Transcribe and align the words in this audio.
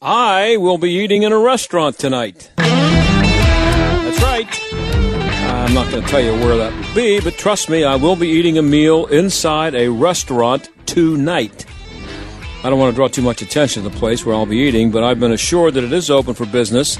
I 0.00 0.56
will 0.56 0.78
be 0.78 0.90
eating 0.90 1.24
in 1.24 1.32
a 1.32 1.38
restaurant 1.38 1.98
tonight. 1.98 2.50
That's 2.56 4.22
right. 4.22 4.48
I'm 4.72 5.74
not 5.74 5.90
going 5.90 6.02
to 6.02 6.08
tell 6.08 6.20
you 6.20 6.32
where 6.32 6.56
that 6.56 6.72
will 6.72 6.94
be, 6.94 7.20
but 7.20 7.34
trust 7.34 7.68
me, 7.68 7.84
I 7.84 7.96
will 7.96 8.16
be 8.16 8.28
eating 8.28 8.56
a 8.56 8.62
meal 8.62 9.04
inside 9.06 9.74
a 9.74 9.88
restaurant 9.88 10.70
tonight. 10.86 11.66
I 12.64 12.70
don't 12.70 12.78
want 12.78 12.92
to 12.92 12.96
draw 12.96 13.08
too 13.08 13.20
much 13.20 13.42
attention 13.42 13.82
to 13.82 13.88
the 13.90 13.96
place 13.98 14.24
where 14.24 14.34
I'll 14.34 14.46
be 14.46 14.58
eating, 14.58 14.90
but 14.90 15.04
I've 15.04 15.20
been 15.20 15.32
assured 15.32 15.74
that 15.74 15.84
it 15.84 15.92
is 15.92 16.08
open 16.08 16.32
for 16.32 16.46
business 16.46 16.98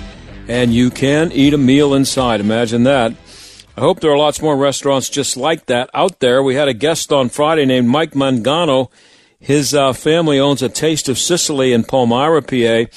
and 0.48 0.74
you 0.74 0.90
can 0.90 1.32
eat 1.32 1.54
a 1.54 1.58
meal 1.58 1.94
inside. 1.94 2.40
Imagine 2.40 2.82
that. 2.82 3.14
I 3.78 3.80
hope 3.80 4.00
there 4.00 4.10
are 4.10 4.18
lots 4.18 4.42
more 4.42 4.56
restaurants 4.56 5.08
just 5.08 5.36
like 5.36 5.66
that 5.66 5.88
out 5.94 6.18
there. 6.18 6.42
We 6.42 6.56
had 6.56 6.66
a 6.66 6.74
guest 6.74 7.12
on 7.12 7.28
Friday 7.28 7.64
named 7.64 7.86
Mike 7.86 8.10
Mangano. 8.10 8.90
His 9.38 9.72
uh, 9.72 9.92
family 9.92 10.36
owns 10.40 10.62
a 10.62 10.68
Taste 10.68 11.08
of 11.08 11.16
Sicily 11.16 11.72
in 11.72 11.84
Palmyra, 11.84 12.42
PA. 12.42 12.90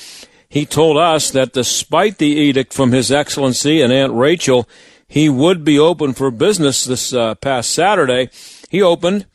He 0.50 0.66
told 0.66 0.98
us 0.98 1.30
that 1.30 1.54
despite 1.54 2.18
the 2.18 2.30
edict 2.30 2.74
from 2.74 2.94
His 2.94 3.12
Excellency 3.12 3.80
and 3.80 3.94
Aunt 3.94 4.12
Rachel, 4.14 4.68
he 5.08 5.30
would 5.30 5.64
be 5.64 5.78
open 5.78 6.14
for 6.14 6.32
business 6.32 6.84
this 6.84 7.14
uh, 7.14 7.36
past 7.36 7.70
Saturday. 7.70 8.32
He 8.72 8.82
opened, 8.82 9.28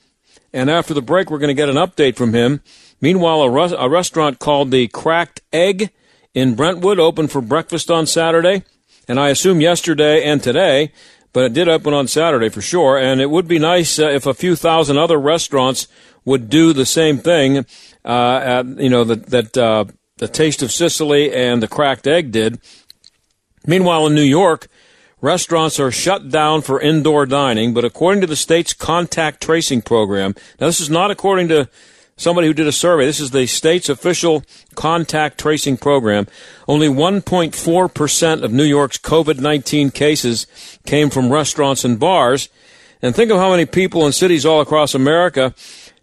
and 0.53 0.69
after 0.69 0.95
the 0.95 1.01
break, 1.01 1.31
we're 1.31 1.39
going 1.39 1.47
to 1.47 1.55
get 1.55 1.69
an 1.69 1.77
update 1.77 2.17
from 2.17 2.35
him. 2.35 2.61
Meanwhile, 3.01 3.43
a, 3.43 3.77
a 3.77 3.89
restaurant 3.89 4.41
called 4.41 4.73
the 4.73 4.89
Cracked 4.89 5.43
Egg 5.53 5.91
in 6.35 6.57
Brentwood 6.57 6.99
opened 6.99 7.31
for 7.31 7.41
breakfast 7.41 7.89
on 7.89 8.09
Saturday, 8.09 8.65
and 9.07 9.21
I 9.21 9.29
assume 9.29 9.61
yesterday 9.61 10.25
and 10.25 10.43
today, 10.43 10.91
but 11.37 11.45
it 11.45 11.53
did 11.53 11.69
open 11.69 11.93
on 11.93 12.09
Saturday 12.09 12.49
for 12.49 12.63
sure. 12.63 12.97
And 12.97 13.21
it 13.21 13.29
would 13.29 13.47
be 13.47 13.59
nice 13.59 13.99
uh, 13.99 14.09
if 14.09 14.25
a 14.25 14.33
few 14.33 14.57
thousand 14.57 14.97
other 14.97 15.21
restaurants 15.21 15.87
would 16.25 16.49
do 16.49 16.73
the 16.73 16.87
same 16.87 17.19
thing. 17.19 17.67
Uh, 18.07 18.41
at, 18.43 18.67
you 18.79 18.89
know 18.89 19.05
that 19.05 19.27
that 19.27 19.55
uh, 19.55 19.85
the 20.17 20.29
Taste 20.29 20.63
of 20.63 20.73
Sicily 20.73 21.35
and 21.35 21.63
the 21.63 21.69
Cracked 21.69 22.07
Egg 22.07 22.33
did. 22.33 22.59
Meanwhile, 23.67 24.07
in 24.07 24.15
New 24.15 24.23
York, 24.23 24.69
restaurants 25.21 25.79
are 25.79 25.91
shut 25.91 26.31
down 26.31 26.63
for 26.63 26.81
indoor 26.81 27.27
dining, 27.27 27.75
but 27.75 27.85
according 27.85 28.23
to 28.23 28.27
the 28.27 28.35
state's 28.35 28.73
contact 28.73 29.43
tracing 29.43 29.83
program, 29.83 30.35
now 30.59 30.69
this 30.69 30.81
is 30.81 30.89
not 30.89 31.11
according 31.11 31.49
to 31.49 31.69
somebody 32.17 32.47
who 32.47 32.55
did 32.55 32.67
a 32.67 32.73
survey. 32.73 33.05
This 33.05 33.21
is 33.21 33.31
the 33.31 33.47
state's 33.47 33.89
official 33.89 34.43
contact 34.75 35.39
tracing 35.39 35.77
program. 35.77 36.27
Only 36.67 36.89
1.4% 36.89 38.43
of 38.43 38.53
New 38.53 38.65
York's 38.65 38.99
COVID 38.99 39.39
19 39.39 39.91
cases 39.91 40.47
came 40.87 41.11
from 41.11 41.33
restaurants 41.33 41.85
and 41.85 41.99
bars. 41.99 42.49
And 43.03 43.15
think 43.15 43.31
of 43.31 43.39
how 43.39 43.51
many 43.51 43.67
people 43.67 44.07
in 44.07 44.13
cities 44.13 44.47
all 44.47 44.61
across 44.61 44.95
America 44.95 45.55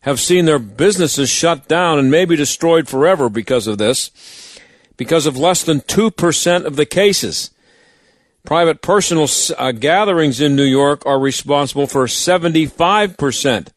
have 0.02 0.20
seen 0.20 0.46
their 0.46 0.60
businesses 0.60 1.30
shut 1.30 1.68
down 1.68 1.98
and 1.98 2.12
maybe 2.12 2.36
destroyed 2.36 2.88
forever 2.88 3.30
because 3.30 3.68
of 3.68 3.78
this, 3.78 4.60
because 4.98 5.26
of 5.26 5.38
less 5.38 5.64
than 5.64 5.82
2% 5.82 6.66
of 6.66 6.76
the 6.76 6.86
cases. 6.86 7.50
Private 8.46 8.82
personal 8.82 9.28
uh, 9.58 9.72
gatherings 9.72 10.42
in 10.42 10.56
New 10.56 10.66
York 10.66 11.06
are 11.06 11.18
responsible 11.18 11.88
for 11.88 12.06
75%. 12.06 13.68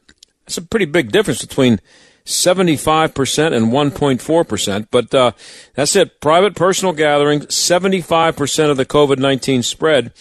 That's 0.45 0.59
a 0.59 0.63
pretty 0.63 0.87
big 0.87 1.13
difference 1.13 1.41
between 1.41 1.81
75% 2.27 3.57
and 3.57 3.73
1.4%. 3.73 4.89
But 4.91 5.15
uh, 5.15 5.33
that's 5.75 5.97
it. 5.97 6.21
Private 6.21 6.55
personal 6.55 6.93
gatherings, 6.93 7.47
75% 7.47 8.71
of 8.71 8.77
the 8.77 8.85
COVID 8.85 9.19
19 9.19 9.63
spread. 9.63 10.13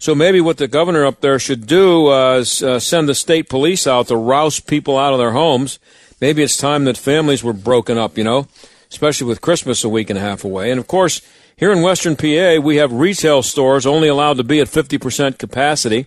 So 0.00 0.14
maybe 0.14 0.40
what 0.40 0.58
the 0.58 0.68
governor 0.68 1.04
up 1.04 1.20
there 1.20 1.38
should 1.38 1.66
do 1.66 2.06
uh, 2.08 2.38
is 2.38 2.62
uh, 2.62 2.80
send 2.80 3.08
the 3.08 3.14
state 3.14 3.48
police 3.48 3.86
out 3.86 4.08
to 4.08 4.16
rouse 4.16 4.60
people 4.60 4.96
out 4.96 5.12
of 5.12 5.18
their 5.18 5.32
homes. 5.32 5.78
Maybe 6.20 6.42
it's 6.42 6.56
time 6.56 6.84
that 6.84 6.96
families 6.96 7.44
were 7.44 7.52
broken 7.52 7.98
up, 7.98 8.16
you 8.16 8.24
know, 8.24 8.46
especially 8.90 9.26
with 9.26 9.40
Christmas 9.40 9.84
a 9.84 9.88
week 9.88 10.08
and 10.08 10.18
a 10.18 10.22
half 10.22 10.44
away. 10.44 10.70
And 10.70 10.80
of 10.80 10.86
course, 10.86 11.20
here 11.56 11.72
in 11.72 11.82
Western 11.82 12.14
PA, 12.14 12.60
we 12.62 12.76
have 12.76 12.92
retail 12.92 13.42
stores 13.42 13.86
only 13.86 14.06
allowed 14.06 14.36
to 14.36 14.44
be 14.44 14.60
at 14.60 14.68
50% 14.68 15.38
capacity. 15.38 16.06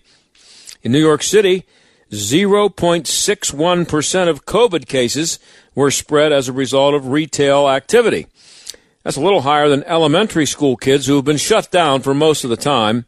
In 0.81 0.91
New 0.91 0.99
York 0.99 1.21
City, 1.21 1.65
0.61% 2.11 4.27
of 4.27 4.45
COVID 4.45 4.87
cases 4.87 5.39
were 5.73 5.91
spread 5.91 6.33
as 6.33 6.49
a 6.49 6.53
result 6.53 6.93
of 6.93 7.07
retail 7.07 7.69
activity. 7.69 8.27
That's 9.03 9.17
a 9.17 9.21
little 9.21 9.41
higher 9.41 9.67
than 9.69 9.83
elementary 9.85 10.45
school 10.45 10.77
kids 10.77 11.07
who 11.07 11.15
have 11.15 11.25
been 11.25 11.37
shut 11.37 11.71
down 11.71 12.01
for 12.01 12.13
most 12.13 12.43
of 12.43 12.49
the 12.49 12.57
time. 12.57 13.05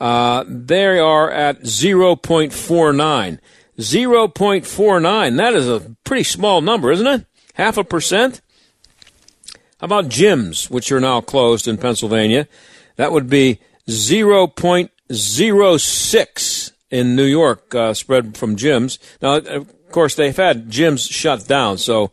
Uh, 0.00 0.44
they 0.46 0.98
are 0.98 1.30
at 1.30 1.62
0.49. 1.62 3.38
0.49. 3.78 5.36
That 5.36 5.54
is 5.54 5.68
a 5.68 5.96
pretty 6.04 6.22
small 6.22 6.60
number, 6.60 6.92
isn't 6.92 7.06
it? 7.06 7.26
Half 7.54 7.76
a 7.76 7.82
percent? 7.84 8.40
How 9.80 9.84
about 9.84 10.08
gyms, 10.08 10.70
which 10.70 10.92
are 10.92 11.00
now 11.00 11.20
closed 11.20 11.68
in 11.68 11.76
Pennsylvania? 11.76 12.48
That 12.96 13.12
would 13.12 13.28
be 13.28 13.60
0.06 13.88 16.67
in 16.90 17.16
New 17.16 17.24
York 17.24 17.74
uh, 17.74 17.94
spread 17.94 18.36
from 18.36 18.56
gyms. 18.56 18.98
Now, 19.20 19.36
of 19.36 19.90
course, 19.90 20.14
they've 20.14 20.36
had 20.36 20.70
gyms 20.70 21.10
shut 21.10 21.46
down, 21.46 21.78
so 21.78 22.12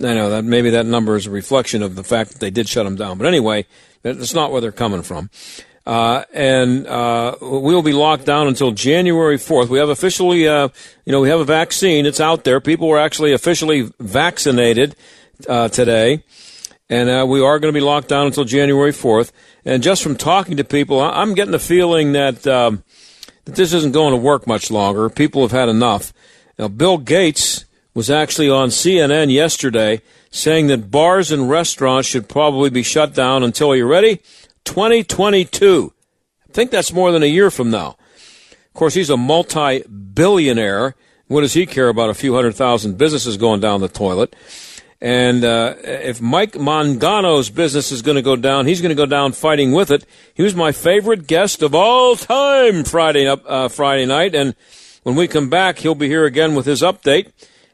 I 0.00 0.14
know 0.14 0.30
that 0.30 0.44
maybe 0.44 0.70
that 0.70 0.86
number 0.86 1.16
is 1.16 1.26
a 1.26 1.30
reflection 1.30 1.82
of 1.82 1.94
the 1.94 2.04
fact 2.04 2.32
that 2.32 2.40
they 2.40 2.50
did 2.50 2.68
shut 2.68 2.84
them 2.84 2.96
down. 2.96 3.18
But 3.18 3.26
anyway, 3.26 3.66
that's 4.02 4.34
not 4.34 4.52
where 4.52 4.60
they're 4.60 4.72
coming 4.72 5.02
from. 5.02 5.30
Uh, 5.86 6.24
and 6.32 6.86
uh, 6.86 7.36
we 7.40 7.74
will 7.74 7.82
be 7.82 7.92
locked 7.92 8.24
down 8.24 8.48
until 8.48 8.70
January 8.70 9.36
4th. 9.36 9.68
We 9.68 9.78
have 9.78 9.90
officially, 9.90 10.48
uh, 10.48 10.68
you 11.04 11.12
know, 11.12 11.20
we 11.20 11.28
have 11.28 11.40
a 11.40 11.44
vaccine. 11.44 12.06
It's 12.06 12.20
out 12.20 12.44
there. 12.44 12.60
People 12.60 12.88
were 12.88 12.98
actually 12.98 13.32
officially 13.32 13.90
vaccinated 14.00 14.96
uh, 15.48 15.68
today. 15.68 16.24
And 16.88 17.08
uh, 17.08 17.26
we 17.28 17.40
are 17.40 17.58
going 17.58 17.72
to 17.72 17.78
be 17.78 17.84
locked 17.84 18.08
down 18.08 18.26
until 18.26 18.44
January 18.44 18.92
4th. 18.92 19.30
And 19.64 19.82
just 19.82 20.02
from 20.02 20.16
talking 20.16 20.56
to 20.56 20.64
people, 20.64 21.00
I'm 21.00 21.34
getting 21.34 21.52
the 21.52 21.58
feeling 21.58 22.12
that 22.12 22.46
um, 22.46 22.82
that 23.44 23.54
this 23.54 23.72
isn't 23.72 23.92
going 23.92 24.12
to 24.12 24.16
work 24.16 24.46
much 24.46 24.70
longer. 24.70 25.08
People 25.08 25.42
have 25.42 25.52
had 25.52 25.68
enough. 25.68 26.12
Now, 26.58 26.68
Bill 26.68 26.98
Gates 26.98 27.64
was 27.94 28.10
actually 28.10 28.50
on 28.50 28.68
CNN 28.68 29.32
yesterday 29.32 30.02
saying 30.30 30.66
that 30.66 30.90
bars 30.90 31.30
and 31.30 31.48
restaurants 31.48 32.08
should 32.08 32.28
probably 32.28 32.70
be 32.70 32.82
shut 32.82 33.14
down 33.14 33.42
until, 33.42 33.70
are 33.70 33.76
you 33.76 33.86
ready? 33.86 34.16
2022. 34.64 35.92
I 36.48 36.52
think 36.52 36.70
that's 36.70 36.92
more 36.92 37.12
than 37.12 37.22
a 37.22 37.26
year 37.26 37.50
from 37.50 37.70
now. 37.70 37.96
Of 38.50 38.74
course, 38.74 38.94
he's 38.94 39.10
a 39.10 39.16
multi 39.16 39.82
billionaire. 39.82 40.96
What 41.28 41.42
does 41.42 41.52
he 41.52 41.66
care 41.66 41.88
about 41.88 42.10
a 42.10 42.14
few 42.14 42.34
hundred 42.34 42.54
thousand 42.56 42.98
businesses 42.98 43.36
going 43.36 43.60
down 43.60 43.80
the 43.80 43.88
toilet? 43.88 44.34
And 45.04 45.44
uh, 45.44 45.74
if 45.82 46.22
Mike 46.22 46.52
Mangano's 46.52 47.50
business 47.50 47.92
is 47.92 48.00
going 48.00 48.14
to 48.14 48.22
go 48.22 48.36
down, 48.36 48.64
he's 48.64 48.80
going 48.80 48.88
to 48.88 48.94
go 48.94 49.04
down 49.04 49.32
fighting 49.32 49.72
with 49.72 49.90
it. 49.90 50.06
He 50.32 50.42
was 50.42 50.54
my 50.54 50.72
favorite 50.72 51.26
guest 51.26 51.60
of 51.60 51.74
all 51.74 52.16
time 52.16 52.84
Friday 52.84 53.26
uh, 53.26 53.68
Friday 53.68 54.06
night, 54.06 54.34
and 54.34 54.54
when 55.02 55.14
we 55.14 55.28
come 55.28 55.50
back, 55.50 55.76
he'll 55.80 55.94
be 55.94 56.08
here 56.08 56.24
again 56.24 56.54
with 56.54 56.64
his 56.64 56.80
update. 56.80 57.26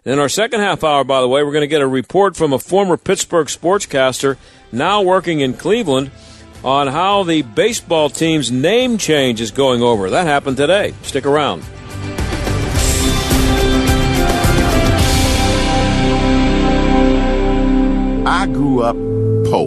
And 0.05 0.15
in 0.15 0.19
our 0.19 0.29
second 0.29 0.59
half 0.59 0.83
hour, 0.83 1.05
by 1.05 1.21
the 1.21 1.29
way, 1.29 1.45
we're 1.45 1.53
going 1.53 1.61
to 1.61 1.69
get 1.69 1.83
a 1.83 1.87
report 1.87 2.35
from 2.35 2.53
a 2.53 2.59
former 2.59 2.97
Pittsburgh 2.97 3.47
sportscaster 3.47 4.37
now 4.73 5.01
working 5.01 5.39
in 5.39 5.55
Cleveland 5.55 6.11
on 6.65 6.89
how 6.89 7.23
the 7.23 7.43
baseball 7.43 8.11
team's 8.11 8.51
name 8.51 8.99
change 8.99 9.41
is 9.41 9.53
going 9.53 9.83
over. 9.83 10.11
That 10.11 10.27
happened 10.27 10.57
today. 10.57 10.95
Stick 11.03 11.27
around. 11.27 11.63
I 18.31 18.47
grew 18.47 18.83
up 18.85 18.95
poor, 19.51 19.67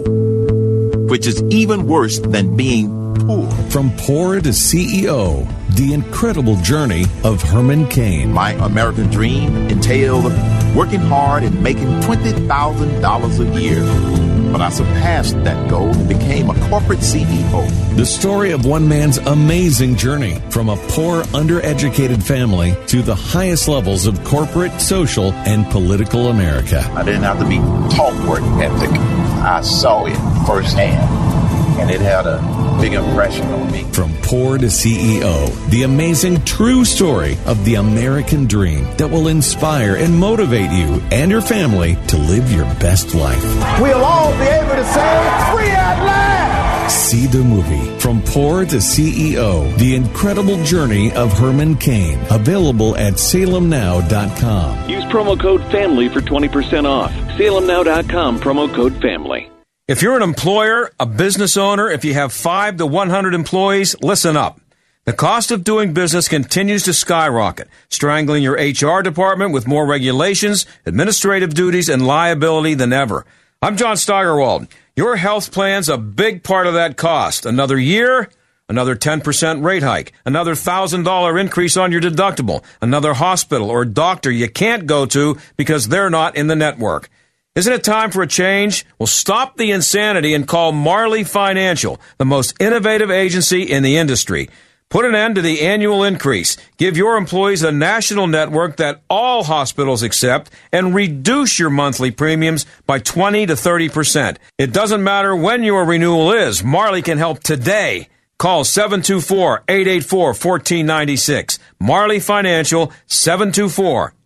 which 1.08 1.26
is 1.26 1.42
even 1.50 1.86
worse 1.86 2.18
than 2.18 2.56
being 2.56 3.14
poor. 3.14 3.46
From 3.68 3.94
poor 3.98 4.40
to 4.40 4.48
CEO, 4.48 5.46
the 5.76 5.92
incredible 5.92 6.56
journey 6.62 7.04
of 7.24 7.42
Herman 7.42 7.88
Cain. 7.88 8.32
My 8.32 8.52
American 8.52 9.10
dream 9.10 9.54
entailed 9.68 10.32
working 10.74 11.00
hard 11.00 11.42
and 11.42 11.62
making 11.62 11.88
$20,000 12.00 13.56
a 13.56 13.60
year 13.60 14.34
but 14.54 14.60
I 14.60 14.70
surpassed 14.70 15.42
that 15.42 15.68
goal 15.68 15.88
and 15.88 16.08
became 16.08 16.23
a 16.50 16.68
corporate 16.68 17.00
CEO. 17.00 17.96
The 17.96 18.06
story 18.06 18.52
of 18.52 18.64
one 18.64 18.88
man's 18.88 19.18
amazing 19.18 19.96
journey 19.96 20.40
from 20.50 20.68
a 20.68 20.76
poor, 20.88 21.22
undereducated 21.24 22.22
family 22.22 22.76
to 22.88 23.02
the 23.02 23.14
highest 23.14 23.68
levels 23.68 24.06
of 24.06 24.22
corporate, 24.24 24.80
social, 24.80 25.32
and 25.32 25.66
political 25.70 26.28
America. 26.28 26.80
I 26.94 27.04
didn't 27.04 27.22
have 27.22 27.38
to 27.38 27.48
be 27.48 27.58
taught 27.94 28.14
work 28.28 28.42
ethic. 28.62 28.90
I 28.90 29.60
saw 29.60 30.06
it 30.06 30.16
firsthand, 30.46 31.80
and 31.80 31.90
it 31.90 32.00
had 32.00 32.26
a 32.26 32.63
big 32.84 32.92
impression 32.92 33.46
on 33.46 33.72
me. 33.72 33.82
From 33.92 34.12
poor 34.22 34.58
to 34.58 34.66
CEO, 34.66 35.70
the 35.70 35.84
amazing 35.84 36.44
true 36.44 36.84
story 36.84 37.38
of 37.46 37.64
the 37.64 37.76
American 37.76 38.44
dream 38.46 38.84
that 38.98 39.08
will 39.08 39.28
inspire 39.28 39.96
and 39.96 40.14
motivate 40.14 40.70
you 40.70 41.00
and 41.10 41.30
your 41.30 41.40
family 41.40 41.96
to 42.08 42.18
live 42.18 42.52
your 42.52 42.66
best 42.74 43.14
life. 43.14 43.42
We'll 43.80 44.04
all 44.04 44.32
be 44.32 44.44
able 44.44 44.74
to 44.74 44.84
say, 44.84 45.14
free 45.50 45.70
at 45.70 46.04
last! 46.04 47.10
See 47.10 47.26
the 47.26 47.42
movie 47.42 47.98
From 48.00 48.20
Poor 48.22 48.66
to 48.66 48.76
CEO 48.76 49.74
The 49.78 49.94
Incredible 49.94 50.62
Journey 50.64 51.10
of 51.12 51.32
Herman 51.32 51.76
Cain. 51.76 52.18
Available 52.30 52.96
at 52.98 53.14
salemnow.com. 53.14 54.90
Use 54.90 55.04
promo 55.04 55.40
code 55.40 55.62
FAMILY 55.72 56.10
for 56.10 56.20
20% 56.20 56.84
off. 56.84 57.10
salemnow.com, 57.38 58.40
promo 58.40 58.72
code 58.74 59.00
FAMILY. 59.00 59.53
If 59.86 60.00
you're 60.00 60.16
an 60.16 60.22
employer, 60.22 60.90
a 60.98 61.04
business 61.04 61.58
owner, 61.58 61.90
if 61.90 62.06
you 62.06 62.14
have 62.14 62.32
5 62.32 62.78
to 62.78 62.86
100 62.86 63.34
employees, 63.34 63.94
listen 64.00 64.34
up. 64.34 64.58
The 65.04 65.12
cost 65.12 65.50
of 65.50 65.62
doing 65.62 65.92
business 65.92 66.26
continues 66.26 66.84
to 66.84 66.94
skyrocket, 66.94 67.68
strangling 67.90 68.42
your 68.42 68.54
HR 68.54 69.02
department 69.02 69.52
with 69.52 69.66
more 69.66 69.84
regulations, 69.84 70.64
administrative 70.86 71.52
duties, 71.52 71.90
and 71.90 72.06
liability 72.06 72.72
than 72.72 72.94
ever. 72.94 73.26
I'm 73.60 73.76
John 73.76 73.98
Steigerwald. 73.98 74.68
Your 74.96 75.16
health 75.16 75.52
plan's 75.52 75.90
a 75.90 75.98
big 75.98 76.42
part 76.42 76.66
of 76.66 76.72
that 76.72 76.96
cost. 76.96 77.44
Another 77.44 77.78
year, 77.78 78.30
another 78.70 78.96
10% 78.96 79.62
rate 79.62 79.82
hike, 79.82 80.14
another 80.24 80.54
$1,000 80.54 81.38
increase 81.38 81.76
on 81.76 81.92
your 81.92 82.00
deductible, 82.00 82.64
another 82.80 83.12
hospital 83.12 83.68
or 83.68 83.84
doctor 83.84 84.30
you 84.30 84.48
can't 84.48 84.86
go 84.86 85.04
to 85.04 85.36
because 85.58 85.88
they're 85.88 86.08
not 86.08 86.36
in 86.36 86.46
the 86.46 86.56
network. 86.56 87.10
Isn't 87.54 87.72
it 87.72 87.84
time 87.84 88.10
for 88.10 88.20
a 88.20 88.26
change? 88.26 88.84
Well, 88.98 89.06
stop 89.06 89.56
the 89.56 89.70
insanity 89.70 90.34
and 90.34 90.48
call 90.48 90.72
Marley 90.72 91.22
Financial, 91.22 92.00
the 92.18 92.24
most 92.24 92.60
innovative 92.60 93.12
agency 93.12 93.62
in 93.62 93.84
the 93.84 93.96
industry. 93.96 94.50
Put 94.88 95.04
an 95.04 95.14
end 95.14 95.36
to 95.36 95.40
the 95.40 95.60
annual 95.60 96.02
increase. 96.02 96.56
Give 96.78 96.96
your 96.96 97.16
employees 97.16 97.62
a 97.62 97.70
national 97.70 98.26
network 98.26 98.78
that 98.78 99.02
all 99.08 99.44
hospitals 99.44 100.02
accept 100.02 100.50
and 100.72 100.96
reduce 100.96 101.60
your 101.60 101.70
monthly 101.70 102.10
premiums 102.10 102.66
by 102.86 102.98
20 102.98 103.46
to 103.46 103.52
30%. 103.52 104.36
It 104.58 104.72
doesn't 104.72 105.04
matter 105.04 105.36
when 105.36 105.62
your 105.62 105.84
renewal 105.84 106.32
is. 106.32 106.64
Marley 106.64 107.02
can 107.02 107.18
help 107.18 107.40
today. 107.40 108.08
Call 108.36 108.64
724-884-1496. 108.64 111.60
Marley 111.78 112.18
Financial 112.18 112.92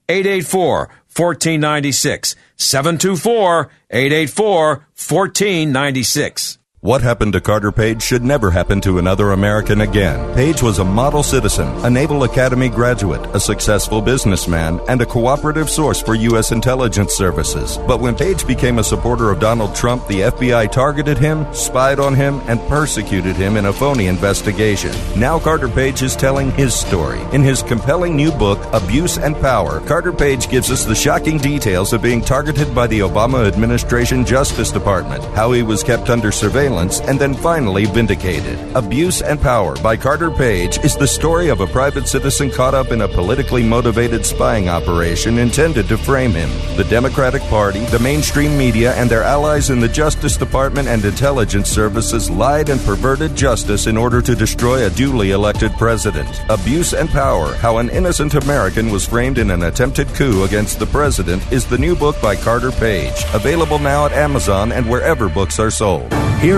724-884-1496. 0.08 2.36
724 2.56 3.68
884 3.90 4.82
1496. 4.96 6.57
What 6.80 7.02
happened 7.02 7.32
to 7.32 7.40
Carter 7.40 7.72
Page 7.72 8.00
should 8.00 8.22
never 8.22 8.52
happen 8.52 8.80
to 8.82 9.00
another 9.00 9.32
American 9.32 9.80
again. 9.80 10.32
Page 10.36 10.62
was 10.62 10.78
a 10.78 10.84
model 10.84 11.24
citizen, 11.24 11.66
a 11.84 11.90
Naval 11.90 12.22
Academy 12.22 12.68
graduate, 12.68 13.34
a 13.34 13.40
successful 13.40 14.00
businessman, 14.00 14.78
and 14.88 15.02
a 15.02 15.06
cooperative 15.06 15.68
source 15.68 16.00
for 16.00 16.14
U.S. 16.14 16.52
intelligence 16.52 17.14
services. 17.14 17.78
But 17.78 17.98
when 17.98 18.14
Page 18.14 18.46
became 18.46 18.78
a 18.78 18.84
supporter 18.84 19.32
of 19.32 19.40
Donald 19.40 19.74
Trump, 19.74 20.06
the 20.06 20.20
FBI 20.20 20.70
targeted 20.70 21.18
him, 21.18 21.52
spied 21.52 21.98
on 21.98 22.14
him, 22.14 22.40
and 22.46 22.60
persecuted 22.68 23.34
him 23.34 23.56
in 23.56 23.66
a 23.66 23.72
phony 23.72 24.06
investigation. 24.06 24.94
Now 25.18 25.40
Carter 25.40 25.68
Page 25.68 26.02
is 26.02 26.14
telling 26.14 26.52
his 26.52 26.74
story. 26.74 27.20
In 27.32 27.42
his 27.42 27.60
compelling 27.60 28.14
new 28.14 28.30
book, 28.30 28.64
Abuse 28.72 29.18
and 29.18 29.34
Power, 29.40 29.80
Carter 29.80 30.12
Page 30.12 30.48
gives 30.48 30.70
us 30.70 30.84
the 30.84 30.94
shocking 30.94 31.38
details 31.38 31.92
of 31.92 32.02
being 32.02 32.20
targeted 32.20 32.72
by 32.72 32.86
the 32.86 33.00
Obama 33.00 33.48
administration 33.48 34.24
Justice 34.24 34.70
Department, 34.70 35.24
how 35.34 35.50
he 35.50 35.64
was 35.64 35.82
kept 35.82 36.08
under 36.08 36.30
surveillance 36.30 36.67
and 36.68 37.18
then 37.18 37.34
finally 37.34 37.86
vindicated. 37.86 38.58
Abuse 38.76 39.22
and 39.22 39.40
Power 39.40 39.74
by 39.82 39.96
Carter 39.96 40.30
Page 40.30 40.78
is 40.84 40.96
the 40.96 41.06
story 41.06 41.48
of 41.48 41.60
a 41.60 41.66
private 41.66 42.06
citizen 42.06 42.50
caught 42.50 42.74
up 42.74 42.92
in 42.92 43.00
a 43.00 43.08
politically 43.08 43.62
motivated 43.62 44.26
spying 44.26 44.68
operation 44.68 45.38
intended 45.38 45.88
to 45.88 45.96
frame 45.96 46.32
him. 46.32 46.50
The 46.76 46.84
Democratic 46.84 47.42
Party, 47.44 47.84
the 47.86 47.98
mainstream 47.98 48.56
media, 48.58 48.94
and 48.94 49.08
their 49.08 49.22
allies 49.22 49.70
in 49.70 49.80
the 49.80 49.88
Justice 49.88 50.36
Department 50.36 50.88
and 50.88 51.04
intelligence 51.04 51.70
services 51.70 52.30
lied 52.30 52.68
and 52.68 52.80
perverted 52.82 53.34
justice 53.34 53.86
in 53.86 53.96
order 53.96 54.20
to 54.20 54.36
destroy 54.36 54.86
a 54.86 54.90
duly 54.90 55.30
elected 55.30 55.72
president. 55.72 56.28
Abuse 56.50 56.92
and 56.92 57.08
Power 57.08 57.54
How 57.54 57.78
an 57.78 57.88
Innocent 57.90 58.34
American 58.34 58.90
Was 58.90 59.06
Framed 59.06 59.38
in 59.38 59.50
an 59.50 59.62
Attempted 59.62 60.08
Coup 60.08 60.44
Against 60.44 60.78
the 60.78 60.86
President 60.86 61.42
is 61.50 61.66
the 61.66 61.78
new 61.78 61.96
book 61.96 62.20
by 62.20 62.36
Carter 62.36 62.72
Page. 62.72 63.24
Available 63.32 63.78
now 63.78 64.04
at 64.06 64.12
Amazon 64.12 64.72
and 64.72 64.88
wherever 64.88 65.28
books 65.28 65.58
are 65.58 65.70
sold. 65.70 66.12
Here 66.40 66.57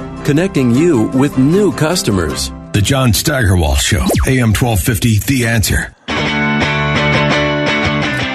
connecting 0.25 0.71
you 0.71 1.07
with 1.09 1.37
new 1.37 1.71
customers. 1.71 2.49
The 2.73 2.81
John 2.81 3.13
Steigerwald 3.13 3.79
Show, 3.79 4.05
AM 4.27 4.53
1250, 4.53 5.19
The 5.19 5.47
Answer. 5.47 5.95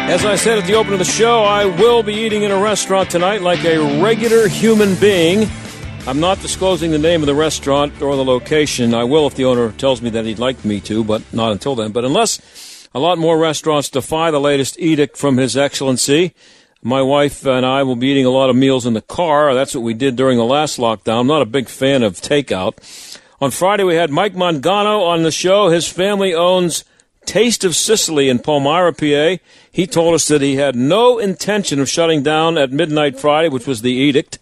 As 0.08 0.24
I 0.24 0.36
said 0.36 0.58
at 0.58 0.66
the 0.66 0.74
open 0.74 0.92
of 0.92 0.98
the 0.98 1.04
show, 1.04 1.42
I 1.42 1.64
will 1.64 2.02
be 2.02 2.14
eating 2.14 2.42
in 2.42 2.50
a 2.50 2.58
restaurant 2.58 3.10
tonight 3.10 3.42
like 3.42 3.64
a 3.64 4.02
regular 4.02 4.46
human 4.46 4.94
being. 4.96 5.48
I'm 6.06 6.20
not 6.20 6.40
disclosing 6.40 6.92
the 6.92 6.98
name 6.98 7.22
of 7.22 7.26
the 7.26 7.34
restaurant 7.34 8.00
or 8.00 8.14
the 8.14 8.24
location. 8.24 8.94
I 8.94 9.02
will 9.02 9.26
if 9.26 9.34
the 9.34 9.46
owner 9.46 9.72
tells 9.72 10.00
me 10.00 10.10
that 10.10 10.24
he'd 10.24 10.38
like 10.38 10.64
me 10.64 10.80
to, 10.82 11.02
but 11.02 11.22
not 11.32 11.50
until 11.50 11.74
then. 11.74 11.90
But 11.90 12.04
unless 12.04 12.88
a 12.94 13.00
lot 13.00 13.18
more 13.18 13.36
restaurants 13.36 13.90
defy 13.90 14.30
the 14.30 14.40
latest 14.40 14.78
edict 14.78 15.16
from 15.16 15.36
His 15.36 15.56
Excellency, 15.56 16.34
my 16.82 17.02
wife 17.02 17.44
and 17.46 17.64
I 17.66 17.82
will 17.82 17.96
be 17.96 18.08
eating 18.08 18.26
a 18.26 18.30
lot 18.30 18.50
of 18.50 18.56
meals 18.56 18.86
in 18.86 18.92
the 18.92 19.00
car. 19.00 19.54
That's 19.54 19.74
what 19.74 19.84
we 19.84 19.94
did 19.94 20.16
during 20.16 20.38
the 20.38 20.44
last 20.44 20.78
lockdown. 20.78 21.20
I'm 21.20 21.26
not 21.26 21.42
a 21.42 21.46
big 21.46 21.68
fan 21.68 22.02
of 22.02 22.14
takeout. 22.14 23.20
On 23.40 23.50
Friday, 23.50 23.84
we 23.84 23.96
had 23.96 24.10
Mike 24.10 24.34
Mangano 24.34 25.06
on 25.06 25.22
the 25.22 25.30
show. 25.30 25.68
His 25.68 25.88
family 25.88 26.34
owns 26.34 26.84
Taste 27.26 27.64
of 27.64 27.76
Sicily 27.76 28.28
in 28.28 28.38
Palmyra, 28.38 28.92
PA. 28.92 29.42
He 29.70 29.86
told 29.86 30.14
us 30.14 30.28
that 30.28 30.40
he 30.40 30.56
had 30.56 30.76
no 30.76 31.18
intention 31.18 31.80
of 31.80 31.88
shutting 31.88 32.22
down 32.22 32.56
at 32.56 32.72
midnight 32.72 33.18
Friday, 33.18 33.48
which 33.48 33.66
was 33.66 33.82
the 33.82 33.92
edict. 33.92 34.38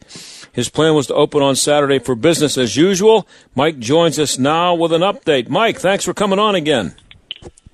His 0.52 0.68
plan 0.68 0.94
was 0.94 1.08
to 1.08 1.14
open 1.14 1.42
on 1.42 1.56
Saturday 1.56 1.98
for 1.98 2.14
business 2.14 2.56
as 2.56 2.76
usual. 2.76 3.26
Mike 3.56 3.80
joins 3.80 4.20
us 4.20 4.38
now 4.38 4.74
with 4.74 4.92
an 4.92 5.02
update. 5.02 5.48
Mike, 5.48 5.80
thanks 5.80 6.04
for 6.04 6.14
coming 6.14 6.38
on 6.38 6.54
again. 6.54 6.94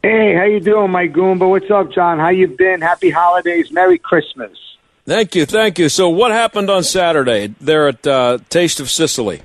Hey, 0.03 0.35
how 0.35 0.45
you 0.45 0.61
doing, 0.61 0.91
my 0.91 1.09
Goomba? 1.09 1.49
What's 1.49 1.71
up, 1.71 1.93
John? 1.93 2.19
How 2.19 2.31
you 2.31 2.49
been? 2.49 2.81
Happy 2.81 3.11
holidays. 3.11 3.71
Merry 3.71 3.99
Christmas. 3.99 4.57
Thank 5.05 5.35
you, 5.35 5.45
thank 5.45 5.79
you. 5.79 5.91
So, 5.91 6.09
what 6.09 6.31
happened 6.31 6.71
on 6.71 6.85
Saturday 6.85 7.55
there 7.61 7.89
at 7.89 8.07
uh, 8.07 8.39
Taste 8.49 8.81
of 8.81 8.91
Sicily? 8.91 9.43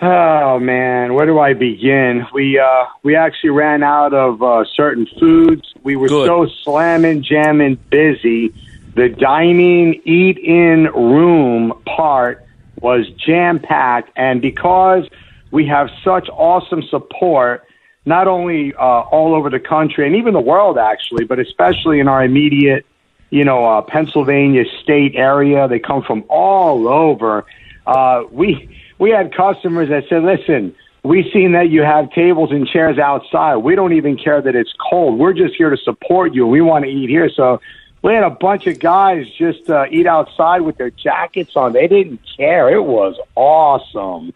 Oh 0.00 0.58
man, 0.60 1.14
where 1.14 1.26
do 1.26 1.38
I 1.40 1.54
begin? 1.54 2.24
We 2.32 2.58
uh, 2.58 2.86
we 3.02 3.16
actually 3.16 3.50
ran 3.50 3.82
out 3.82 4.14
of 4.14 4.42
uh, 4.42 4.64
certain 4.74 5.06
foods. 5.18 5.74
We 5.82 5.96
were 5.96 6.08
Good. 6.08 6.28
so 6.28 6.46
slamming, 6.62 7.22
jamming, 7.22 7.78
busy. 7.90 8.54
The 8.94 9.08
dining, 9.08 10.00
eat 10.04 10.38
in 10.38 10.84
room 10.94 11.72
part 11.84 12.46
was 12.80 13.08
jam 13.10 13.58
packed, 13.58 14.10
and 14.16 14.40
because 14.40 15.08
we 15.50 15.66
have 15.66 15.90
such 16.04 16.28
awesome 16.30 16.82
support, 16.84 17.64
not 18.08 18.26
only 18.26 18.74
uh, 18.74 18.80
all 18.80 19.34
over 19.34 19.50
the 19.50 19.60
country 19.60 20.06
and 20.06 20.16
even 20.16 20.32
the 20.32 20.40
world, 20.40 20.78
actually, 20.78 21.24
but 21.24 21.38
especially 21.38 22.00
in 22.00 22.08
our 22.08 22.24
immediate, 22.24 22.86
you 23.30 23.44
know, 23.44 23.64
uh, 23.64 23.82
Pennsylvania 23.82 24.64
state 24.82 25.14
area. 25.14 25.68
They 25.68 25.78
come 25.78 26.02
from 26.02 26.24
all 26.28 26.88
over. 26.88 27.44
Uh, 27.86 28.24
we 28.32 28.76
we 28.98 29.10
had 29.10 29.34
customers 29.34 29.88
that 29.90 30.04
said, 30.08 30.24
"Listen." 30.24 30.74
We've 31.04 31.30
seen 31.32 31.52
that 31.52 31.70
you 31.70 31.82
have 31.82 32.10
tables 32.10 32.50
and 32.50 32.66
chairs 32.66 32.98
outside. 32.98 33.58
We 33.58 33.76
don't 33.76 33.92
even 33.92 34.18
care 34.18 34.42
that 34.42 34.56
it's 34.56 34.74
cold. 34.90 35.16
We're 35.16 35.32
just 35.32 35.54
here 35.54 35.70
to 35.70 35.76
support 35.76 36.34
you. 36.34 36.44
We 36.44 36.60
want 36.60 36.84
to 36.84 36.90
eat 36.90 37.08
here. 37.08 37.30
So 37.30 37.60
we 38.02 38.14
had 38.14 38.22
a 38.22 38.30
bunch 38.30 38.66
of 38.66 38.78
guys 38.78 39.26
just 39.36 39.68
uh, 39.68 39.86
eat 39.90 40.06
outside 40.06 40.60
with 40.60 40.76
their 40.76 40.90
jackets 40.90 41.56
on. 41.56 41.72
They 41.72 41.88
didn't 41.88 42.20
care. 42.36 42.72
It 42.72 42.82
was 42.82 43.16
awesome. 43.34 44.32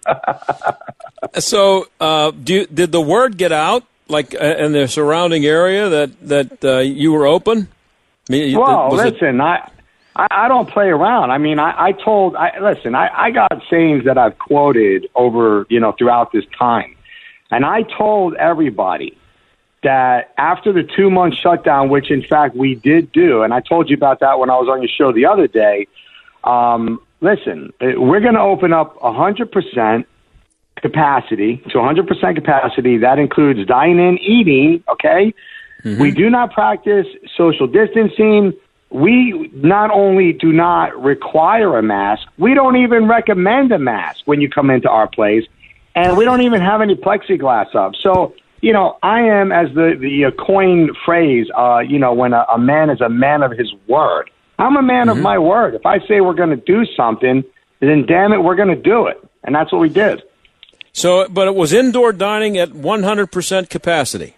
so, 1.38 1.86
uh, 2.00 2.32
do, 2.32 2.66
did 2.66 2.90
the 2.90 3.00
word 3.00 3.36
get 3.36 3.52
out, 3.52 3.84
like 4.08 4.34
uh, 4.34 4.56
in 4.58 4.72
the 4.72 4.88
surrounding 4.88 5.44
area, 5.46 5.88
that 5.88 6.28
that 6.28 6.64
uh, 6.64 6.78
you 6.78 7.12
were 7.12 7.26
open? 7.26 7.68
I 8.28 8.32
mean, 8.32 8.58
well, 8.58 8.90
listen, 8.90 9.40
it... 9.40 9.44
I, 9.44 9.70
I 10.16 10.26
I 10.30 10.48
don't 10.48 10.68
play 10.68 10.88
around. 10.88 11.30
I 11.30 11.38
mean, 11.38 11.58
I, 11.60 11.86
I 11.86 11.92
told. 11.92 12.34
I 12.34 12.58
listen. 12.60 12.96
I, 12.96 13.08
I 13.14 13.30
got 13.30 13.62
sayings 13.70 14.04
that 14.06 14.18
I've 14.18 14.38
quoted 14.38 15.08
over 15.14 15.66
you 15.68 15.78
know 15.78 15.92
throughout 15.92 16.32
this 16.32 16.44
time, 16.58 16.96
and 17.50 17.64
I 17.64 17.82
told 17.82 18.34
everybody 18.34 19.16
that 19.82 20.32
after 20.38 20.72
the 20.72 20.82
two 20.82 21.10
month 21.10 21.34
shutdown, 21.34 21.88
which 21.88 22.10
in 22.10 22.22
fact 22.22 22.56
we 22.56 22.74
did 22.74 23.12
do, 23.12 23.42
and 23.42 23.52
I 23.52 23.60
told 23.60 23.90
you 23.90 23.96
about 23.96 24.20
that 24.20 24.38
when 24.38 24.50
I 24.50 24.54
was 24.54 24.68
on 24.68 24.80
your 24.80 24.88
show 24.88 25.12
the 25.12 25.26
other 25.26 25.46
day. 25.46 25.86
Um, 26.44 27.00
listen, 27.20 27.72
uh, 27.80 28.00
we're 28.00 28.20
going 28.20 28.34
to 28.34 28.40
open 28.40 28.72
up 28.72 28.98
100% 29.00 30.04
capacity 30.76 31.56
to 31.70 31.78
100% 31.78 32.34
capacity. 32.34 32.98
That 32.98 33.18
includes 33.18 33.66
dine 33.66 33.98
in, 33.98 34.18
eating, 34.18 34.82
okay? 34.88 35.32
Mm-hmm. 35.84 36.00
We 36.00 36.10
do 36.10 36.30
not 36.30 36.52
practice 36.52 37.06
social 37.36 37.66
distancing. 37.66 38.52
We 38.90 39.50
not 39.54 39.90
only 39.90 40.32
do 40.32 40.52
not 40.52 41.00
require 41.00 41.78
a 41.78 41.82
mask, 41.82 42.28
we 42.38 42.54
don't 42.54 42.76
even 42.76 43.08
recommend 43.08 43.72
a 43.72 43.78
mask 43.78 44.22
when 44.26 44.40
you 44.40 44.50
come 44.50 44.70
into 44.70 44.88
our 44.88 45.08
place, 45.08 45.44
and 45.94 46.16
we 46.16 46.24
don't 46.24 46.42
even 46.42 46.60
have 46.60 46.80
any 46.80 46.94
plexiglass 46.94 47.74
up. 47.74 47.94
So 48.02 48.34
you 48.62 48.72
know, 48.72 48.96
I 49.02 49.20
am, 49.20 49.52
as 49.52 49.68
the 49.74 49.96
the 50.00 50.26
uh, 50.26 50.30
coined 50.42 50.96
phrase, 51.04 51.48
uh, 51.56 51.80
you 51.80 51.98
know, 51.98 52.14
when 52.14 52.32
a, 52.32 52.46
a 52.54 52.58
man 52.58 52.88
is 52.88 53.00
a 53.00 53.08
man 53.08 53.42
of 53.42 53.52
his 53.52 53.72
word. 53.88 54.30
I'm 54.58 54.76
a 54.76 54.82
man 54.82 55.08
mm-hmm. 55.08 55.18
of 55.18 55.22
my 55.22 55.38
word. 55.38 55.74
If 55.74 55.84
I 55.84 55.98
say 56.06 56.20
we're 56.20 56.34
going 56.34 56.50
to 56.50 56.56
do 56.56 56.86
something, 56.96 57.42
then 57.80 58.06
damn 58.06 58.32
it, 58.32 58.38
we're 58.38 58.54
going 58.54 58.68
to 58.68 58.80
do 58.80 59.08
it, 59.08 59.18
and 59.42 59.54
that's 59.54 59.72
what 59.72 59.80
we 59.80 59.88
did. 59.88 60.22
So, 60.92 61.26
but 61.28 61.48
it 61.48 61.54
was 61.54 61.72
indoor 61.72 62.12
dining 62.12 62.56
at 62.58 62.70
100% 62.70 63.70
capacity. 63.70 64.36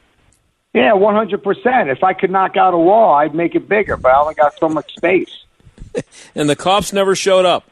Yeah, 0.72 0.92
100%. 0.92 1.92
If 1.92 2.02
I 2.02 2.14
could 2.14 2.30
knock 2.30 2.56
out 2.56 2.74
a 2.74 2.78
wall, 2.78 3.14
I'd 3.14 3.34
make 3.34 3.54
it 3.54 3.68
bigger, 3.68 3.96
but 3.96 4.12
I 4.12 4.20
only 4.20 4.34
got 4.34 4.58
so 4.58 4.68
much 4.68 4.94
space. 4.96 5.44
and 6.34 6.48
the 6.48 6.56
cops 6.56 6.92
never 6.92 7.14
showed 7.14 7.44
up. 7.44 7.68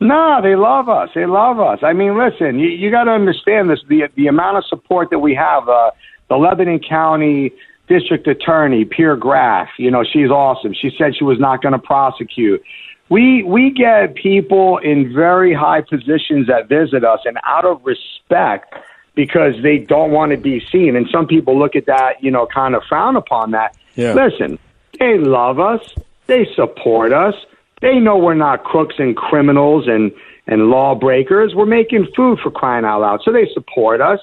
No, 0.00 0.40
they 0.42 0.56
love 0.56 0.88
us. 0.88 1.10
They 1.14 1.26
love 1.26 1.60
us. 1.60 1.78
I 1.82 1.92
mean, 1.92 2.18
listen, 2.18 2.58
you, 2.58 2.68
you 2.68 2.90
got 2.90 3.04
to 3.04 3.12
understand 3.12 3.70
this: 3.70 3.80
the 3.88 4.08
the 4.16 4.26
amount 4.26 4.58
of 4.58 4.64
support 4.66 5.10
that 5.10 5.20
we 5.20 5.34
have. 5.34 5.68
Uh, 5.68 5.90
the 6.28 6.36
Lebanon 6.36 6.80
County 6.80 7.52
District 7.88 8.26
Attorney, 8.26 8.84
Pier 8.84 9.16
Graf. 9.16 9.68
You 9.78 9.90
know, 9.90 10.04
she's 10.04 10.30
awesome. 10.30 10.74
She 10.74 10.90
said 10.96 11.16
she 11.16 11.24
was 11.24 11.38
not 11.38 11.62
going 11.62 11.72
to 11.72 11.78
prosecute. 11.78 12.62
We 13.10 13.42
we 13.42 13.70
get 13.70 14.14
people 14.14 14.78
in 14.78 15.12
very 15.12 15.52
high 15.52 15.82
positions 15.82 16.46
that 16.46 16.68
visit 16.68 17.04
us, 17.04 17.20
and 17.24 17.38
out 17.44 17.66
of 17.66 17.84
respect, 17.84 18.74
because 19.14 19.54
they 19.62 19.78
don't 19.78 20.10
want 20.10 20.32
to 20.32 20.38
be 20.38 20.64
seen. 20.72 20.96
And 20.96 21.06
some 21.12 21.26
people 21.26 21.58
look 21.58 21.76
at 21.76 21.86
that, 21.86 22.22
you 22.22 22.30
know, 22.30 22.46
kind 22.46 22.74
of 22.74 22.82
frown 22.88 23.16
upon 23.16 23.50
that. 23.50 23.76
Yeah. 23.94 24.14
Listen, 24.14 24.58
they 24.98 25.18
love 25.18 25.60
us. 25.60 25.82
They 26.26 26.48
support 26.54 27.12
us 27.12 27.34
they 27.80 27.98
know 27.98 28.16
we're 28.16 28.34
not 28.34 28.64
crooks 28.64 28.96
and 28.98 29.16
criminals 29.16 29.86
and, 29.88 30.12
and 30.46 30.70
lawbreakers. 30.70 31.54
We're 31.54 31.66
making 31.66 32.08
food 32.16 32.38
for 32.42 32.50
crying 32.50 32.84
out 32.84 33.00
loud. 33.00 33.20
So 33.24 33.32
they 33.32 33.48
support 33.52 34.00
us. 34.00 34.20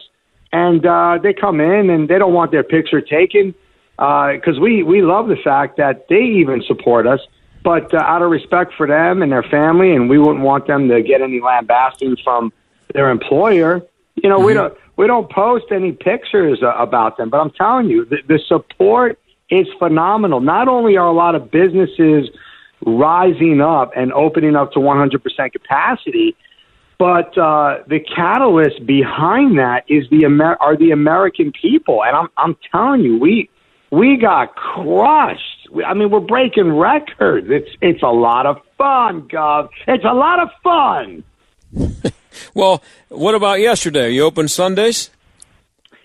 And 0.53 0.85
uh, 0.85 1.17
they 1.21 1.33
come 1.33 1.61
in 1.61 1.89
and 1.89 2.09
they 2.09 2.17
don't 2.17 2.33
want 2.33 2.51
their 2.51 2.63
picture 2.63 2.99
taken 2.99 3.55
because 3.95 4.57
uh, 4.57 4.61
we, 4.61 4.83
we 4.83 5.01
love 5.01 5.27
the 5.27 5.37
fact 5.37 5.77
that 5.77 6.07
they 6.09 6.23
even 6.23 6.61
support 6.67 7.07
us. 7.07 7.21
But 7.63 7.93
uh, 7.93 7.99
out 7.99 8.21
of 8.21 8.31
respect 8.31 8.73
for 8.75 8.87
them 8.87 9.21
and 9.21 9.31
their 9.31 9.43
family, 9.43 9.95
and 9.95 10.09
we 10.09 10.17
wouldn't 10.17 10.43
want 10.43 10.67
them 10.67 10.89
to 10.89 11.01
get 11.03 11.21
any 11.21 11.39
lambasting 11.39 12.17
from 12.23 12.51
their 12.93 13.09
employer, 13.09 13.81
you 14.15 14.29
know, 14.29 14.37
mm-hmm. 14.37 14.45
we 14.45 14.53
don't 14.53 14.77
we 14.97 15.07
don't 15.07 15.31
post 15.31 15.65
any 15.71 15.91
pictures 15.91 16.61
uh, 16.61 16.73
about 16.77 17.17
them. 17.17 17.29
But 17.29 17.39
I'm 17.39 17.51
telling 17.51 17.87
you, 17.87 18.05
the, 18.05 18.17
the 18.27 18.39
support 18.47 19.19
is 19.49 19.67
phenomenal. 19.79 20.39
Not 20.39 20.67
only 20.67 20.97
are 20.97 21.07
a 21.07 21.13
lot 21.13 21.35
of 21.35 21.51
businesses 21.51 22.29
rising 22.85 23.61
up 23.61 23.91
and 23.95 24.11
opening 24.13 24.55
up 24.55 24.71
to 24.73 24.79
100% 24.79 25.51
capacity. 25.51 26.35
But 26.97 27.35
uh, 27.37 27.79
the 27.87 27.99
catalyst 27.99 28.85
behind 28.85 29.57
that 29.57 29.85
is 29.89 30.07
the 30.11 30.25
Amer- 30.25 30.57
are 30.59 30.77
the 30.77 30.91
American 30.91 31.51
people, 31.51 32.03
and 32.03 32.15
I'm 32.15 32.27
I'm 32.37 32.55
telling 32.71 33.01
you, 33.01 33.17
we 33.17 33.49
we 33.89 34.17
got 34.17 34.55
crushed. 34.55 35.67
I 35.83 35.95
mean, 35.95 36.11
we're 36.11 36.19
breaking 36.19 36.77
records. 36.77 37.47
It's 37.49 37.69
it's 37.81 38.03
a 38.03 38.11
lot 38.11 38.45
of 38.45 38.57
fun, 38.77 39.27
Gov. 39.27 39.69
It's 39.87 40.05
a 40.05 40.13
lot 40.13 40.41
of 40.41 40.49
fun. 40.63 41.23
well, 42.53 42.83
what 43.09 43.33
about 43.33 43.59
yesterday? 43.59 44.11
You 44.11 44.23
open 44.23 44.47
Sundays? 44.47 45.09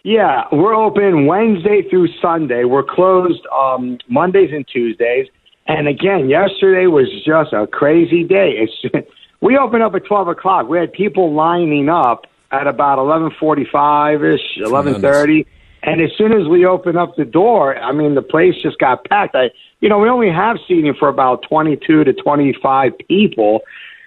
Yeah, 0.03 0.45
we're 0.53 0.75
open 0.75 1.27
Wednesday 1.27 1.83
through 1.91 2.09
Sunday. 2.23 2.65
We're 2.65 2.85
closed 2.85 3.45
um, 3.49 3.99
Mondays 4.09 4.51
and 4.53 4.67
Tuesdays. 4.67 5.27
And 5.69 5.89
again, 5.89 6.29
yesterday 6.29 6.87
was 6.87 7.09
just 7.25 7.53
a 7.53 7.67
crazy 7.67 8.25
day. 8.25 8.55
It's, 8.59 9.09
we 9.41 9.57
opened 9.57 9.83
up 9.83 9.95
at 9.95 10.05
12 10.05 10.29
o'clock. 10.29 10.69
We 10.69 10.79
had 10.79 10.93
people 10.93 11.35
lining 11.35 11.89
up 11.89 12.27
at 12.53 12.67
about 12.67 12.99
11:45 12.99 14.35
ish, 14.35 14.41
11:30, 14.59 15.47
and 15.83 16.01
as 16.01 16.11
soon 16.17 16.33
as 16.33 16.47
we 16.49 16.65
opened 16.65 16.97
up 16.97 17.17
the 17.17 17.25
door, 17.25 17.77
I 17.77 17.93
mean, 17.93 18.15
the 18.15 18.23
place 18.23 18.55
just 18.63 18.79
got 18.79 19.05
packed. 19.05 19.35
I, 19.35 19.51
you 19.81 19.89
know, 19.89 19.99
we 19.99 20.09
only 20.09 20.31
have 20.31 20.57
seating 20.67 20.95
for 20.99 21.09
about 21.09 21.43
22 21.49 22.05
to 22.05 22.13
25 22.13 22.93
people, 23.09 23.61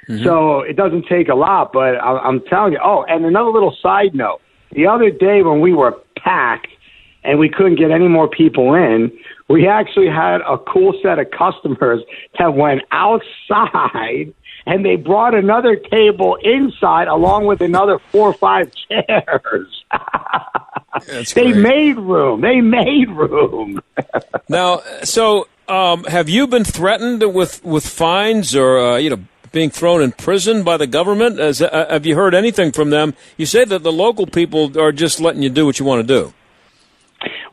mm-hmm. 0.08 0.24
so 0.24 0.62
it 0.62 0.76
doesn't 0.76 1.06
take 1.08 1.30
a 1.30 1.36
lot. 1.36 1.74
But 1.74 1.96
I, 1.96 2.18
I'm 2.20 2.42
telling 2.46 2.74
you. 2.74 2.80
Oh, 2.84 3.04
and 3.08 3.26
another 3.26 3.50
little 3.50 3.76
side 3.82 4.16
note: 4.16 4.40
the 4.72 4.88
other 4.88 5.10
day 5.10 5.42
when 5.44 5.60
we 5.60 5.74
were 5.74 5.98
packed 6.18 6.68
and 7.24 7.38
we 7.38 7.50
couldn't 7.50 7.76
get 7.76 7.92
any 7.92 8.08
more 8.08 8.30
people 8.30 8.74
in, 8.74 9.12
we 9.50 9.68
actually 9.68 10.08
had 10.08 10.42
a 10.42 10.58
cool 10.58 10.94
set 11.02 11.20
of 11.20 11.32
customers 11.32 12.02
that 12.38 12.54
went 12.54 12.82
outside 12.92 14.34
and 14.66 14.86
they 14.86 14.96
brought 14.96 15.34
another 15.34 15.76
table 15.76 16.38
inside 16.44 17.08
along 17.08 17.46
with 17.46 17.62
another 17.62 17.98
four 18.12 18.30
or 18.30 18.34
five 18.34 18.72
chairs. 18.88 19.84
they 21.34 21.54
made 21.54 21.98
room. 21.98 22.42
They 22.42 22.62
made 22.62 23.10
room. 23.10 23.82
now, 24.50 24.82
so 25.04 25.48
um, 25.68 26.04
have 26.04 26.30
you 26.30 26.46
been 26.46 26.64
threatened 26.64 27.34
with 27.34 27.64
with 27.64 27.88
fines 27.88 28.56
or 28.56 28.78
uh, 28.78 28.98
you 28.98 29.10
know 29.10 29.24
being 29.52 29.72
thrown 29.72 30.02
in 30.04 30.12
prison 30.12 30.64
by 30.64 30.78
the 30.78 30.88
government? 30.88 31.40
As, 31.40 31.62
uh, 31.62 31.88
have 31.90 32.06
you 32.06 32.16
heard 32.16 32.36
anything 32.36 32.72
from 32.72 32.92
them? 32.92 33.16
You 33.38 33.48
say 33.48 33.66
that 33.66 33.82
the 33.82 33.92
local 33.92 34.28
people 34.28 34.80
are 34.80 34.92
just 34.92 35.20
letting 35.20 35.42
you 35.42 35.50
do 35.50 35.66
what 35.66 35.80
you 35.80 35.86
want 35.86 36.08
to 36.08 36.22
do. 36.22 36.34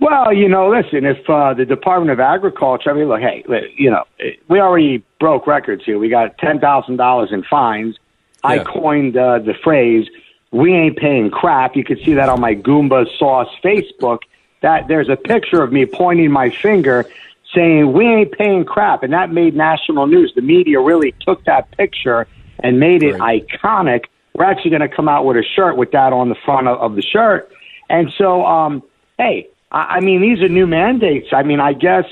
Well, 0.00 0.32
you 0.32 0.48
know, 0.48 0.68
listen, 0.70 1.06
if 1.06 1.28
uh, 1.28 1.54
the 1.54 1.64
Department 1.64 2.10
of 2.10 2.20
Agriculture, 2.20 2.90
I 2.90 2.94
mean, 2.94 3.08
look, 3.08 3.20
hey, 3.20 3.44
you 3.76 3.90
know, 3.90 4.04
we 4.48 4.60
already 4.60 5.02
broke 5.18 5.46
records 5.46 5.84
here. 5.84 5.98
We 5.98 6.08
got 6.08 6.36
$10,000 6.38 7.32
in 7.32 7.42
fines. 7.44 7.96
Yeah. 8.44 8.50
I 8.50 8.58
coined 8.64 9.16
uh, 9.16 9.38
the 9.38 9.54
phrase, 9.54 10.06
we 10.52 10.72
ain't 10.74 10.96
paying 10.96 11.30
crap. 11.30 11.76
You 11.76 11.84
can 11.84 11.96
see 12.04 12.14
that 12.14 12.28
on 12.28 12.40
my 12.40 12.54
Goomba 12.54 13.06
Sauce 13.18 13.48
Facebook. 13.64 14.20
That 14.60 14.88
there's 14.88 15.08
a 15.08 15.16
picture 15.16 15.62
of 15.62 15.72
me 15.72 15.86
pointing 15.86 16.30
my 16.30 16.50
finger 16.50 17.06
saying, 17.54 17.92
we 17.92 18.06
ain't 18.06 18.32
paying 18.32 18.64
crap. 18.64 19.02
And 19.02 19.12
that 19.12 19.30
made 19.32 19.54
national 19.54 20.06
news. 20.06 20.32
The 20.34 20.42
media 20.42 20.80
really 20.80 21.14
took 21.20 21.44
that 21.44 21.70
picture 21.76 22.26
and 22.60 22.78
made 22.80 23.02
it 23.02 23.18
right. 23.18 23.46
iconic. 23.46 24.04
We're 24.34 24.44
actually 24.44 24.70
going 24.70 24.88
to 24.88 24.88
come 24.88 25.08
out 25.08 25.24
with 25.24 25.36
a 25.36 25.42
shirt 25.42 25.76
with 25.76 25.92
that 25.92 26.12
on 26.12 26.28
the 26.28 26.36
front 26.44 26.68
of, 26.68 26.78
of 26.78 26.96
the 26.96 27.02
shirt. 27.02 27.50
And 27.88 28.12
so, 28.18 28.44
um, 28.44 28.82
hey, 29.18 29.48
I 29.78 30.00
mean, 30.00 30.20
these 30.20 30.40
are 30.40 30.48
new 30.48 30.66
mandates. 30.66 31.28
I 31.32 31.42
mean, 31.42 31.60
I 31.60 31.72
guess 31.72 32.04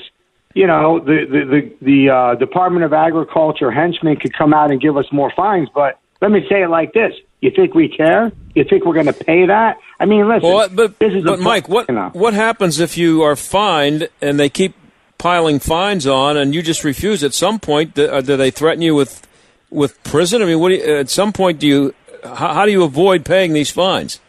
you 0.53 0.67
know 0.67 0.99
the 0.99 1.25
the 1.29 1.45
the, 1.45 1.75
the 1.81 2.09
uh, 2.09 2.35
Department 2.35 2.85
of 2.85 2.93
Agriculture 2.93 3.71
henchmen 3.71 4.17
could 4.17 4.33
come 4.33 4.53
out 4.53 4.71
and 4.71 4.79
give 4.79 4.97
us 4.97 5.05
more 5.11 5.31
fines, 5.35 5.69
but 5.73 5.99
let 6.21 6.31
me 6.31 6.45
say 6.49 6.63
it 6.63 6.69
like 6.69 6.93
this: 6.93 7.13
You 7.41 7.51
think 7.51 7.73
we 7.73 7.89
care? 7.89 8.31
You 8.53 8.63
think 8.63 8.85
we're 8.85 8.93
going 8.93 9.07
to 9.07 9.13
pay 9.13 9.45
that? 9.47 9.77
I 9.99 10.05
mean, 10.05 10.27
listen. 10.27 10.49
Well, 10.49 10.69
but, 10.69 10.99
this 10.99 11.13
is 11.13 11.23
but 11.23 11.39
Mike, 11.39 11.67
what 11.69 11.87
you 11.89 11.95
know. 11.95 12.09
what 12.13 12.33
happens 12.33 12.79
if 12.79 12.97
you 12.97 13.21
are 13.23 13.35
fined 13.35 14.09
and 14.21 14.39
they 14.39 14.49
keep 14.49 14.75
piling 15.17 15.59
fines 15.59 16.05
on 16.05 16.37
and 16.37 16.53
you 16.53 16.61
just 16.61 16.83
refuse? 16.83 17.23
At 17.23 17.33
some 17.33 17.59
point, 17.59 17.95
do, 17.95 18.07
uh, 18.07 18.21
do 18.21 18.37
they 18.37 18.51
threaten 18.51 18.81
you 18.81 18.95
with 18.95 19.27
with 19.69 20.01
prison? 20.03 20.41
I 20.41 20.45
mean, 20.45 20.59
what 20.59 20.69
do 20.69 20.75
you, 20.75 20.97
at 20.97 21.09
some 21.09 21.33
point 21.33 21.59
do 21.59 21.67
you 21.67 21.95
how, 22.23 22.53
how 22.53 22.65
do 22.65 22.71
you 22.71 22.83
avoid 22.83 23.25
paying 23.25 23.53
these 23.53 23.71
fines? 23.71 24.19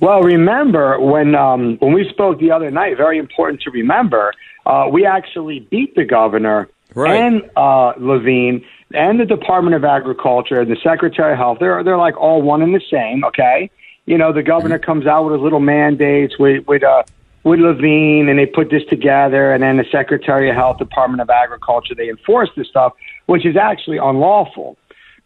Well, 0.00 0.22
remember 0.22 0.98
when 1.00 1.34
um, 1.34 1.76
when 1.78 1.92
we 1.92 2.08
spoke 2.08 2.38
the 2.38 2.50
other 2.50 2.70
night. 2.70 2.96
Very 2.96 3.18
important 3.18 3.62
to 3.62 3.70
remember. 3.70 4.32
Uh, 4.66 4.88
we 4.90 5.06
actually 5.06 5.60
beat 5.60 5.94
the 5.94 6.04
governor 6.04 6.68
Right. 6.94 7.20
and 7.20 7.50
uh, 7.56 7.92
Levine 7.98 8.64
and 8.92 9.20
the 9.20 9.24
Department 9.24 9.76
of 9.76 9.84
Agriculture 9.84 10.60
and 10.60 10.70
the 10.70 10.76
Secretary 10.82 11.32
of 11.32 11.38
Health. 11.38 11.58
They're 11.60 11.82
they're 11.84 11.96
like 11.96 12.16
all 12.16 12.42
one 12.42 12.62
and 12.62 12.74
the 12.74 12.82
same. 12.90 13.24
Okay, 13.24 13.70
you 14.06 14.18
know 14.18 14.32
the 14.32 14.42
governor 14.42 14.78
comes 14.78 15.06
out 15.06 15.24
with 15.24 15.34
his 15.34 15.42
little 15.42 15.60
mandates 15.60 16.38
with 16.38 16.66
with 16.66 16.82
uh, 16.82 17.04
with 17.44 17.60
Levine, 17.60 18.28
and 18.28 18.38
they 18.38 18.46
put 18.46 18.70
this 18.70 18.82
together, 18.88 19.52
and 19.52 19.62
then 19.62 19.76
the 19.76 19.86
Secretary 19.90 20.50
of 20.50 20.56
Health, 20.56 20.78
Department 20.78 21.22
of 21.22 21.30
Agriculture, 21.30 21.94
they 21.94 22.10
enforce 22.10 22.50
this 22.56 22.68
stuff, 22.68 22.92
which 23.26 23.46
is 23.46 23.56
actually 23.56 23.96
unlawful. 23.96 24.76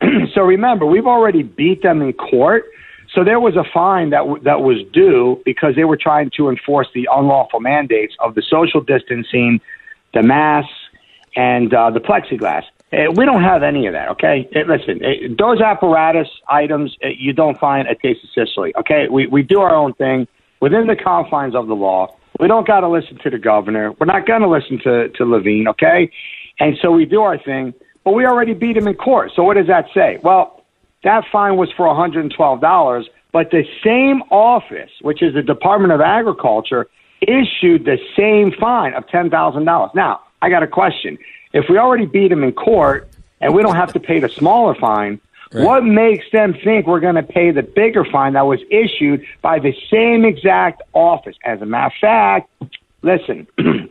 so 0.34 0.42
remember, 0.42 0.86
we've 0.86 1.06
already 1.06 1.42
beat 1.42 1.82
them 1.82 2.02
in 2.02 2.12
court. 2.12 2.64
So 3.14 3.22
there 3.22 3.38
was 3.38 3.54
a 3.56 3.64
fine 3.72 4.10
that 4.10 4.18
w- 4.18 4.42
that 4.42 4.60
was 4.62 4.78
due 4.92 5.40
because 5.44 5.76
they 5.76 5.84
were 5.84 5.96
trying 5.96 6.30
to 6.36 6.48
enforce 6.48 6.88
the 6.94 7.08
unlawful 7.12 7.60
mandates 7.60 8.14
of 8.18 8.34
the 8.34 8.42
social 8.42 8.80
distancing, 8.80 9.60
the 10.12 10.22
masks, 10.22 10.72
and 11.36 11.72
uh, 11.72 11.90
the 11.90 12.00
plexiglass. 12.00 12.64
Uh, 12.92 13.10
we 13.14 13.24
don't 13.24 13.42
have 13.42 13.62
any 13.62 13.86
of 13.86 13.92
that. 13.92 14.08
Okay, 14.10 14.48
Uh, 14.54 14.60
listen, 14.66 15.00
uh, 15.04 15.10
those 15.38 15.60
apparatus 15.60 16.28
items 16.48 16.96
you 17.02 17.32
don't 17.32 17.58
find 17.58 17.86
at 17.88 18.00
Taste 18.00 18.20
of 18.24 18.30
Sicily. 18.30 18.74
Okay, 18.76 19.08
we 19.08 19.26
we 19.26 19.42
do 19.42 19.60
our 19.60 19.74
own 19.74 19.92
thing 19.94 20.26
within 20.60 20.86
the 20.86 20.96
confines 20.96 21.54
of 21.54 21.66
the 21.68 21.74
law. 21.76 22.14
We 22.40 22.48
don't 22.48 22.66
got 22.66 22.80
to 22.80 22.88
listen 22.88 23.18
to 23.22 23.30
the 23.30 23.38
governor. 23.38 23.92
We're 23.98 24.06
not 24.06 24.26
going 24.26 24.42
to 24.42 24.48
listen 24.48 24.78
to 24.84 25.08
to 25.08 25.24
Levine. 25.24 25.68
Okay, 25.68 26.10
and 26.58 26.76
so 26.82 26.90
we 26.90 27.04
do 27.04 27.20
our 27.22 27.38
thing. 27.38 27.74
But 28.04 28.12
we 28.12 28.26
already 28.26 28.52
beat 28.52 28.76
him 28.76 28.86
in 28.86 28.94
court. 28.94 29.32
So 29.34 29.42
what 29.44 29.56
does 29.56 29.66
that 29.68 29.86
say? 29.94 30.18
Well, 30.22 30.53
that 31.04 31.24
fine 31.30 31.56
was 31.56 31.70
for 31.76 31.86
$112, 31.86 33.04
but 33.32 33.50
the 33.50 33.64
same 33.82 34.22
office, 34.30 34.90
which 35.00 35.22
is 35.22 35.34
the 35.34 35.42
Department 35.42 35.92
of 35.92 36.00
Agriculture, 36.00 36.88
issued 37.20 37.84
the 37.84 37.98
same 38.16 38.52
fine 38.52 38.94
of 38.94 39.06
$10,000. 39.06 39.94
Now, 39.94 40.20
I 40.42 40.50
got 40.50 40.62
a 40.62 40.66
question. 40.66 41.18
If 41.52 41.66
we 41.68 41.78
already 41.78 42.06
beat 42.06 42.32
him 42.32 42.42
in 42.42 42.52
court 42.52 43.08
and 43.40 43.54
we 43.54 43.62
don't 43.62 43.76
have 43.76 43.92
to 43.92 44.00
pay 44.00 44.18
the 44.20 44.28
smaller 44.28 44.74
fine, 44.74 45.20
what 45.52 45.84
makes 45.84 46.24
them 46.32 46.52
think 46.64 46.86
we're 46.86 47.00
going 47.00 47.14
to 47.14 47.22
pay 47.22 47.52
the 47.52 47.62
bigger 47.62 48.04
fine 48.04 48.32
that 48.32 48.44
was 48.44 48.58
issued 48.70 49.24
by 49.40 49.60
the 49.60 49.72
same 49.88 50.24
exact 50.24 50.82
office? 50.92 51.36
As 51.44 51.62
a 51.62 51.66
matter 51.66 51.94
of 51.94 52.00
fact, 52.00 52.50
listen, 53.02 53.46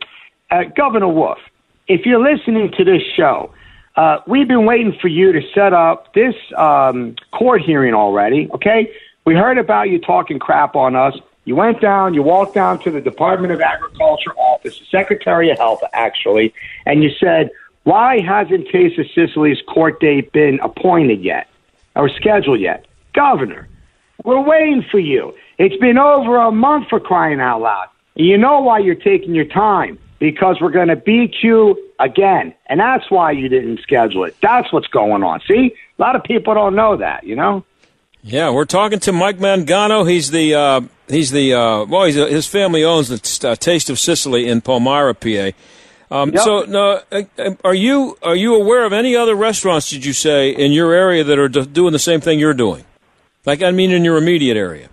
uh, 0.51 0.63
Governor 0.75 1.07
Wolf, 1.07 1.39
if 1.87 2.05
you're 2.05 2.21
listening 2.21 2.71
to 2.77 2.83
this 2.83 3.01
show, 3.15 3.53
uh, 3.95 4.19
we've 4.25 4.47
been 4.47 4.65
waiting 4.65 4.97
for 4.99 5.07
you 5.07 5.31
to 5.31 5.41
set 5.53 5.73
up 5.73 6.13
this 6.13 6.35
um, 6.57 7.15
court 7.31 7.61
hearing 7.61 7.93
already. 7.93 8.49
Okay, 8.53 8.91
we 9.25 9.35
heard 9.35 9.57
about 9.57 9.89
you 9.89 9.99
talking 9.99 10.39
crap 10.39 10.75
on 10.75 10.95
us. 10.95 11.15
You 11.45 11.55
went 11.55 11.81
down, 11.81 12.13
you 12.13 12.23
walked 12.23 12.55
down 12.55 12.79
to 12.79 12.91
the 12.91 13.01
Department 13.01 13.53
of 13.53 13.61
Agriculture 13.61 14.31
office, 14.35 14.79
the 14.79 14.85
Secretary 14.85 15.51
of 15.51 15.57
Health, 15.57 15.81
actually, 15.93 16.53
and 16.85 17.03
you 17.03 17.11
said, 17.19 17.51
"Why 17.83 18.19
hasn't 18.19 18.69
Taste 18.69 18.97
of 18.97 19.05
Sicily's 19.13 19.61
court 19.67 19.99
date 19.99 20.31
been 20.31 20.59
appointed 20.61 21.21
yet 21.21 21.47
or 21.95 22.09
scheduled 22.09 22.61
yet?" 22.61 22.85
Governor, 23.13 23.67
we're 24.23 24.41
waiting 24.41 24.83
for 24.89 24.99
you. 24.99 25.35
It's 25.59 25.77
been 25.77 25.99
over 25.99 26.37
a 26.37 26.51
month 26.51 26.87
for 26.89 26.99
crying 26.99 27.39
out 27.39 27.61
loud. 27.61 27.89
And 28.15 28.25
you 28.25 28.37
know 28.37 28.61
why 28.61 28.79
you're 28.79 28.95
taking 28.95 29.35
your 29.35 29.45
time 29.45 29.99
because 30.23 30.55
we're 30.61 30.71
going 30.71 30.87
to 30.87 30.95
beat 30.95 31.35
you 31.43 31.77
again. 31.99 32.53
And 32.67 32.79
that's 32.79 33.11
why 33.11 33.31
you 33.31 33.49
didn't 33.49 33.81
schedule 33.81 34.23
it. 34.23 34.37
That's 34.41 34.71
what's 34.71 34.87
going 34.87 35.21
on. 35.21 35.41
See? 35.45 35.75
A 35.99 36.01
lot 36.01 36.15
of 36.15 36.23
people 36.23 36.53
don't 36.53 36.75
know 36.75 36.95
that, 36.95 37.25
you 37.25 37.35
know? 37.35 37.65
Yeah, 38.21 38.49
we're 38.51 38.63
talking 38.63 38.99
to 38.99 39.11
Mike 39.11 39.39
Mangano. 39.39 40.09
He's 40.09 40.31
the 40.31 40.55
uh, 40.55 40.81
he's 41.09 41.31
the 41.31 41.53
uh, 41.55 41.83
well, 41.83 42.05
he's 42.05 42.15
his 42.15 42.47
family 42.47 42.81
owns 42.85 43.09
the 43.09 43.49
uh, 43.49 43.55
Taste 43.57 43.89
of 43.89 43.99
Sicily 43.99 44.47
in 44.47 44.61
Palmyra, 44.61 45.13
PA. 45.13 45.51
Um, 46.09 46.29
Yep. 46.29 46.41
So, 46.41 46.61
no, 46.61 47.01
uh, 47.11 47.55
are 47.65 47.73
you 47.73 48.17
are 48.23 48.35
you 48.35 48.55
aware 48.55 48.85
of 48.85 48.93
any 48.93 49.17
other 49.17 49.35
restaurants? 49.35 49.89
Did 49.89 50.05
you 50.05 50.13
say 50.13 50.51
in 50.51 50.71
your 50.71 50.93
area 50.93 51.25
that 51.25 51.37
are 51.37 51.49
d- 51.49 51.65
doing 51.65 51.91
the 51.91 51.99
same 51.99 52.21
thing 52.21 52.39
you're 52.39 52.53
doing? 52.53 52.85
Like, 53.45 53.61
I 53.61 53.71
mean, 53.71 53.91
in 53.91 54.05
your 54.05 54.15
immediate 54.15 54.55
area. 54.55 54.87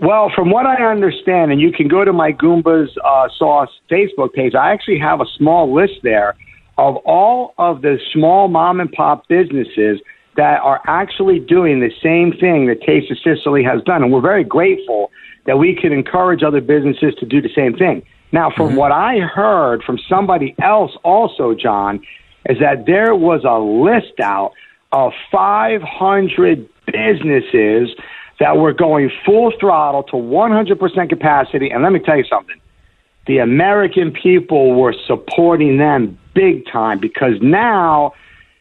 Well, 0.00 0.30
from 0.34 0.50
what 0.50 0.66
I 0.66 0.84
understand, 0.84 1.52
and 1.52 1.60
you 1.60 1.70
can 1.70 1.88
go 1.88 2.04
to 2.04 2.12
my 2.12 2.32
Goomba's 2.32 2.96
uh, 3.04 3.28
Sauce 3.38 3.70
Facebook 3.90 4.32
page, 4.32 4.54
I 4.54 4.72
actually 4.72 4.98
have 4.98 5.20
a 5.20 5.26
small 5.36 5.72
list 5.72 6.00
there 6.02 6.36
of 6.76 6.96
all 6.96 7.54
of 7.58 7.82
the 7.82 7.98
small 8.12 8.48
mom 8.48 8.80
and 8.80 8.90
pop 8.90 9.28
businesses 9.28 10.00
that 10.36 10.60
are 10.60 10.80
actually 10.86 11.38
doing 11.38 11.78
the 11.78 11.92
same 12.02 12.32
thing 12.32 12.66
that 12.66 12.82
Taste 12.82 13.10
of 13.12 13.18
Sicily 13.18 13.62
has 13.62 13.82
done. 13.84 14.02
And 14.02 14.12
we're 14.12 14.20
very 14.20 14.42
grateful 14.42 15.12
that 15.46 15.58
we 15.58 15.76
can 15.76 15.92
encourage 15.92 16.42
other 16.42 16.60
businesses 16.60 17.14
to 17.20 17.26
do 17.26 17.40
the 17.40 17.50
same 17.54 17.74
thing. 17.74 18.02
Now, 18.32 18.50
from 18.50 18.74
what 18.74 18.90
I 18.90 19.20
heard 19.20 19.84
from 19.84 19.98
somebody 20.08 20.56
else 20.60 20.90
also, 21.04 21.54
John, 21.54 22.00
is 22.46 22.58
that 22.58 22.86
there 22.86 23.14
was 23.14 23.44
a 23.44 23.60
list 23.60 24.18
out 24.20 24.52
of 24.90 25.12
500 25.30 26.68
businesses 26.86 27.90
that 28.40 28.56
were 28.56 28.72
going 28.72 29.10
full 29.24 29.52
throttle 29.58 30.02
to 30.04 30.16
100% 30.16 31.08
capacity. 31.08 31.70
And 31.70 31.82
let 31.82 31.92
me 31.92 32.00
tell 32.00 32.16
you 32.16 32.24
something 32.24 32.60
the 33.26 33.38
American 33.38 34.12
people 34.12 34.74
were 34.74 34.94
supporting 35.06 35.78
them 35.78 36.18
big 36.34 36.66
time 36.70 36.98
because 37.00 37.34
now, 37.40 38.12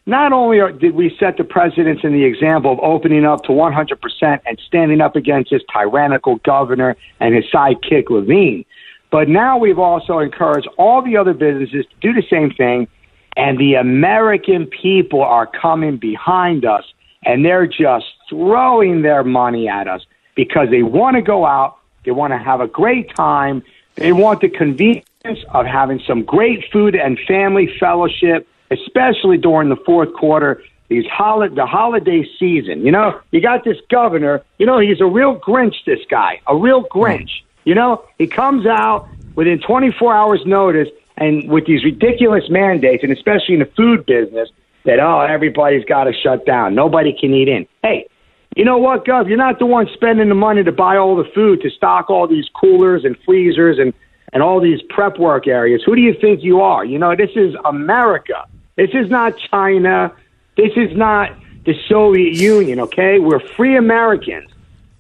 not 0.05 0.31
only 0.31 0.59
are, 0.59 0.71
did 0.71 0.95
we 0.95 1.15
set 1.19 1.37
the 1.37 1.43
presidents 1.43 2.01
and 2.03 2.13
the 2.13 2.23
example 2.23 2.71
of 2.71 2.79
opening 2.79 3.25
up 3.25 3.43
to 3.43 3.49
100% 3.49 4.39
and 4.45 4.61
standing 4.65 5.01
up 5.01 5.15
against 5.15 5.51
this 5.51 5.61
tyrannical 5.71 6.37
governor 6.45 6.95
and 7.19 7.35
his 7.35 7.45
sidekick 7.53 8.09
Levine, 8.09 8.63
but 9.11 9.27
now 9.27 9.57
we've 9.57 9.79
also 9.79 10.19
encouraged 10.19 10.67
all 10.77 11.01
the 11.01 11.17
other 11.17 11.33
businesses 11.33 11.85
to 11.85 11.95
do 12.01 12.13
the 12.13 12.25
same 12.29 12.51
thing. 12.51 12.87
And 13.35 13.59
the 13.59 13.75
American 13.75 14.65
people 14.65 15.23
are 15.23 15.47
coming 15.47 15.97
behind 15.97 16.65
us 16.65 16.83
and 17.25 17.45
they're 17.45 17.67
just 17.67 18.05
throwing 18.33 19.03
their 19.03 19.23
money 19.23 19.67
at 19.67 19.87
us 19.87 20.01
because 20.35 20.69
they 20.71 20.81
want 20.83 21.15
to 21.15 21.21
go 21.21 21.45
out, 21.45 21.77
they 22.03 22.11
want 22.11 22.33
to 22.33 22.37
have 22.37 22.61
a 22.61 22.67
great 22.67 23.13
time, 23.15 23.63
they 23.95 24.11
want 24.11 24.41
the 24.41 24.49
convenience 24.49 25.05
of 25.49 25.65
having 25.65 26.01
some 26.07 26.23
great 26.23 26.65
food 26.71 26.95
and 26.95 27.19
family 27.27 27.69
fellowship, 27.79 28.47
especially 28.71 29.37
during 29.37 29.69
the 29.69 29.75
fourth 29.85 30.13
quarter, 30.13 30.63
these 30.89 31.05
holiday 31.05 31.53
the 31.53 31.65
holiday 31.65 32.27
season. 32.39 32.85
You 32.85 32.91
know, 32.91 33.19
you 33.31 33.39
got 33.39 33.63
this 33.63 33.77
governor, 33.89 34.41
you 34.57 34.65
know, 34.65 34.79
he's 34.79 34.99
a 34.99 35.05
real 35.05 35.39
Grinch, 35.39 35.75
this 35.85 35.99
guy, 36.09 36.41
a 36.47 36.55
real 36.55 36.83
Grinch. 36.85 37.29
You 37.65 37.75
know, 37.75 38.03
he 38.17 38.27
comes 38.27 38.65
out 38.65 39.07
within 39.35 39.59
24 39.59 40.13
hours 40.13 40.41
notice 40.45 40.89
and 41.17 41.47
with 41.47 41.65
these 41.67 41.83
ridiculous 41.83 42.49
mandates, 42.49 43.03
and 43.03 43.13
especially 43.13 43.53
in 43.53 43.59
the 43.59 43.69
food 43.77 44.05
business, 44.05 44.49
that 44.85 44.99
oh 44.99 45.21
everybody's 45.21 45.85
got 45.85 46.05
to 46.05 46.13
shut 46.13 46.45
down, 46.45 46.75
nobody 46.75 47.15
can 47.17 47.33
eat 47.33 47.47
in. 47.47 47.67
Hey, 47.81 48.07
you 48.55 48.65
know 48.65 48.77
what, 48.77 49.05
Gov? 49.05 49.27
You're 49.27 49.37
not 49.37 49.59
the 49.59 49.65
one 49.65 49.87
spending 49.93 50.29
the 50.29 50.35
money 50.35 50.63
to 50.63 50.71
buy 50.71 50.97
all 50.97 51.15
the 51.15 51.29
food 51.33 51.61
to 51.61 51.69
stock 51.69 52.09
all 52.09 52.27
these 52.27 52.45
coolers 52.53 53.03
and 53.05 53.17
freezers 53.25 53.79
and 53.79 53.93
and 54.31 54.41
all 54.41 54.59
these 54.59 54.81
prep 54.89 55.19
work 55.19 55.47
areas. 55.47 55.83
Who 55.85 55.95
do 55.95 56.01
you 56.01 56.13
think 56.19 56.43
you 56.43 56.61
are? 56.61 56.83
You 56.83 56.97
know, 56.97 57.15
this 57.15 57.29
is 57.35 57.55
America. 57.65 58.45
This 58.75 58.89
is 58.93 59.09
not 59.09 59.37
China. 59.37 60.11
This 60.57 60.71
is 60.75 60.95
not 60.97 61.31
the 61.65 61.75
Soviet 61.87 62.33
Union. 62.33 62.79
Okay, 62.79 63.19
we're 63.19 63.39
free 63.39 63.77
Americans, 63.77 64.49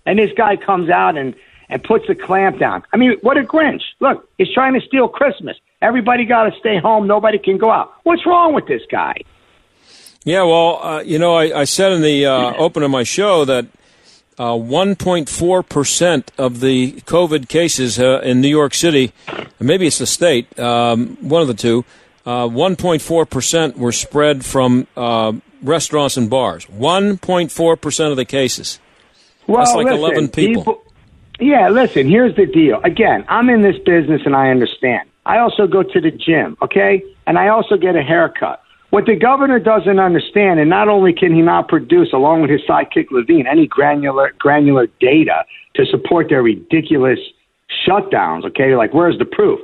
and 0.05 0.19
this 0.19 0.31
guy 0.35 0.55
comes 0.55 0.89
out 0.89 1.17
and 1.17 1.35
and 1.69 1.83
puts 1.83 2.07
a 2.09 2.15
clamp 2.15 2.59
down. 2.59 2.83
I 2.93 2.97
mean, 2.97 3.17
what 3.21 3.37
a 3.37 3.41
Grinch! 3.41 3.81
Look, 3.99 4.29
he's 4.37 4.53
trying 4.53 4.73
to 4.79 4.81
steal 4.81 5.07
Christmas. 5.07 5.57
Everybody 5.81 6.25
got 6.25 6.43
to 6.43 6.59
stay 6.59 6.77
home. 6.77 7.07
Nobody 7.07 7.37
can 7.37 7.57
go 7.57 7.71
out. 7.71 7.93
What's 8.03 8.25
wrong 8.25 8.53
with 8.53 8.67
this 8.67 8.83
guy? 8.89 9.15
Yeah, 10.25 10.43
well, 10.43 10.79
uh, 10.81 11.01
you 11.01 11.19
know, 11.19 11.35
I, 11.35 11.61
I 11.61 11.63
said 11.65 11.91
in 11.91 12.01
the 12.01 12.25
uh, 12.25 12.53
open 12.57 12.83
of 12.83 12.91
my 12.91 13.03
show 13.03 13.45
that 13.45 13.65
uh, 14.37 14.51
1.4 14.51 15.69
percent 15.69 16.31
of 16.37 16.59
the 16.59 16.93
COVID 17.01 17.49
cases 17.49 17.99
uh, 17.99 18.21
in 18.23 18.41
New 18.41 18.47
York 18.47 18.73
City, 18.73 19.11
maybe 19.59 19.87
it's 19.87 19.99
the 19.99 20.07
state, 20.07 20.57
um, 20.59 21.17
one 21.21 21.41
of 21.41 21.47
the 21.47 21.53
two, 21.53 21.85
uh, 22.25 22.47
1.4 22.47 23.29
percent 23.29 23.77
were 23.77 23.91
spread 23.91 24.45
from 24.45 24.87
uh, 24.95 25.33
restaurants 25.61 26.17
and 26.17 26.29
bars. 26.29 26.65
1.4 26.67 27.81
percent 27.81 28.11
of 28.11 28.17
the 28.17 28.25
cases. 28.25 28.79
Well, 29.45 29.57
That's 29.57 29.75
like 29.75 29.85
listen, 29.85 29.99
11 29.99 30.27
people. 30.29 30.83
Yeah, 31.39 31.69
listen, 31.69 32.07
here's 32.07 32.35
the 32.35 32.45
deal. 32.45 32.79
Again, 32.83 33.25
I'm 33.27 33.49
in 33.49 33.61
this 33.61 33.77
business 33.79 34.21
and 34.25 34.35
I 34.35 34.49
understand. 34.49 35.09
I 35.25 35.39
also 35.39 35.67
go 35.67 35.83
to 35.83 36.01
the 36.01 36.11
gym, 36.11 36.57
okay? 36.61 37.03
And 37.25 37.37
I 37.37 37.49
also 37.49 37.75
get 37.75 37.95
a 37.95 38.01
haircut. 38.01 38.62
What 38.93 39.07
the 39.07 39.15
governor 39.15 39.57
doesn't 39.57 39.97
understand, 39.97 40.59
and 40.59 40.69
not 40.69 40.87
only 40.87 41.13
can 41.13 41.33
he 41.33 41.41
not 41.41 41.67
produce, 41.67 42.13
along 42.13 42.43
with 42.43 42.51
his 42.51 42.61
sidekick 42.69 43.07
Levine, 43.09 43.47
any 43.47 43.65
granular 43.65 44.35
granular 44.37 44.85
data 44.99 45.45
to 45.73 45.83
support 45.87 46.29
their 46.29 46.43
ridiculous 46.43 47.17
shutdowns, 47.87 48.45
okay? 48.45 48.75
Like, 48.75 48.93
where's 48.93 49.17
the 49.17 49.25
proof? 49.25 49.59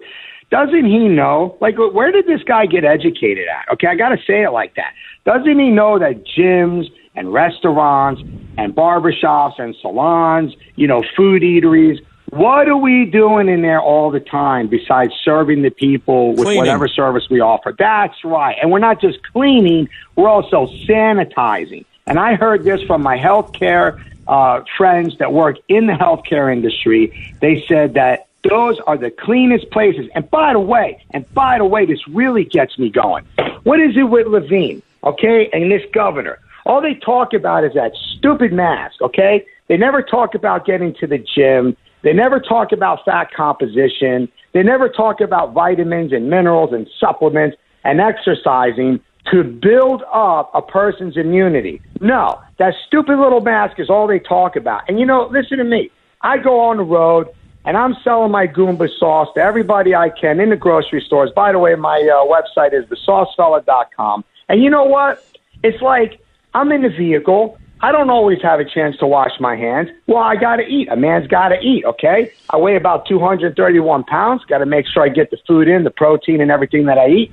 Doesn't 0.50 0.86
he 0.86 1.08
know? 1.08 1.56
Like, 1.62 1.76
where 1.78 2.12
did 2.12 2.26
this 2.26 2.42
guy 2.42 2.66
get 2.66 2.84
educated 2.84 3.46
at? 3.48 3.72
Okay, 3.72 3.86
I 3.86 3.94
got 3.94 4.10
to 4.10 4.18
say 4.26 4.42
it 4.42 4.50
like 4.50 4.74
that. 4.78 4.94
Doesn't 5.26 5.60
he 5.60 5.70
know 5.70 6.00
that 6.00 6.24
gyms 6.26 6.86
and 7.14 7.32
restaurants 7.32 8.24
and 8.58 8.76
barbershops 8.76 9.60
and 9.60 9.76
salons, 9.80 10.56
you 10.76 10.88
know, 10.88 11.04
food 11.16 11.44
eateries, 11.44 12.00
what 12.32 12.68
are 12.68 12.78
we 12.78 13.06
doing 13.06 13.50
in 13.50 13.62
there 13.62 13.82
all 13.82 14.12
the 14.12 14.20
time 14.20 14.68
besides 14.68 15.14
serving 15.24 15.62
the 15.62 15.70
people 15.70 16.32
with 16.32 16.44
Cleaning. 16.44 16.58
whatever 16.58 16.88
service 16.88 17.30
we 17.30 17.40
offer? 17.40 17.76
That's 17.78 18.24
right. 18.24 18.58
And 18.62 18.72
we're 18.72 18.80
not 18.80 19.02
just 19.02 19.20
cleaning, 19.32 19.90
we're 20.16 20.30
also 20.30 20.68
sanitizing. 20.88 21.86
And 22.08 22.20
I 22.20 22.36
heard 22.36 22.64
this 22.64 22.82
from 22.84 23.04
my 23.04 23.18
healthcare 23.18 24.04
uh, 24.28 24.64
friends 24.78 25.18
that 25.18 25.34
work 25.34 25.58
in 25.68 25.88
the 25.88 25.94
healthcare 25.94 26.52
industry. 26.52 27.36
They 27.42 27.64
said 27.68 27.96
that 27.96 28.28
those 28.48 28.80
are 28.88 28.98
the 28.98 29.12
cleanest 29.12 29.70
places. 29.72 30.10
And 30.16 30.30
by 30.30 30.54
the 30.54 30.60
way, 30.60 31.04
and 31.12 31.32
by 31.34 31.58
the 31.58 31.66
way, 31.66 31.86
this 31.86 32.08
really 32.08 32.46
gets 32.46 32.78
me 32.80 32.90
going. 32.90 33.26
What 33.64 33.80
is 33.80 33.98
it 33.98 34.04
with 34.04 34.28
Levine, 34.28 34.82
okay, 35.04 35.50
and 35.52 35.72
this 35.72 35.84
governor? 35.94 36.40
All 36.66 36.82
they 36.82 36.94
talk 36.94 37.34
about 37.34 37.64
is 37.64 37.74
that 37.74 37.94
stupid 38.18 38.54
mask, 38.54 39.02
okay? 39.02 39.46
They 39.68 39.78
never 39.78 40.02
talk 40.02 40.36
about 40.36 40.66
getting 40.66 40.94
to 40.96 41.08
the 41.08 41.18
gym. 41.18 41.76
They 42.02 42.14
never 42.14 42.40
talk 42.40 42.72
about 42.72 43.04
fat 43.06 43.32
composition. 43.34 44.30
They 44.54 44.64
never 44.64 44.90
talk 44.90 45.22
about 45.22 45.54
vitamins 45.54 46.14
and 46.14 46.30
minerals 46.30 46.74
and 46.74 46.88
supplements 47.00 47.58
and 47.84 48.00
exercising 48.00 49.00
to 49.32 49.44
build 49.44 50.04
up 50.12 50.52
a 50.54 50.62
person's 50.62 51.18
immunity. 51.18 51.82
No, 52.02 52.40
that 52.58 52.74
stupid 52.88 53.20
little 53.20 53.42
mask 53.42 53.80
is 53.80 53.90
all 53.90 54.08
they 54.08 54.20
talk 54.20 54.56
about. 54.56 54.84
And 54.88 55.00
you 55.00 55.06
know, 55.06 55.28
listen 55.32 55.58
to 55.58 55.64
me. 55.64 55.92
I 56.22 56.38
go 56.38 56.60
on 56.60 56.78
the 56.78 56.84
road 56.84 57.28
and 57.66 57.78
I'm 57.78 57.96
selling 58.04 58.32
my 58.32 58.48
Goomba 58.48 58.90
sauce 58.98 59.28
to 59.36 59.42
everybody 59.42 59.94
I 59.94 60.10
can 60.10 60.40
in 60.40 60.50
the 60.50 60.56
grocery 60.56 61.02
stores. 61.06 61.32
By 61.36 61.52
the 61.52 61.60
way, 61.60 61.76
my 61.76 61.98
uh, 61.98 62.26
website 62.26 62.74
is 62.74 62.86
thesaucefella.com. 62.86 64.24
And 64.48 64.64
you 64.64 64.70
know 64.70 64.86
what? 64.86 65.24
It's 65.64 65.82
like 65.82 66.20
I'm 66.54 66.72
in 66.72 66.82
the 66.82 66.90
vehicle. 66.90 67.60
I 67.82 67.94
don't 67.94 68.10
always 68.10 68.42
have 68.42 68.60
a 68.60 68.66
chance 68.66 68.98
to 68.98 69.08
wash 69.08 69.32
my 69.40 69.56
hands. 69.56 69.90
Well, 70.08 70.22
I 70.22 70.36
got 70.36 70.58
to 70.58 70.64
eat. 70.64 70.90
A 70.90 70.98
man's 70.98 71.28
got 71.28 71.50
to 71.50 71.60
eat, 71.62 71.86
okay? 71.86 72.32
I 72.50 72.58
weigh 72.58 72.76
about 72.76 73.08
231 73.08 74.04
pounds. 74.04 74.44
Got 74.46 74.58
to 74.58 74.66
make 74.66 74.86
sure 74.86 75.04
I 75.04 75.10
get 75.10 75.32
the 75.32 75.38
food 75.48 75.68
in, 75.70 75.86
the 75.86 75.92
protein, 75.92 76.42
and 76.42 76.52
everything 76.52 76.86
that 76.88 76.98
I 76.98 77.08
eat. 77.08 77.32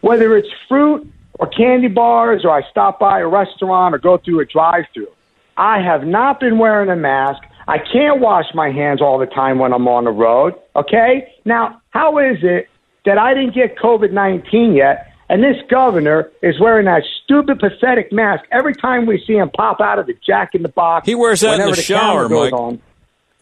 Whether 0.00 0.36
it's 0.36 0.48
fruit 0.68 1.12
or 1.40 1.48
candy 1.48 1.88
bars, 1.88 2.44
or 2.44 2.50
I 2.50 2.68
stop 2.70 3.00
by 3.00 3.20
a 3.20 3.26
restaurant 3.26 3.94
or 3.94 3.98
go 3.98 4.18
through 4.18 4.40
a 4.40 4.44
drive 4.44 4.84
through, 4.94 5.08
I 5.56 5.80
have 5.80 6.06
not 6.06 6.38
been 6.38 6.58
wearing 6.58 6.90
a 6.90 6.96
mask. 6.96 7.42
I 7.66 7.78
can't 7.78 8.20
wash 8.20 8.46
my 8.54 8.70
hands 8.70 9.02
all 9.02 9.18
the 9.18 9.26
time 9.26 9.58
when 9.58 9.72
I'm 9.72 9.88
on 9.88 10.04
the 10.04 10.10
road, 10.10 10.54
okay? 10.76 11.32
Now, 11.44 11.82
how 11.90 12.18
is 12.18 12.38
it 12.42 12.68
that 13.04 13.18
I 13.18 13.34
didn't 13.34 13.54
get 13.54 13.76
COVID 13.76 14.12
19 14.12 14.74
yet? 14.74 15.07
And 15.30 15.42
this 15.42 15.56
governor 15.68 16.30
is 16.42 16.58
wearing 16.58 16.86
that 16.86 17.02
stupid, 17.24 17.58
pathetic 17.60 18.12
mask 18.12 18.44
every 18.50 18.74
time 18.74 19.04
we 19.06 19.22
see 19.26 19.34
him 19.34 19.50
pop 19.50 19.80
out 19.80 19.98
of 19.98 20.06
the 20.06 20.14
Jack 20.26 20.54
in 20.54 20.62
the 20.62 20.68
Box. 20.70 21.06
He 21.06 21.14
wears 21.14 21.40
that 21.42 21.54
in 21.54 21.60
whenever 21.60 21.76
the 21.76 21.82
shower, 21.82 22.28
Mike. 22.28 22.52
on. 22.52 22.74
I 22.74 22.78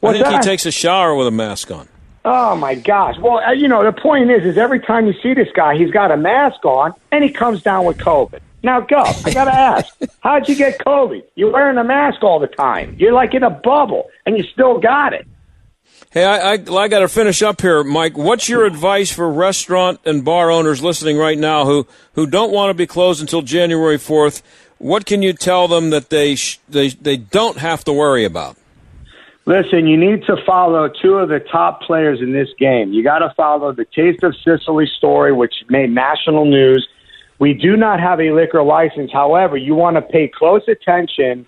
What's 0.01 0.18
think 0.18 0.29
that? 0.31 0.44
he 0.44 0.51
takes 0.51 0.66
a 0.66 0.72
shower 0.72 1.14
with 1.14 1.27
a 1.29 1.31
mask 1.31 1.70
on. 1.70 1.88
Oh 2.25 2.57
my 2.57 2.75
gosh! 2.75 3.16
Well, 3.20 3.38
uh, 3.38 3.53
you 3.53 3.68
know 3.68 3.85
the 3.85 3.92
point 3.92 4.33
is, 4.33 4.44
is 4.44 4.59
every 4.59 4.81
time 4.81 5.07
you 5.07 5.14
see 5.22 5.33
this 5.33 5.46
guy, 5.55 5.77
he's 5.77 5.92
got 5.92 6.11
a 6.11 6.16
mask 6.16 6.64
on, 6.64 6.92
and 7.12 7.22
he 7.22 7.31
comes 7.31 7.62
down 7.62 7.85
with 7.85 7.99
COVID. 7.99 8.40
Now, 8.64 8.81
go. 8.81 9.05
I 9.25 9.33
gotta 9.33 9.55
ask, 9.55 9.96
how'd 10.20 10.49
you 10.49 10.57
get 10.57 10.81
COVID? 10.81 11.22
You're 11.37 11.53
wearing 11.53 11.79
a 11.79 11.85
mask 11.85 12.25
all 12.25 12.40
the 12.40 12.49
time. 12.49 12.96
You're 12.99 13.12
like 13.12 13.33
in 13.35 13.44
a 13.44 13.51
bubble, 13.51 14.11
and 14.27 14.37
you 14.37 14.42
still 14.42 14.81
got 14.81 15.12
it. 15.12 15.25
Hey, 16.16 16.24
I, 16.24 16.52
I, 16.52 16.55
I 16.55 16.88
got 16.88 17.00
to 17.00 17.09
finish 17.09 17.42
up 17.42 17.61
here, 17.61 17.85
Mike. 17.85 18.16
What's 18.16 18.48
your 18.48 18.64
advice 18.64 19.12
for 19.12 19.31
restaurant 19.31 20.00
and 20.07 20.24
bar 20.24 20.50
owners 20.50 20.83
listening 20.83 21.18
right 21.18 21.37
now 21.37 21.66
who, 21.66 21.87
who 22.14 22.26
don't 22.26 22.50
want 22.50 22.70
to 22.70 22.74
be 22.74 22.87
closed 22.87 23.20
until 23.20 23.42
January 23.42 23.98
4th? 23.98 24.40
What 24.79 25.05
can 25.05 25.20
you 25.20 25.35
tell 25.35 25.68
them 25.68 25.90
that 25.90 26.09
they, 26.09 26.35
sh- 26.35 26.59
they, 26.70 26.88
they 26.88 27.18
don't 27.18 27.59
have 27.59 27.85
to 27.85 27.92
worry 27.92 28.24
about? 28.24 28.57
Listen, 29.44 29.87
you 29.87 29.98
need 29.98 30.24
to 30.24 30.38
follow 30.46 30.88
two 30.88 31.16
of 31.16 31.29
the 31.29 31.40
top 31.52 31.83
players 31.83 32.22
in 32.22 32.33
this 32.33 32.48
game. 32.59 32.94
You 32.94 33.05
got 33.05 33.18
to 33.18 33.35
follow 33.37 33.74
the 33.74 33.85
Taste 33.85 34.22
of 34.22 34.35
Sicily 34.42 34.87
story, 34.96 35.35
which 35.35 35.52
made 35.68 35.90
national 35.90 36.46
news. 36.46 36.88
We 37.38 37.52
do 37.52 37.76
not 37.76 38.00
have 38.00 38.20
a 38.20 38.31
liquor 38.31 38.62
license. 38.62 39.12
However, 39.12 39.59
you 39.59 39.74
want 39.74 39.96
to 39.96 40.00
pay 40.00 40.33
close 40.35 40.62
attention 40.66 41.46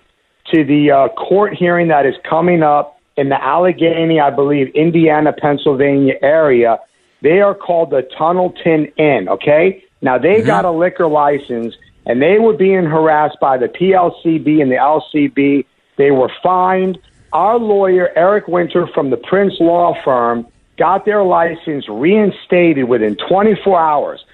to 0.53 0.63
the 0.63 0.91
uh, 0.91 1.09
court 1.15 1.55
hearing 1.55 1.89
that 1.89 2.05
is 2.05 2.17
coming 2.29 2.63
up 2.63 2.98
in 3.19 3.29
the 3.29 3.43
Allegheny, 3.43 4.21
I 4.21 4.31
believe, 4.31 4.69
Indiana, 4.75 5.33
Pennsylvania 5.33 6.15
area. 6.23 6.79
They 7.21 7.41
are 7.41 7.55
called 7.55 7.91
the 7.91 8.09
Tunnelton 8.19 8.93
Inn, 8.97 9.29
okay? 9.29 9.83
Now, 10.01 10.19
they 10.19 10.41
got 10.41 10.65
a 10.65 10.71
liquor 10.71 11.09
license, 11.09 11.75
and 12.07 12.23
they 12.23 12.39
were 12.39 12.53
being 12.53 12.85
harassed 12.85 13.39
by 13.41 13.59
the 13.59 13.67
PLCB 13.67 14.63
and 14.63 14.71
the 14.71 14.77
LCB. 14.77 15.67
They 15.97 16.13
were 16.13 16.31
fined. 16.43 16.99
Our 17.33 17.59
lawyer, 17.59 18.11
Eric 18.15 18.47
Winter 18.47 18.87
from 18.95 19.11
the 19.11 19.17
Prince 19.17 19.55
Law 19.59 19.95
Firm, 20.05 20.47
got 20.79 21.05
their 21.05 21.25
license 21.25 21.89
reinstated 21.89 22.85
within 22.85 23.17
24 23.29 23.81
hours. 23.81 24.25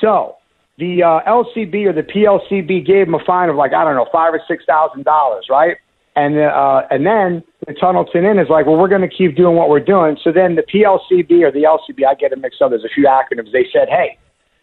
So 0.00 0.36
the 0.78 1.02
uh, 1.02 1.20
LCB 1.26 1.86
or 1.86 1.92
the 1.94 2.02
PLCB 2.02 2.84
gave 2.84 3.06
them 3.06 3.14
a 3.14 3.24
fine 3.24 3.48
of 3.48 3.56
like 3.56 3.72
I 3.72 3.82
don't 3.82 3.96
know 3.96 4.06
five 4.12 4.34
or 4.34 4.42
six 4.46 4.64
thousand 4.66 5.04
dollars, 5.04 5.46
right? 5.48 5.78
And 6.16 6.38
uh, 6.38 6.82
and 6.90 7.06
then 7.06 7.44
the 7.66 7.74
Tunnelton 7.74 8.24
Inn 8.28 8.38
is 8.38 8.48
like, 8.48 8.64
well, 8.64 8.76
we're 8.76 8.88
going 8.88 9.02
to 9.02 9.14
keep 9.14 9.36
doing 9.36 9.54
what 9.54 9.68
we're 9.68 9.80
doing. 9.80 10.16
So 10.24 10.32
then 10.32 10.54
the 10.54 10.62
PLCB 10.62 11.42
or 11.42 11.52
the 11.52 11.64
LCB, 11.64 12.06
I 12.08 12.14
get 12.14 12.32
it 12.32 12.38
mixed 12.38 12.62
up. 12.62 12.70
There's 12.70 12.84
a 12.84 12.88
few 12.88 13.04
acronyms. 13.04 13.52
They 13.52 13.66
said, 13.70 13.88
hey, 13.90 14.16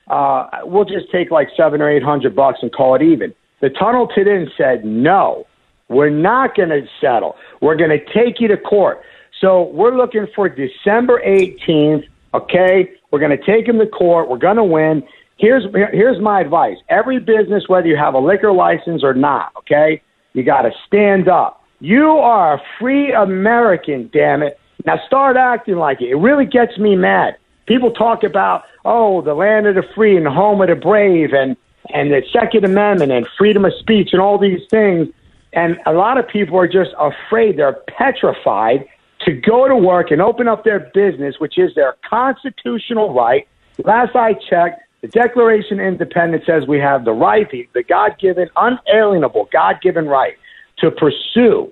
uh, 0.08 0.48
we'll 0.64 0.86
just 0.86 1.12
take 1.12 1.30
like 1.30 1.50
seven 1.56 1.80
or 1.80 1.90
eight 1.90 2.04
hundred 2.04 2.36
bucks 2.36 2.60
and 2.64 2.74
call 2.74 2.96
it 2.96 3.04
even. 3.04 3.34
The 3.62 3.70
Tunnelton 3.70 4.28
Inn 4.28 4.50
said, 4.58 4.84
no, 4.84 5.46
we're 5.90 6.10
not 6.10 6.56
going 6.56 6.70
to 6.70 6.82
settle. 7.00 7.36
We're 7.62 7.78
going 7.78 7.92
to 7.92 8.04
take 8.14 8.42
you 8.42 8.48
to 8.48 8.58
court. 8.58 9.02
So 9.40 9.70
we're 9.70 9.96
looking 9.96 10.28
for 10.36 10.50
December 10.50 11.22
18th. 11.26 12.06
Okay, 12.34 12.92
we're 13.12 13.20
going 13.20 13.38
to 13.38 13.46
take 13.46 13.68
him 13.68 13.78
to 13.78 13.86
court. 13.86 14.28
We're 14.28 14.38
going 14.38 14.58
to 14.58 14.64
win. 14.64 15.04
Here's 15.38 15.64
here's 15.92 16.20
my 16.20 16.42
advice. 16.42 16.78
Every 16.90 17.20
business, 17.20 17.68
whether 17.68 17.88
you 17.88 17.96
have 17.96 18.16
a 18.16 18.20
liquor 18.20 18.52
license 18.52 19.04
or 19.04 19.14
not, 19.14 19.52
okay, 19.58 20.02
you 20.34 20.44
got 20.44 20.64
to 20.64 20.72
stand 20.86 21.28
up. 21.28 21.64
You 21.80 22.10
are 22.10 22.56
a 22.56 22.62
free 22.80 23.12
American, 23.12 24.10
damn 24.14 24.44
it. 24.44 24.60
Now 24.86 25.00
start 25.06 25.38
acting 25.38 25.76
like 25.76 26.02
it. 26.02 26.10
It 26.10 26.16
really 26.16 26.46
gets 26.46 26.78
me 26.78 26.96
mad. 26.96 27.38
People 27.66 27.92
talk 27.92 28.24
about, 28.24 28.64
oh, 28.84 29.22
the 29.22 29.34
land 29.34 29.68
of 29.68 29.76
the 29.76 29.84
free 29.96 30.18
and 30.18 30.26
the 30.26 30.32
home 30.32 30.62
of 30.62 30.68
the 30.68 30.76
brave 30.76 31.34
and, 31.34 31.56
and 31.94 32.12
the 32.12 32.22
Second 32.32 32.66
Amendment 32.66 33.12
and 33.12 33.28
freedom 33.38 33.64
of 33.64 33.74
speech 33.80 34.10
and 34.12 34.22
all 34.22 34.38
these 34.38 34.62
things. 34.70 35.08
And 35.54 35.78
a 35.86 35.94
lot 35.94 36.18
of 36.18 36.28
people 36.28 36.58
are 36.58 36.68
just 36.68 36.92
afraid. 37.00 37.58
They're 37.58 37.78
petrified 37.88 38.86
to 39.22 39.32
go 39.32 39.68
to 39.68 39.76
work 39.76 40.12
and 40.12 40.22
open 40.22 40.48
up 40.48 40.64
their 40.66 40.80
business, 40.94 41.36
which 41.40 41.58
is 41.58 41.74
their 41.76 41.96
constitutional 42.10 43.14
right. 43.14 43.48
Last 43.84 44.16
I 44.16 44.34
checked, 44.34 44.83
the 45.04 45.10
Declaration 45.10 45.82
of 45.82 45.86
Independence 45.86 46.46
says 46.46 46.66
we 46.66 46.80
have 46.80 47.04
the 47.04 47.12
right, 47.12 47.52
the, 47.52 47.68
the 47.74 47.84
God 47.84 48.16
given, 48.20 48.50
unalienable, 48.56 49.50
God 49.52 49.82
given 49.82 50.08
right 50.08 50.36
to 50.80 50.90
pursue 50.90 51.72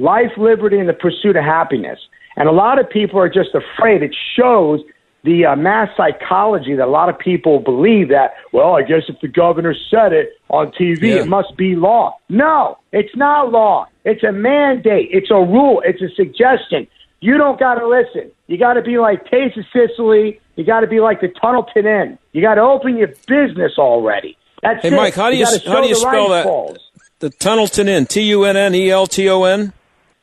life, 0.00 0.32
liberty, 0.36 0.80
and 0.80 0.88
the 0.88 0.92
pursuit 0.92 1.36
of 1.36 1.44
happiness. 1.44 2.00
And 2.36 2.48
a 2.48 2.52
lot 2.52 2.80
of 2.80 2.90
people 2.90 3.20
are 3.20 3.28
just 3.28 3.50
afraid. 3.54 4.02
It 4.02 4.16
shows 4.36 4.80
the 5.22 5.46
uh, 5.46 5.54
mass 5.54 5.90
psychology 5.96 6.74
that 6.74 6.88
a 6.88 6.90
lot 6.90 7.08
of 7.08 7.16
people 7.16 7.60
believe 7.60 8.08
that, 8.08 8.32
well, 8.52 8.74
I 8.74 8.82
guess 8.82 9.02
if 9.08 9.20
the 9.20 9.28
governor 9.28 9.76
said 9.88 10.12
it 10.12 10.30
on 10.50 10.72
TV, 10.72 11.02
Yeah. 11.02 11.22
it 11.22 11.28
must 11.28 11.56
be 11.56 11.76
law. 11.76 12.16
No, 12.28 12.78
it's 12.90 13.14
not 13.14 13.52
law. 13.52 13.86
It's 14.04 14.24
a 14.24 14.32
mandate. 14.32 15.08
It's 15.12 15.30
a 15.30 15.36
rule. 15.36 15.80
It's 15.84 16.02
a 16.02 16.08
suggestion. 16.16 16.88
You 17.22 17.38
don't 17.38 17.56
got 17.58 17.76
to 17.76 17.86
listen. 17.86 18.32
You 18.48 18.58
got 18.58 18.74
to 18.74 18.82
be 18.82 18.98
like 18.98 19.30
Taste 19.30 19.56
of 19.56 19.64
Sicily. 19.72 20.40
You 20.56 20.64
got 20.64 20.80
to 20.80 20.88
be 20.88 20.98
like 20.98 21.20
the 21.20 21.28
Tunnelton 21.28 21.84
Inn. 21.86 22.18
You 22.32 22.42
got 22.42 22.56
to 22.56 22.62
open 22.62 22.96
your 22.96 23.08
business 23.28 23.78
already. 23.78 24.36
That's 24.60 24.82
Hey, 24.82 24.88
it. 24.88 24.96
Mike, 24.96 25.14
how 25.14 25.30
do 25.30 25.36
you, 25.36 25.44
gotta 25.44 25.70
how 25.70 25.80
do 25.80 25.88
you 25.88 25.94
spell 25.94 26.28
that? 26.30 26.44
balls. 26.44 26.78
The 27.20 27.30
Tunnelton 27.30 27.86
Inn. 27.86 28.06
T 28.06 28.22
U 28.22 28.42
N 28.44 28.56
N 28.56 28.74
E 28.74 28.90
L 28.90 29.06
T 29.06 29.28
O 29.28 29.44
N? 29.44 29.72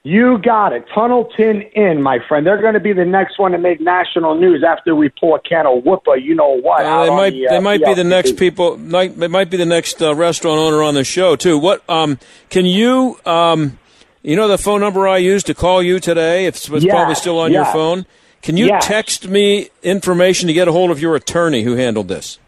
You 0.03 0.37
got 0.39 0.73
it. 0.73 0.85
Tunnelton 0.93 1.71
Inn, 1.73 2.01
my 2.03 2.19
friend. 2.27 2.45
They're 2.45 2.61
going 2.61 2.73
to 2.73 2.79
be 2.81 2.91
the 2.93 3.05
next 3.05 3.39
one 3.39 3.53
to 3.53 3.57
make 3.57 3.79
national 3.79 4.35
news 4.35 4.61
after 4.67 4.93
we 4.93 5.07
pull 5.09 5.35
a 5.35 5.39
can 5.39 5.65
of 5.67 5.85
whooper, 5.85 6.17
you 6.17 6.35
know 6.35 6.59
what? 6.59 6.85
Uh, 6.85 7.05
they 7.05 7.09
might 7.11 7.29
the, 7.31 7.47
uh, 7.47 7.51
they 7.51 7.59
might 7.61 7.83
be 7.83 7.93
the 7.93 8.03
next 8.03 8.35
people. 8.35 8.75
Might 8.77 9.17
they 9.17 9.27
might 9.29 9.49
be 9.49 9.55
the 9.57 9.65
next 9.65 10.01
uh, 10.01 10.13
restaurant 10.13 10.59
owner 10.59 10.83
on 10.83 10.95
the 10.95 11.05
show 11.05 11.37
too. 11.37 11.57
What 11.57 11.89
um 11.89 12.19
can 12.49 12.65
you 12.65 13.17
um 13.25 13.78
you 14.23 14.35
know 14.35 14.47
the 14.47 14.57
phone 14.57 14.81
number 14.81 15.07
I 15.07 15.17
used 15.17 15.45
to 15.47 15.53
call 15.53 15.81
you 15.81 15.99
today? 15.99 16.45
It's, 16.45 16.69
it's 16.69 16.85
probably 16.85 17.15
still 17.15 17.39
on 17.39 17.51
your 17.51 17.65
phone. 17.65 18.05
Can 18.41 18.57
you 18.57 18.69
text 18.81 19.27
me 19.27 19.69
information 19.83 20.47
to 20.47 20.53
get 20.53 20.67
a 20.67 20.71
hold 20.71 20.91
of 20.91 21.01
your 21.01 21.15
attorney 21.15 21.63
who 21.63 21.75
handled 21.75 22.07
this? 22.07 22.39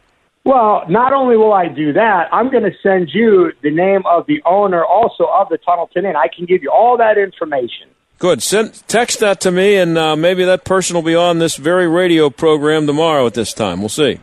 Well, 0.43 0.83
not 0.89 1.13
only 1.13 1.37
will 1.37 1.53
I 1.53 1.67
do 1.67 1.93
that, 1.93 2.27
I'm 2.31 2.49
going 2.49 2.63
to 2.63 2.73
send 2.81 3.09
you 3.13 3.51
the 3.61 3.69
name 3.69 4.01
of 4.05 4.25
the 4.25 4.41
owner 4.45 4.83
also 4.83 5.25
of 5.25 5.49
the 5.49 5.59
Tunnelton 5.59 5.97
Inn. 5.97 6.15
I 6.15 6.29
can 6.35 6.45
give 6.45 6.63
you 6.63 6.71
all 6.71 6.97
that 6.97 7.17
information. 7.17 7.89
Good. 8.17 8.41
Send 8.41 8.87
text 8.87 9.19
that 9.19 9.41
to 9.41 9.51
me, 9.51 9.75
and 9.75 9.97
uh, 9.97 10.15
maybe 10.15 10.43
that 10.45 10.63
person 10.63 10.95
will 10.95 11.03
be 11.03 11.15
on 11.15 11.39
this 11.39 11.57
very 11.57 11.87
radio 11.87 12.29
program 12.29 12.87
tomorrow 12.87 13.25
at 13.27 13.33
this 13.33 13.53
time. 13.53 13.79
We'll 13.81 13.89
see. 13.89 14.19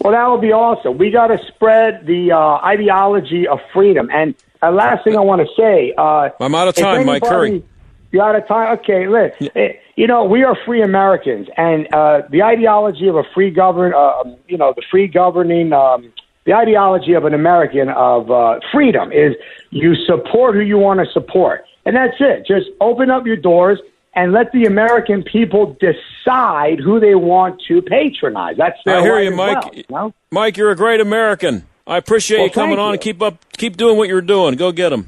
Well, 0.00 0.12
that 0.12 0.26
would 0.26 0.42
be 0.42 0.52
awesome. 0.52 0.98
We 0.98 1.10
got 1.10 1.28
to 1.28 1.38
spread 1.48 2.06
the 2.06 2.32
uh, 2.32 2.38
ideology 2.64 3.48
of 3.48 3.60
freedom. 3.72 4.10
And 4.12 4.34
uh, 4.62 4.70
last 4.70 5.04
thing 5.04 5.16
I 5.16 5.20
want 5.20 5.42
to 5.42 5.48
say, 5.56 5.94
uh, 5.96 6.30
I'm 6.40 6.54
out 6.54 6.68
of 6.68 6.74
time, 6.74 7.06
Mike 7.06 7.22
Curry. 7.22 7.64
You're 8.12 8.22
out 8.22 8.36
of 8.36 8.46
time. 8.46 8.78
Okay, 8.78 9.08
listen. 9.08 9.50
Yeah. 9.54 9.72
You 9.96 10.06
know, 10.06 10.24
we 10.24 10.44
are 10.44 10.56
free 10.64 10.82
Americans, 10.82 11.48
and 11.56 11.92
uh, 11.92 12.22
the 12.30 12.42
ideology 12.42 13.08
of 13.08 13.16
a 13.16 13.24
free 13.34 13.50
govern, 13.50 13.94
uh, 13.94 14.24
you 14.46 14.58
know, 14.58 14.72
the 14.76 14.82
free 14.90 15.08
governing, 15.08 15.72
um, 15.72 16.12
the 16.44 16.54
ideology 16.54 17.14
of 17.14 17.24
an 17.24 17.34
American 17.34 17.88
of 17.88 18.30
uh, 18.30 18.60
freedom 18.72 19.10
is 19.12 19.34
you 19.70 19.94
support 20.06 20.54
who 20.54 20.60
you 20.60 20.78
want 20.78 21.00
to 21.00 21.06
support. 21.12 21.64
And 21.84 21.96
that's 21.96 22.16
it. 22.20 22.46
Just 22.46 22.66
open 22.80 23.10
up 23.10 23.26
your 23.26 23.36
doors 23.36 23.78
and 24.14 24.32
let 24.32 24.50
the 24.52 24.64
American 24.64 25.22
people 25.22 25.76
decide 25.78 26.80
who 26.80 26.98
they 26.98 27.14
want 27.14 27.60
to 27.68 27.82
patronize. 27.82 28.56
That's 28.56 28.78
their 28.84 28.98
I 28.98 29.02
hear 29.02 29.20
you, 29.20 29.30
Mike. 29.30 29.64
Well, 29.64 29.74
you 29.74 29.84
know? 29.90 30.14
Mike, 30.30 30.56
you're 30.56 30.70
a 30.70 30.76
great 30.76 31.00
American. 31.00 31.66
I 31.86 31.98
appreciate 31.98 32.38
well, 32.38 32.46
you 32.46 32.52
coming 32.52 32.78
on 32.78 32.88
you. 32.88 32.92
and 32.94 33.00
keep 33.00 33.22
up, 33.22 33.38
keep 33.52 33.76
doing 33.76 33.96
what 33.96 34.08
you're 34.08 34.20
doing. 34.20 34.56
Go 34.56 34.72
get 34.72 34.90
them. 34.90 35.06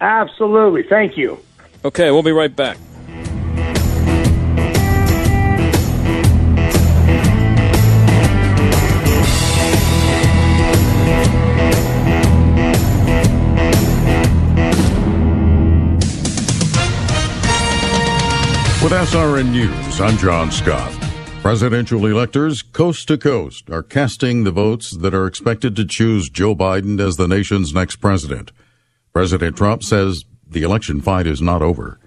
Absolutely. 0.00 0.84
Thank 0.84 1.16
you. 1.16 1.38
Okay, 1.84 2.10
we'll 2.10 2.22
be 2.22 2.32
right 2.32 2.54
back. 2.54 2.78
With 18.82 18.92
SRN 18.92 19.50
News, 19.50 20.00
I'm 20.00 20.18
John 20.18 20.52
Scott. 20.52 21.03
Presidential 21.44 22.06
electors 22.06 22.62
coast 22.62 23.06
to 23.06 23.18
coast 23.18 23.68
are 23.68 23.82
casting 23.82 24.44
the 24.44 24.50
votes 24.50 24.92
that 24.92 25.12
are 25.12 25.26
expected 25.26 25.76
to 25.76 25.84
choose 25.84 26.30
Joe 26.30 26.54
Biden 26.54 26.98
as 26.98 27.16
the 27.16 27.28
nation's 27.28 27.74
next 27.74 27.96
president. 27.96 28.50
President 29.12 29.54
Trump 29.54 29.82
says 29.82 30.24
the 30.48 30.62
election 30.62 31.02
fight 31.02 31.26
is 31.26 31.42
not 31.42 31.60
over. 31.60 32.00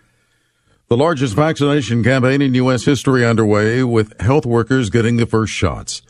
The 0.87 0.97
largest 0.97 1.35
vaccination 1.35 2.03
campaign 2.03 2.41
in 2.41 2.55
U.S. 2.55 2.85
history 2.85 3.23
underway 3.23 3.83
with 3.83 4.19
health 4.19 4.43
workers 4.43 4.89
getting 4.89 5.17
the 5.17 5.27
first 5.27 5.53
shots. 5.53 6.01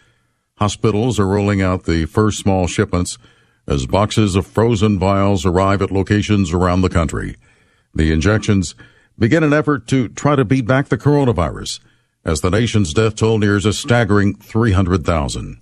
Hospitals 0.55 1.19
are 1.19 1.27
rolling 1.27 1.61
out 1.61 1.83
the 1.83 2.05
first 2.05 2.39
small 2.39 2.65
shipments 2.65 3.17
as 3.67 3.87
boxes 3.87 4.37
of 4.37 4.47
frozen 4.47 4.97
vials 4.97 5.45
arrive 5.45 5.81
at 5.81 5.91
locations 5.91 6.53
around 6.53 6.79
the 6.79 6.87
country. 6.87 7.35
The 7.93 8.13
injections 8.13 8.73
begin 9.19 9.43
an 9.43 9.51
effort 9.51 9.85
to 9.87 10.07
try 10.07 10.37
to 10.37 10.45
beat 10.45 10.65
back 10.65 10.87
the 10.87 10.97
coronavirus 10.97 11.81
as 12.27 12.41
the 12.41 12.51
nation's 12.51 12.93
death 12.93 13.15
toll 13.15 13.39
nears 13.39 13.65
a 13.65 13.71
staggering 13.71 14.35
300,000. 14.35 15.57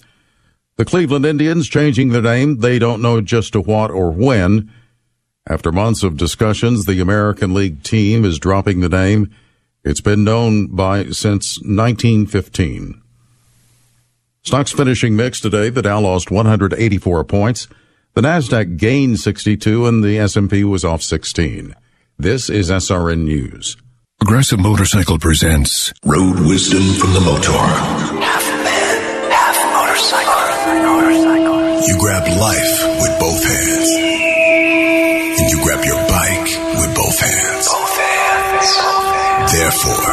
The 0.78 0.84
Cleveland 0.84 1.26
Indians 1.26 1.70
changing 1.70 2.10
their 2.10 2.24
name, 2.24 2.58
they 2.58 2.80
don't 2.80 3.02
know 3.02 3.22
just 3.22 3.54
to 3.54 3.62
what 3.62 3.92
or 3.92 4.12
when. 4.12 4.72
After 5.48 5.72
months 5.72 6.02
of 6.04 6.18
discussions, 6.18 6.86
the 6.86 7.00
American 7.00 7.54
League 7.54 7.84
team 7.84 8.26
is 8.26 8.40
dropping 8.40 8.80
the 8.82 8.90
name. 8.90 9.34
It's 9.84 10.02
been 10.02 10.24
known 10.24 10.68
by 10.68 11.06
since 11.12 11.60
1915. 11.60 13.02
Stocks 14.42 14.72
finishing 14.72 15.16
mixed 15.16 15.44
today. 15.44 15.70
The 15.70 15.84
Dow 15.84 16.02
lost 16.02 16.32
184 16.32 17.24
points. 17.26 17.68
The 18.16 18.22
Nasdaq 18.22 18.78
gained 18.78 19.20
62 19.20 19.86
and 19.86 20.04
the 20.04 20.18
S&P 20.18 20.64
was 20.64 20.84
off 20.84 21.04
16. 21.04 21.76
This 22.18 22.50
is 22.50 22.72
SRN 22.72 23.26
News. 23.26 23.78
Progressive 24.20 24.60
Motorcycle 24.60 25.20
presents 25.20 25.94
Road 26.04 26.40
Wisdom 26.40 26.82
from 26.96 27.14
the 27.14 27.20
Motor. 27.22 27.52
Half 27.52 28.48
man, 28.64 29.32
half 29.32 29.58
motorcycle. 29.76 30.34
motorcycle. 30.82 31.88
You 31.88 32.00
grab 32.00 32.24
life 32.40 33.02
with 33.02 33.20
both 33.20 33.44
hands. 33.44 33.90
And 35.38 35.52
you 35.52 35.62
grab 35.64 35.84
your 35.86 36.02
bike 36.10 36.50
with 36.80 36.96
both 36.96 37.20
hands. 37.20 37.68
Both 37.68 37.98
hands. 38.00 39.52
Therefore, 39.54 40.08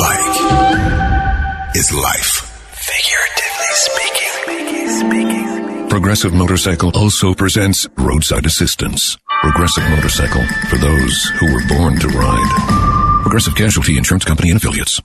bike 0.00 1.76
is 1.76 1.92
life. 1.92 2.32
Figuratively 2.72 3.70
speaking. 3.84 4.32
speaking, 4.40 4.88
speaking. 4.88 5.88
Progressive 5.90 6.32
Motorcycle 6.32 6.90
also 6.96 7.34
presents 7.34 7.86
Roadside 7.98 8.46
Assistance. 8.46 9.18
Progressive 9.42 9.84
Motorcycle 9.90 10.44
for 10.70 10.78
those 10.78 11.24
who 11.38 11.52
were 11.52 11.66
born 11.68 11.98
to 11.98 12.08
ride. 12.08 13.07
Progressive 13.28 13.56
Casualty 13.56 13.98
Insurance 13.98 14.24
Company 14.24 14.48
and 14.48 14.56
affiliates. 14.56 15.02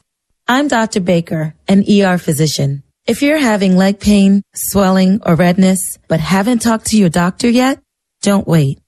I'm 0.48 0.70
Dr. 0.70 1.02
Baker, 1.02 1.56
an 1.68 1.84
ER 1.92 2.18
physician. 2.18 2.82
If 3.06 3.22
you're 3.22 3.38
having 3.38 3.76
leg 3.76 4.00
pain, 4.00 4.44
swelling, 4.56 5.20
or 5.26 5.36
redness, 5.36 6.00
but 6.08 6.22
haven't 6.22 6.60
talked 6.60 6.86
to 6.86 6.98
your 6.98 7.10
doctor 7.10 7.50
yet, 7.50 7.82
don't 8.22 8.48
wait. 8.48 8.80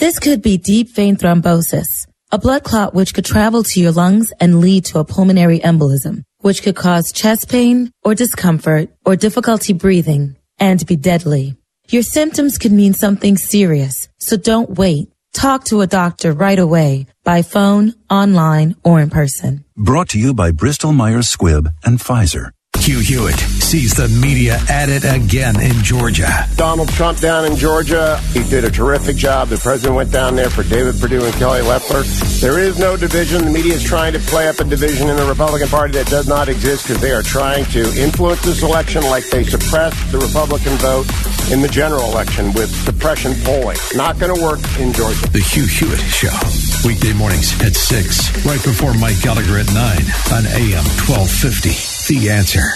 This 0.00 0.18
could 0.18 0.42
be 0.42 0.56
deep 0.56 0.88
vein 0.88 1.14
thrombosis, 1.14 2.08
a 2.32 2.38
blood 2.38 2.64
clot 2.64 2.92
which 2.92 3.14
could 3.14 3.24
travel 3.24 3.62
to 3.62 3.80
your 3.80 3.92
lungs 3.92 4.32
and 4.40 4.58
lead 4.58 4.86
to 4.86 4.98
a 4.98 5.04
pulmonary 5.04 5.60
embolism, 5.60 6.24
which 6.38 6.64
could 6.64 6.74
cause 6.74 7.12
chest 7.12 7.48
pain 7.48 7.92
or 8.02 8.16
discomfort 8.16 8.88
or 9.06 9.14
difficulty 9.14 9.72
breathing 9.72 10.34
and 10.58 10.84
be 10.84 10.96
deadly. 10.96 11.54
Your 11.90 12.02
symptoms 12.02 12.58
could 12.58 12.72
mean 12.72 12.94
something 12.94 13.36
serious, 13.36 14.08
so 14.18 14.36
don't 14.36 14.70
wait. 14.70 15.12
Talk 15.32 15.64
to 15.66 15.80
a 15.80 15.86
doctor 15.86 16.32
right 16.32 16.58
away 16.58 17.06
by 17.24 17.42
phone, 17.42 17.94
online, 18.08 18.76
or 18.84 19.00
in 19.00 19.10
person. 19.10 19.64
Brought 19.76 20.10
to 20.10 20.18
you 20.18 20.34
by 20.34 20.50
Bristol 20.52 20.92
Myers 20.92 21.34
Squibb 21.34 21.72
and 21.84 21.98
Pfizer. 21.98 22.50
Hugh 22.80 23.00
Hewitt 23.00 23.38
sees 23.38 23.92
the 23.92 24.08
media 24.08 24.58
at 24.70 24.88
it 24.88 25.04
again 25.04 25.60
in 25.60 25.82
Georgia. 25.82 26.48
Donald 26.56 26.88
Trump 26.88 27.18
down 27.18 27.44
in 27.44 27.54
Georgia, 27.54 28.18
he 28.32 28.42
did 28.44 28.64
a 28.64 28.70
terrific 28.70 29.16
job. 29.16 29.48
The 29.48 29.58
president 29.58 29.96
went 29.96 30.10
down 30.10 30.34
there 30.34 30.48
for 30.48 30.62
David 30.62 30.98
Perdue 30.98 31.22
and 31.22 31.34
Kelly 31.34 31.60
Loeffler. 31.60 32.02
There 32.40 32.58
is 32.58 32.78
no 32.78 32.96
division. 32.96 33.44
The 33.44 33.50
media 33.50 33.74
is 33.74 33.84
trying 33.84 34.14
to 34.14 34.18
play 34.18 34.48
up 34.48 34.60
a 34.60 34.64
division 34.64 35.08
in 35.08 35.16
the 35.16 35.26
Republican 35.26 35.68
Party 35.68 35.92
that 35.92 36.06
does 36.06 36.26
not 36.26 36.48
exist 36.48 36.88
because 36.88 37.02
they 37.02 37.12
are 37.12 37.22
trying 37.22 37.66
to 37.66 37.80
influence 38.00 38.42
this 38.42 38.62
election 38.62 39.02
like 39.04 39.28
they 39.28 39.44
suppressed 39.44 40.10
the 40.10 40.18
Republican 40.18 40.72
vote 40.78 41.06
in 41.52 41.60
the 41.60 41.68
general 41.68 42.10
election 42.10 42.50
with 42.54 42.74
suppression 42.84 43.34
polling. 43.44 43.76
Not 43.94 44.18
going 44.18 44.34
to 44.34 44.42
work 44.42 44.60
in 44.78 44.94
Georgia. 44.94 45.28
The 45.28 45.40
Hugh 45.40 45.66
Hewitt 45.66 46.00
Show. 46.00 46.32
Weekday 46.88 47.12
mornings 47.12 47.52
at 47.60 47.76
6, 47.76 48.46
right 48.46 48.62
before 48.64 48.94
Mike 48.94 49.20
Gallagher 49.20 49.58
at 49.58 49.66
9 49.66 49.76
on 50.32 50.46
AM 50.56 50.84
1250. 51.04 51.99
The 52.10 52.28
answer. 52.28 52.72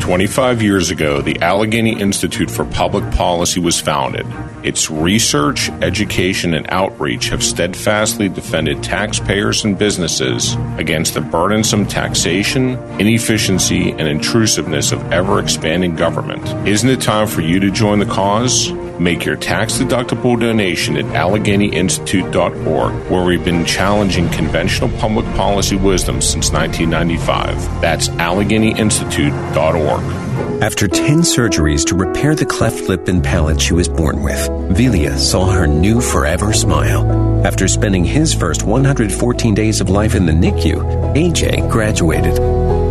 25 0.00 0.60
years 0.60 0.90
ago, 0.90 1.22
the 1.22 1.40
Allegheny 1.40 1.98
Institute 1.98 2.50
for 2.50 2.66
Public 2.66 3.10
Policy 3.12 3.60
was 3.60 3.80
founded. 3.80 4.26
Its 4.66 4.90
research, 4.90 5.70
education, 5.80 6.52
and 6.52 6.66
outreach 6.70 7.28
have 7.28 7.40
steadfastly 7.40 8.28
defended 8.28 8.82
taxpayers 8.82 9.64
and 9.64 9.78
businesses 9.78 10.56
against 10.76 11.14
the 11.14 11.20
burdensome 11.20 11.86
taxation, 11.86 12.70
inefficiency, 12.98 13.92
and 13.92 14.08
intrusiveness 14.08 14.90
of 14.90 15.12
ever 15.12 15.38
expanding 15.38 15.94
government. 15.94 16.44
Isn't 16.66 16.90
it 16.90 17.00
time 17.00 17.28
for 17.28 17.42
you 17.42 17.60
to 17.60 17.70
join 17.70 18.00
the 18.00 18.06
cause? 18.06 18.72
Make 18.98 19.24
your 19.24 19.36
tax 19.36 19.74
deductible 19.74 20.40
donation 20.40 20.96
at 20.96 21.04
AlleghenyInstitute.org, 21.04 23.08
where 23.08 23.24
we've 23.24 23.44
been 23.44 23.64
challenging 23.64 24.28
conventional 24.30 24.90
public 24.98 25.26
policy 25.36 25.76
wisdom 25.76 26.20
since 26.20 26.50
1995. 26.50 27.80
That's 27.80 28.08
AlleghenyInstitute.org. 28.08 30.26
After 30.62 30.88
10 30.88 31.18
surgeries 31.18 31.84
to 31.86 31.94
repair 31.94 32.34
the 32.34 32.46
cleft 32.46 32.88
lip 32.88 33.08
and 33.08 33.22
palate 33.22 33.60
she 33.60 33.74
was 33.74 33.88
born 33.88 34.22
with, 34.22 34.48
Velia 34.72 35.16
saw 35.18 35.50
her 35.50 35.66
new 35.66 36.00
forever 36.00 36.52
smile. 36.52 37.44
After 37.46 37.68
spending 37.68 38.04
his 38.04 38.34
first 38.34 38.64
114 38.64 39.54
days 39.54 39.80
of 39.80 39.88
life 39.88 40.14
in 40.14 40.26
the 40.26 40.32
NICU, 40.32 41.14
AJ 41.14 41.70
graduated. 41.70 42.38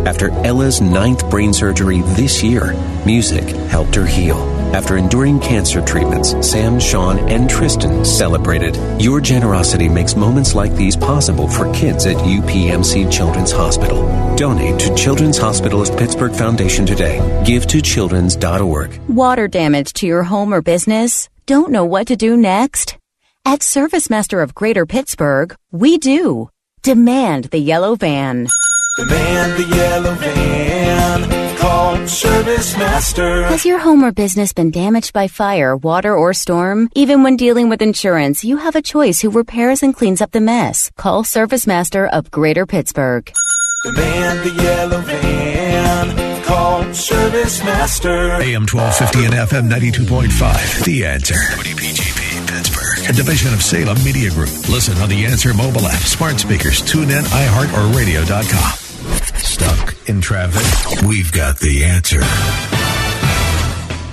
After 0.06 0.30
Ella's 0.30 0.80
ninth 0.80 1.28
brain 1.30 1.52
surgery 1.52 2.00
this 2.14 2.42
year, 2.42 2.72
music 3.04 3.44
helped 3.68 3.94
her 3.96 4.06
heal. 4.06 4.36
After 4.72 4.96
enduring 4.96 5.40
cancer 5.40 5.84
treatments, 5.84 6.30
Sam, 6.48 6.78
Sean, 6.78 7.18
and 7.28 7.50
Tristan 7.50 8.04
celebrated. 8.04 8.76
Your 9.00 9.20
generosity 9.20 9.88
makes 9.88 10.16
moments 10.16 10.54
like 10.54 10.74
these 10.74 10.96
possible 10.96 11.48
for 11.48 11.72
kids 11.74 12.06
at 12.06 12.16
UPMC 12.16 13.12
Children's 13.12 13.52
Hospital. 13.52 14.36
Donate 14.36 14.78
to 14.80 14.94
Children's 14.94 15.38
Hospital 15.38 15.82
of 15.82 15.96
Pittsburgh 15.98 16.34
Foundation 16.34 16.86
today. 16.86 17.42
Give 17.44 17.66
to 17.66 17.80
children's.org. 17.80 18.98
Water 19.08 19.48
damage 19.48 19.92
to 19.94 20.06
your 20.06 20.22
home 20.22 20.54
or 20.54 20.62
business? 20.62 21.28
Don't 21.46 21.70
know 21.70 21.84
what 21.84 22.08
to 22.08 22.16
do 22.16 22.36
next? 22.36 22.98
At 23.44 23.60
ServiceMaster 23.60 24.42
of 24.42 24.52
Greater 24.52 24.84
Pittsburgh, 24.84 25.54
we 25.70 25.96
do. 25.96 26.50
Demand 26.82 27.44
the 27.44 27.60
yellow 27.60 27.94
van. 27.94 28.48
Demand 28.98 29.52
the 29.52 29.76
yellow 29.76 30.14
van. 30.14 31.56
Call 31.56 32.04
Service 32.08 32.76
Master. 32.76 33.44
Has 33.44 33.64
your 33.64 33.78
home 33.78 34.02
or 34.02 34.10
business 34.10 34.52
been 34.52 34.72
damaged 34.72 35.12
by 35.12 35.28
fire, 35.28 35.76
water, 35.76 36.16
or 36.16 36.34
storm? 36.34 36.88
Even 36.96 37.22
when 37.22 37.36
dealing 37.36 37.68
with 37.68 37.80
insurance, 37.80 38.42
you 38.42 38.56
have 38.56 38.74
a 38.74 38.82
choice 38.82 39.20
who 39.20 39.30
repairs 39.30 39.84
and 39.84 39.94
cleans 39.94 40.20
up 40.20 40.32
the 40.32 40.40
mess. 40.40 40.90
Call 40.96 41.22
Service 41.22 41.64
Master 41.64 42.08
of 42.08 42.32
Greater 42.32 42.66
Pittsburgh. 42.66 43.32
The 43.84 43.92
man, 43.92 44.48
the 44.48 44.62
yellow 44.64 45.00
van. 45.00 46.25
Call 46.96 47.02
Service 47.02 47.62
Master. 47.62 48.32
AM 48.40 48.64
1250 48.64 49.24
and 49.26 49.34
FM 49.34 49.68
92.5. 49.68 50.84
The 50.84 51.04
Answer. 51.04 51.34
WPGP 51.34 52.48
Pittsburgh. 52.48 53.10
A 53.10 53.12
division 53.12 53.52
of 53.52 53.60
Salem 53.62 54.02
Media 54.02 54.30
Group. 54.30 54.48
Listen 54.70 54.96
on 55.02 55.10
the 55.10 55.26
Answer 55.26 55.52
mobile 55.52 55.86
app, 55.86 56.00
smart 56.00 56.40
speakers, 56.40 56.80
tune 56.80 57.10
in, 57.10 57.22
iHeart, 57.22 57.72
or 57.76 57.94
radio.com. 57.94 58.72
Stuck 59.36 60.08
in 60.08 60.22
traffic? 60.22 61.02
We've 61.06 61.30
got 61.32 61.58
the 61.58 61.84
answer. 61.84 62.22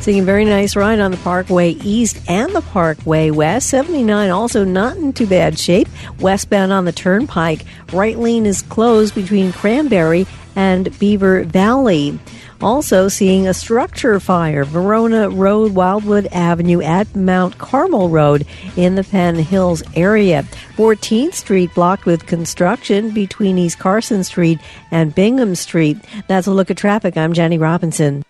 Seeing 0.02 0.20
a 0.20 0.24
very 0.24 0.44
nice 0.44 0.76
ride 0.76 1.00
on 1.00 1.12
the 1.12 1.18
Parkway 1.18 1.70
East 1.70 2.20
and 2.28 2.54
the 2.54 2.62
Parkway 2.62 3.32
West. 3.32 3.70
79 3.70 4.30
also 4.30 4.66
not 4.66 4.98
in 4.98 5.14
too 5.14 5.28
bad 5.28 5.58
shape. 5.58 5.88
Westbound 6.20 6.74
on 6.74 6.84
the 6.84 6.92
Turnpike. 6.92 7.64
Right 7.94 8.18
lane 8.18 8.46
is 8.46 8.62
closed 8.64 9.16
between 9.16 9.54
Cranberry 9.54 10.28
and 10.58 10.98
Beaver 11.00 11.46
Valley. 11.46 12.20
Also 12.64 13.10
seeing 13.10 13.48
a 13.48 13.54
structure 13.54 14.20
fire, 14.22 14.64
Verona 14.64 15.30
Road, 15.30 15.76
Wildwood 15.76 16.28
Avenue 16.32 16.82
at 16.82 17.14
Mount 17.14 17.58
Carmel 17.58 18.08
Road 18.08 18.48
in 18.78 18.96
the 18.96 19.04
Penn 19.04 19.36
Hills 19.36 19.84
area. 19.96 20.44
14th 20.78 21.34
Street 21.34 21.74
blocked 21.76 22.06
with 22.06 22.26
construction 22.26 23.12
between 23.12 23.58
East 23.58 23.80
Carson 23.80 24.24
Street 24.24 24.60
and 24.92 25.14
Bingham 25.14 25.56
Street. 25.56 25.98
That's 26.28 26.48
a 26.48 26.52
look 26.52 26.72
at 26.72 26.78
traffic. 26.78 27.18
I'm 27.18 27.34
Jenny 27.34 27.58
Robinson. 27.58 28.24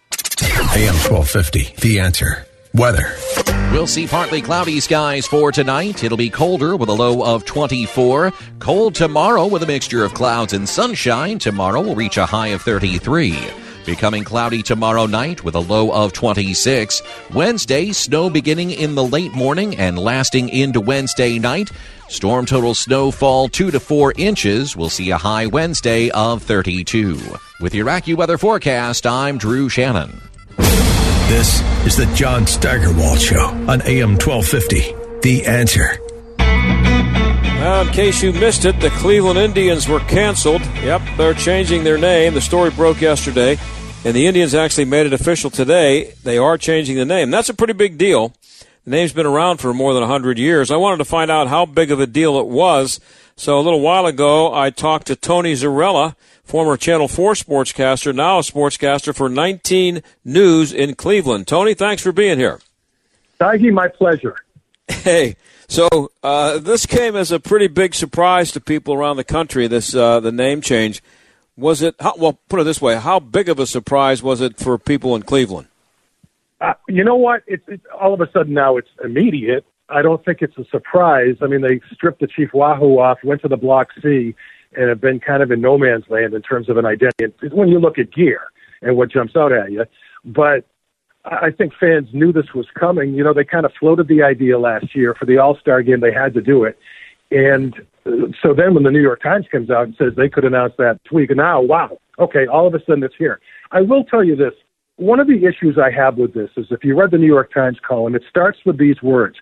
AM 0.75 0.95
1250. 0.95 1.75
The 1.81 1.99
Answer. 1.99 2.47
Weather. 2.73 3.15
We'll 3.71 3.85
see 3.85 4.07
partly 4.07 4.41
cloudy 4.41 4.79
skies 4.79 5.27
for 5.27 5.51
tonight. 5.51 6.03
It'll 6.03 6.17
be 6.17 6.31
colder 6.31 6.75
with 6.75 6.89
a 6.89 6.93
low 6.93 7.23
of 7.23 7.45
24. 7.45 8.33
Cold 8.57 8.95
tomorrow 8.95 9.45
with 9.45 9.61
a 9.61 9.67
mixture 9.67 10.03
of 10.03 10.15
clouds 10.15 10.53
and 10.53 10.67
sunshine. 10.67 11.37
Tomorrow 11.37 11.81
will 11.81 11.95
reach 11.95 12.17
a 12.17 12.25
high 12.25 12.47
of 12.47 12.63
33. 12.63 13.62
Becoming 13.85 14.23
cloudy 14.23 14.63
tomorrow 14.63 15.05
night 15.05 15.43
with 15.43 15.55
a 15.55 15.59
low 15.59 15.91
of 15.91 16.13
26. 16.13 17.01
Wednesday, 17.33 17.91
snow 17.91 18.29
beginning 18.29 18.71
in 18.71 18.95
the 18.95 19.03
late 19.03 19.33
morning 19.33 19.75
and 19.77 19.99
lasting 19.99 20.49
into 20.49 20.79
Wednesday 20.79 21.37
night. 21.39 21.71
Storm 22.07 22.45
total 22.45 22.75
snowfall 22.75 23.49
2 23.49 23.71
to 23.71 23.79
4 23.79 24.13
inches. 24.17 24.75
We'll 24.77 24.89
see 24.89 25.09
a 25.11 25.17
high 25.17 25.47
Wednesday 25.47 26.09
of 26.11 26.43
32. 26.43 27.19
With 27.59 27.73
your 27.73 27.87
AccuWeather 27.87 28.39
forecast, 28.39 29.05
I'm 29.05 29.37
Drew 29.37 29.67
Shannon. 29.67 30.21
This 30.57 31.61
is 31.85 31.97
the 31.97 32.05
John 32.15 32.45
Steigerwald 32.45 33.19
Show 33.19 33.45
on 33.67 33.81
AM 33.81 34.17
1250. 34.17 34.93
The 35.21 35.45
Answer. 35.45 36.02
Well, 37.63 37.87
in 37.87 37.93
case 37.93 38.21
you 38.21 38.33
missed 38.33 38.65
it, 38.65 38.77
the 38.81 38.89
Cleveland 38.89 39.39
Indians 39.39 39.87
were 39.87 40.01
canceled. 40.01 40.61
Yep, 40.83 41.01
they're 41.15 41.33
changing 41.33 41.85
their 41.85 41.97
name. 41.97 42.33
The 42.33 42.41
story 42.41 42.71
broke 42.71 42.99
yesterday, 42.99 43.57
and 44.03 44.13
the 44.13 44.27
Indians 44.27 44.53
actually 44.53 44.83
made 44.83 45.05
it 45.05 45.13
official 45.13 45.49
today. 45.49 46.13
They 46.25 46.37
are 46.37 46.57
changing 46.57 46.97
the 46.97 47.05
name. 47.05 47.31
That's 47.31 47.47
a 47.47 47.53
pretty 47.53 47.71
big 47.71 47.97
deal. 47.97 48.33
The 48.83 48.91
name's 48.91 49.13
been 49.13 49.25
around 49.25 49.59
for 49.59 49.73
more 49.73 49.93
than 49.93 50.01
100 50.01 50.37
years. 50.37 50.71
I 50.71 50.75
wanted 50.75 50.97
to 50.97 51.05
find 51.05 51.31
out 51.31 51.47
how 51.47 51.65
big 51.65 51.89
of 51.89 52.01
a 52.01 52.05
deal 52.05 52.37
it 52.37 52.47
was. 52.47 52.99
So 53.37 53.57
a 53.57 53.61
little 53.61 53.79
while 53.79 54.07
ago, 54.07 54.53
I 54.53 54.69
talked 54.69 55.07
to 55.07 55.15
Tony 55.15 55.53
Zarrella, 55.53 56.17
former 56.43 56.75
Channel 56.75 57.07
4 57.07 57.31
sportscaster, 57.31 58.13
now 58.13 58.39
a 58.39 58.41
sportscaster 58.41 59.15
for 59.15 59.29
19 59.29 60.03
News 60.25 60.73
in 60.73 60.95
Cleveland. 60.95 61.47
Tony, 61.47 61.75
thanks 61.75 62.03
for 62.03 62.11
being 62.11 62.39
here. 62.39 62.59
Thank 63.39 63.61
you. 63.61 63.71
my 63.71 63.87
pleasure. 63.87 64.35
Hey, 64.89 65.37
so 65.67 66.11
uh, 66.21 66.57
this 66.59 66.85
came 66.85 67.15
as 67.15 67.31
a 67.31 67.39
pretty 67.39 67.67
big 67.67 67.95
surprise 67.95 68.51
to 68.51 68.61
people 68.61 68.93
around 68.93 69.17
the 69.17 69.23
country. 69.23 69.67
This 69.67 69.95
uh, 69.95 70.19
the 70.19 70.31
name 70.31 70.61
change 70.61 71.01
was 71.55 71.81
it? 71.81 71.95
How, 71.99 72.13
well, 72.17 72.39
put 72.49 72.59
it 72.59 72.63
this 72.63 72.81
way: 72.81 72.95
How 72.97 73.19
big 73.19 73.49
of 73.49 73.59
a 73.59 73.67
surprise 73.67 74.23
was 74.23 74.41
it 74.41 74.57
for 74.57 74.77
people 74.77 75.15
in 75.15 75.23
Cleveland? 75.23 75.67
Uh, 76.61 76.73
you 76.87 77.03
know 77.03 77.15
what? 77.15 77.43
It's, 77.45 77.63
it's 77.67 77.85
all 77.99 78.13
of 78.13 78.21
a 78.21 78.31
sudden 78.31 78.53
now 78.53 78.77
it's 78.77 78.89
immediate. 79.03 79.65
I 79.89 80.01
don't 80.01 80.23
think 80.23 80.41
it's 80.41 80.57
a 80.57 80.65
surprise. 80.65 81.35
I 81.41 81.47
mean, 81.47 81.61
they 81.61 81.81
stripped 81.93 82.21
the 82.21 82.27
Chief 82.27 82.53
Wahoo 82.53 82.99
off, 82.99 83.19
went 83.23 83.41
to 83.41 83.47
the 83.47 83.57
Block 83.57 83.89
C, 84.01 84.33
and 84.75 84.89
have 84.89 85.01
been 85.01 85.19
kind 85.19 85.43
of 85.43 85.51
in 85.51 85.61
no 85.61 85.77
man's 85.77 86.05
land 86.09 86.33
in 86.33 86.41
terms 86.41 86.69
of 86.69 86.77
an 86.77 86.85
identity. 86.85 87.49
When 87.51 87.67
you 87.67 87.79
look 87.79 87.99
at 87.99 88.11
gear 88.11 88.41
and 88.81 88.95
what 88.95 89.11
jumps 89.11 89.35
out 89.35 89.51
at 89.51 89.71
you, 89.71 89.85
but 90.23 90.65
I 91.25 91.51
think 91.51 91.73
fans 91.79 92.09
knew 92.11 92.33
this 92.33 92.53
was 92.53 92.67
coming. 92.77 93.13
You 93.13 93.23
know, 93.23 93.33
they 93.33 93.45
kind 93.45 93.65
of 93.65 93.71
floated 93.79 94.07
the 94.07 94.23
idea 94.23 94.59
last 94.59 94.93
year 94.93 95.15
for 95.15 95.25
the 95.25 95.37
All 95.37 95.57
Star 95.57 95.81
game. 95.81 96.01
They 96.01 96.11
had 96.11 96.33
to 96.33 96.41
do 96.41 96.65
it, 96.65 96.77
and 97.31 97.73
uh, 98.05 98.27
so 98.41 98.53
then 98.53 98.73
when 98.73 98.83
the 98.83 98.91
New 98.91 99.01
York 99.01 99.21
Times 99.21 99.45
comes 99.51 99.69
out 99.69 99.85
and 99.85 99.95
says 99.95 100.13
they 100.17 100.29
could 100.29 100.43
announce 100.43 100.73
that 100.77 100.99
and 101.11 101.37
now, 101.37 101.61
wow, 101.61 101.97
okay, 102.19 102.45
all 102.45 102.67
of 102.67 102.73
a 102.73 102.79
sudden 102.85 103.03
it's 103.03 103.15
here. 103.17 103.39
I 103.71 103.81
will 103.81 104.03
tell 104.03 104.23
you 104.23 104.35
this: 104.35 104.53
one 104.97 105.19
of 105.19 105.27
the 105.27 105.45
issues 105.45 105.77
I 105.77 105.91
have 105.91 106.17
with 106.17 106.33
this 106.33 106.49
is 106.57 106.67
if 106.69 106.83
you 106.83 106.99
read 106.99 107.11
the 107.11 107.17
New 107.17 107.27
York 107.27 107.53
Times 107.53 107.77
column, 107.85 108.15
it 108.15 108.23
starts 108.29 108.59
with 108.65 108.77
these 108.77 109.01
words. 109.01 109.37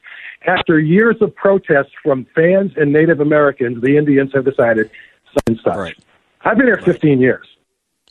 After 0.45 0.79
years 0.79 1.17
of 1.21 1.35
protests 1.35 1.91
from 2.01 2.25
fans 2.35 2.71
and 2.77 2.93
Native 2.93 3.19
Americans, 3.19 3.81
the 3.81 3.97
Indians 3.97 4.31
have 4.33 4.45
decided 4.45 4.89
such 5.33 5.43
and 5.47 5.59
such. 5.63 5.75
Right. 5.75 5.97
I've 6.43 6.57
been 6.57 6.67
here 6.67 6.81
15 6.81 7.19
years. 7.19 7.47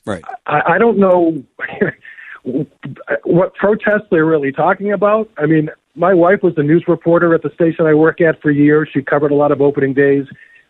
Right. 0.05 0.23
I, 0.45 0.61
I 0.73 0.77
don't 0.77 0.97
know 0.97 1.43
what 3.23 3.53
protests 3.55 4.07
they're 4.09 4.25
really 4.25 4.51
talking 4.51 4.91
about. 4.91 5.29
I 5.37 5.45
mean, 5.45 5.69
my 5.95 6.13
wife 6.13 6.39
was 6.41 6.53
a 6.57 6.63
news 6.63 6.85
reporter 6.87 7.33
at 7.33 7.43
the 7.43 7.51
station 7.53 7.85
I 7.85 7.93
work 7.93 8.21
at 8.21 8.41
for 8.41 8.51
years. 8.51 8.89
She 8.93 9.01
covered 9.01 9.31
a 9.31 9.35
lot 9.35 9.51
of 9.51 9.61
opening 9.61 9.93
days. 9.93 10.25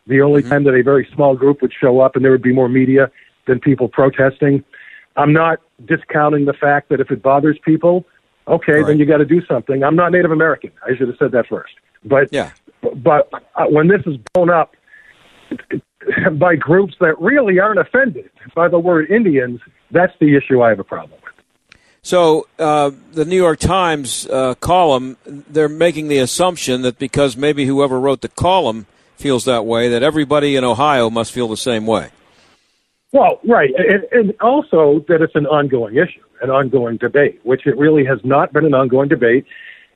The 0.08 0.22
only 0.22 0.42
time 0.42 0.64
that 0.64 0.74
a 0.74 0.82
very 0.82 1.08
small 1.14 1.36
group 1.36 1.62
would 1.62 1.72
show 1.80 2.00
up 2.00 2.16
and 2.16 2.26
there 2.26 2.32
would 2.32 2.42
be 2.42 2.54
more 2.54 2.68
media 2.68 3.12
than 3.48 3.60
people 3.60 3.88
protesting. 3.88 4.64
I'm 5.16 5.32
not 5.32 5.60
discounting 5.86 6.46
the 6.46 6.54
fact 6.54 6.90
that 6.90 7.00
if 7.00 7.12
it 7.12 7.22
bothers 7.22 7.58
people, 7.64 8.06
okay, 8.48 8.82
then 8.84 8.98
you 8.98 9.06
got 9.06 9.18
to 9.18 9.26
do 9.26 9.46
something. 9.46 9.84
I'm 9.84 9.96
not 9.96 10.12
Native 10.12 10.32
American. 10.32 10.72
I 10.84 10.96
should 10.98 11.08
have 11.08 11.18
said 11.18 11.32
that 11.34 11.48
first. 11.48 11.74
But 12.04 12.30
yeah. 12.32 12.52
but 12.96 13.30
uh, 13.56 13.66
when 13.66 13.88
this 13.88 14.02
is 14.06 14.18
blown 14.34 14.50
up 14.50 14.76
by 16.34 16.56
groups 16.56 16.96
that 17.00 17.20
really 17.20 17.60
aren't 17.60 17.80
offended 17.80 18.30
by 18.56 18.68
the 18.68 18.80
word 18.80 19.12
Indians, 19.12 19.60
that's 19.92 20.14
the 20.20 20.36
issue 20.36 20.62
I 20.62 20.70
have 20.70 20.80
a 20.80 20.84
problem. 20.84 21.21
So 22.04 22.48
uh, 22.58 22.92
the 23.14 23.26
New 23.26 23.36
York 23.36 23.60
Times 23.60 24.28
uh, 24.28 24.56
column, 24.56 25.18
they're 25.26 25.70
making 25.70 26.08
the 26.08 26.18
assumption 26.18 26.82
that 26.82 26.98
because 26.98 27.38
maybe 27.38 27.66
whoever 27.66 28.00
wrote 28.00 28.22
the 28.22 28.30
column 28.30 28.88
feels 29.16 29.46
that 29.46 29.66
way, 29.66 29.90
that 29.90 30.02
everybody 30.02 30.56
in 30.56 30.64
Ohio 30.64 31.12
must 31.12 31.32
feel 31.32 31.48
the 31.48 31.58
same 31.58 31.86
way. 31.86 32.10
Well, 33.14 33.40
right, 33.48 33.70
and, 33.78 34.04
and 34.12 34.34
also 34.42 35.06
that 35.10 35.22
it's 35.22 35.36
an 35.36 35.46
ongoing 35.46 35.96
issue, 35.96 36.24
an 36.42 36.50
ongoing 36.50 36.98
debate, 36.98 37.40
which 37.44 37.68
it 37.68 37.78
really 37.78 38.06
has 38.06 38.20
not 38.24 38.52
been 38.54 38.66
an 38.66 38.74
ongoing 38.74 39.10
debate. 39.10 39.46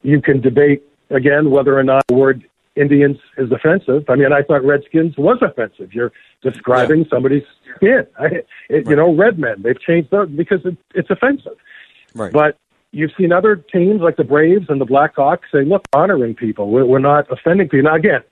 You 0.04 0.22
can 0.22 0.41
debate 0.41 0.84
again 1.10 1.50
whether 1.50 1.80
or 1.80 1.84
not 1.84 2.06
the 2.08 2.13
word 2.13 2.44
Indians 2.76 3.18
is 3.38 3.52
offensive. 3.52 4.04
I 4.10 4.15
mean, 4.15 4.34
I 4.34 4.41
thought 4.44 4.63
Redskins 4.63 5.18
was 5.18 5.39
offensive. 5.41 5.94
You're 5.94 6.12
describing 6.44 7.00
yeah. 7.00 7.10
somebody's 7.10 7.44
skin. 7.76 8.06
I, 8.20 8.26
it, 8.26 8.48
right. 8.70 8.88
You 8.88 8.96
know, 8.98 9.15
red 9.15 9.39
men. 9.39 9.62
They've 9.62 9.80
changed 9.80 10.12
those 10.12 10.30
because 10.30 10.65
it, 10.65 10.78
it's 10.94 11.10
offensive. 11.10 11.56
Right. 12.15 12.32
But 12.32 12.58
you've 12.91 13.12
seen 13.17 13.32
other 13.32 13.56
teams 13.58 14.01
like 14.01 14.15
the 14.15 14.23
Braves 14.23 14.65
and 14.69 14.82
the 14.82 14.86
Blackhawks 14.86 15.43
say, 15.51 15.63
look, 15.63 15.86
honoring 15.93 16.34
people. 16.34 16.69
We're, 16.69 16.86
we're 16.86 16.99
not 16.99 17.30
offending 17.32 17.69
people. 17.69 17.91
Now, 17.91 17.95
again, 17.95 18.23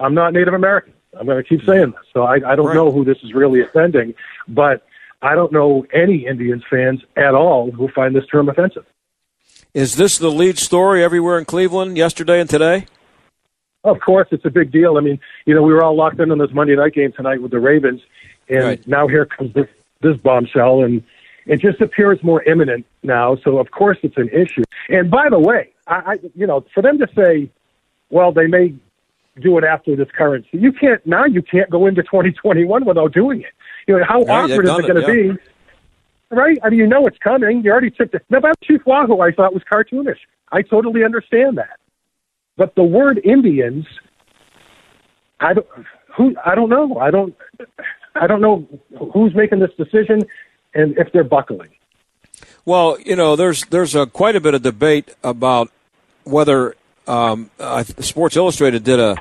I'm 0.00 0.14
not 0.14 0.32
Native 0.32 0.54
American. 0.54 0.94
I'm 1.18 1.26
going 1.26 1.42
to 1.42 1.48
keep 1.48 1.60
mm-hmm. 1.60 1.70
saying 1.70 1.90
this. 1.92 2.00
So 2.12 2.22
I, 2.22 2.34
I 2.34 2.56
don't 2.56 2.66
Right. 2.66 2.74
know 2.74 2.90
who 2.90 3.04
this 3.04 3.18
is 3.22 3.32
really 3.34 3.60
offending, 3.60 4.14
but 4.48 4.84
I 5.22 5.34
don't 5.34 5.52
know 5.52 5.86
any 5.92 6.26
Indians 6.26 6.64
fans 6.68 7.02
at 7.16 7.34
all 7.34 7.70
who 7.70 7.88
find 7.88 8.14
this 8.16 8.26
term 8.26 8.48
offensive. 8.48 8.86
Is 9.74 9.96
this 9.96 10.16
the 10.18 10.30
lead 10.30 10.58
story 10.58 11.04
everywhere 11.04 11.38
in 11.38 11.44
Cleveland 11.44 11.96
yesterday 11.96 12.40
and 12.40 12.48
today? 12.48 12.86
Of 13.84 14.00
course, 14.00 14.28
it's 14.30 14.44
a 14.44 14.50
big 14.50 14.72
deal. 14.72 14.96
I 14.96 15.00
mean, 15.00 15.20
you 15.44 15.54
know, 15.54 15.62
we 15.62 15.72
were 15.72 15.82
all 15.84 15.94
locked 15.96 16.20
in 16.20 16.30
on 16.30 16.38
this 16.38 16.52
Monday 16.52 16.74
night 16.76 16.94
game 16.94 17.12
tonight 17.12 17.40
with 17.42 17.50
the 17.50 17.60
Ravens, 17.60 18.00
and 18.48 18.64
Right. 18.64 18.88
now 18.88 19.06
here 19.06 19.26
comes 19.26 19.52
this 19.54 19.68
this 20.00 20.16
bombshell, 20.18 20.84
and 20.84 21.02
it 21.48 21.60
just 21.60 21.80
appears 21.80 22.22
more 22.22 22.42
imminent 22.44 22.86
now. 23.02 23.36
So 23.42 23.58
of 23.58 23.70
course, 23.70 23.98
it's 24.02 24.16
an 24.16 24.28
issue. 24.28 24.62
And 24.88 25.10
by 25.10 25.28
the 25.30 25.38
way, 25.38 25.72
I, 25.86 25.94
I 25.94 26.18
you 26.34 26.46
know, 26.46 26.64
for 26.74 26.82
them 26.82 26.98
to 26.98 27.08
say, 27.16 27.50
well, 28.10 28.32
they 28.32 28.46
may 28.46 28.74
do 29.40 29.56
it 29.58 29.64
after 29.64 29.96
this 29.96 30.08
currency. 30.16 30.50
you 30.52 30.72
can't 30.72 31.04
now. 31.06 31.24
You 31.24 31.42
can't 31.42 31.70
go 31.70 31.86
into 31.86 32.02
2021 32.02 32.84
without 32.84 33.12
doing 33.12 33.40
it. 33.40 33.52
You 33.86 33.98
know, 33.98 34.04
how 34.04 34.20
Yeah, 34.20 34.32
awkward 34.44 34.64
is 34.66 34.78
it 34.78 34.82
going 34.82 34.94
to 34.94 35.00
yeah. 35.00 35.32
be? 35.34 35.38
Right? 36.30 36.58
I 36.62 36.68
mean, 36.70 36.80
you 36.80 36.86
know 36.86 37.06
it's 37.06 37.18
coming. 37.18 37.62
You 37.64 37.70
already 37.70 37.90
took 37.90 38.12
the. 38.12 38.20
Now, 38.28 38.38
about 38.38 38.60
Chief 38.62 38.82
Wahoo, 38.84 39.20
I 39.20 39.32
thought 39.32 39.54
was 39.54 39.62
cartoonish. 39.70 40.18
I 40.52 40.62
totally 40.62 41.04
understand 41.04 41.56
that. 41.56 41.78
But 42.56 42.74
the 42.74 42.82
word 42.82 43.20
Indians, 43.24 43.86
I 45.40 45.54
don't. 45.54 45.66
Who 46.16 46.34
I 46.44 46.54
don't 46.54 46.68
know. 46.68 46.98
I 46.98 47.10
don't. 47.10 47.34
I 48.14 48.26
don't 48.26 48.40
know 48.40 48.66
who's 49.14 49.34
making 49.34 49.60
this 49.60 49.70
decision, 49.78 50.22
and 50.74 50.96
if 50.98 51.12
they're 51.12 51.24
buckling. 51.24 51.70
Well, 52.64 52.98
you 53.00 53.16
know, 53.16 53.36
there's 53.36 53.64
there's 53.66 53.94
a 53.94 54.06
quite 54.06 54.36
a 54.36 54.40
bit 54.40 54.54
of 54.54 54.62
debate 54.62 55.14
about 55.24 55.70
whether 56.24 56.76
um, 57.06 57.50
uh, 57.58 57.82
Sports 57.84 58.36
Illustrated 58.36 58.84
did 58.84 59.00
a 59.00 59.16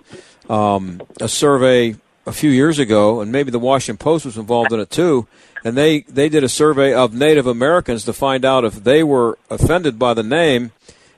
um, 0.54 1.02
a 1.22 1.28
survey 1.28 1.95
a 2.26 2.34
few 2.34 2.50
years 2.50 2.78
ago, 2.78 3.22
and 3.22 3.32
maybe 3.32 3.52
the 3.52 3.60
Washington 3.60 3.98
Post 3.98 4.26
was 4.26 4.38
involved 4.38 4.74
in 4.74 4.80
it 4.80 4.91
too. 4.91 5.28
And 5.64 5.76
they, 5.76 6.02
they 6.02 6.30
did 6.30 6.43
a 6.43 6.50
survey 6.50 6.93
of 6.93 7.14
Native 7.14 7.48
Americans 7.48 8.04
to 8.06 8.14
find 8.14 8.45
out 8.45 8.64
if 8.64 8.84
they 8.84 9.04
were 9.04 9.38
offended 9.50 9.98
by 9.98 10.14
the 10.14 10.24
name, 10.24 10.72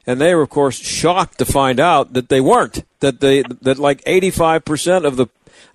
and 0.08 0.22
they 0.22 0.34
were 0.34 0.44
of 0.44 0.50
course 0.50 0.78
shocked 0.78 1.40
to 1.40 1.46
find 1.46 1.80
out 1.80 2.14
that 2.14 2.30
they 2.30 2.40
weren't. 2.40 2.86
That 3.00 3.20
they 3.20 3.44
that 3.62 3.80
like 3.80 4.02
eighty 4.06 4.30
five 4.30 4.66
percent 4.66 5.06
of 5.06 5.18
the 5.18 5.28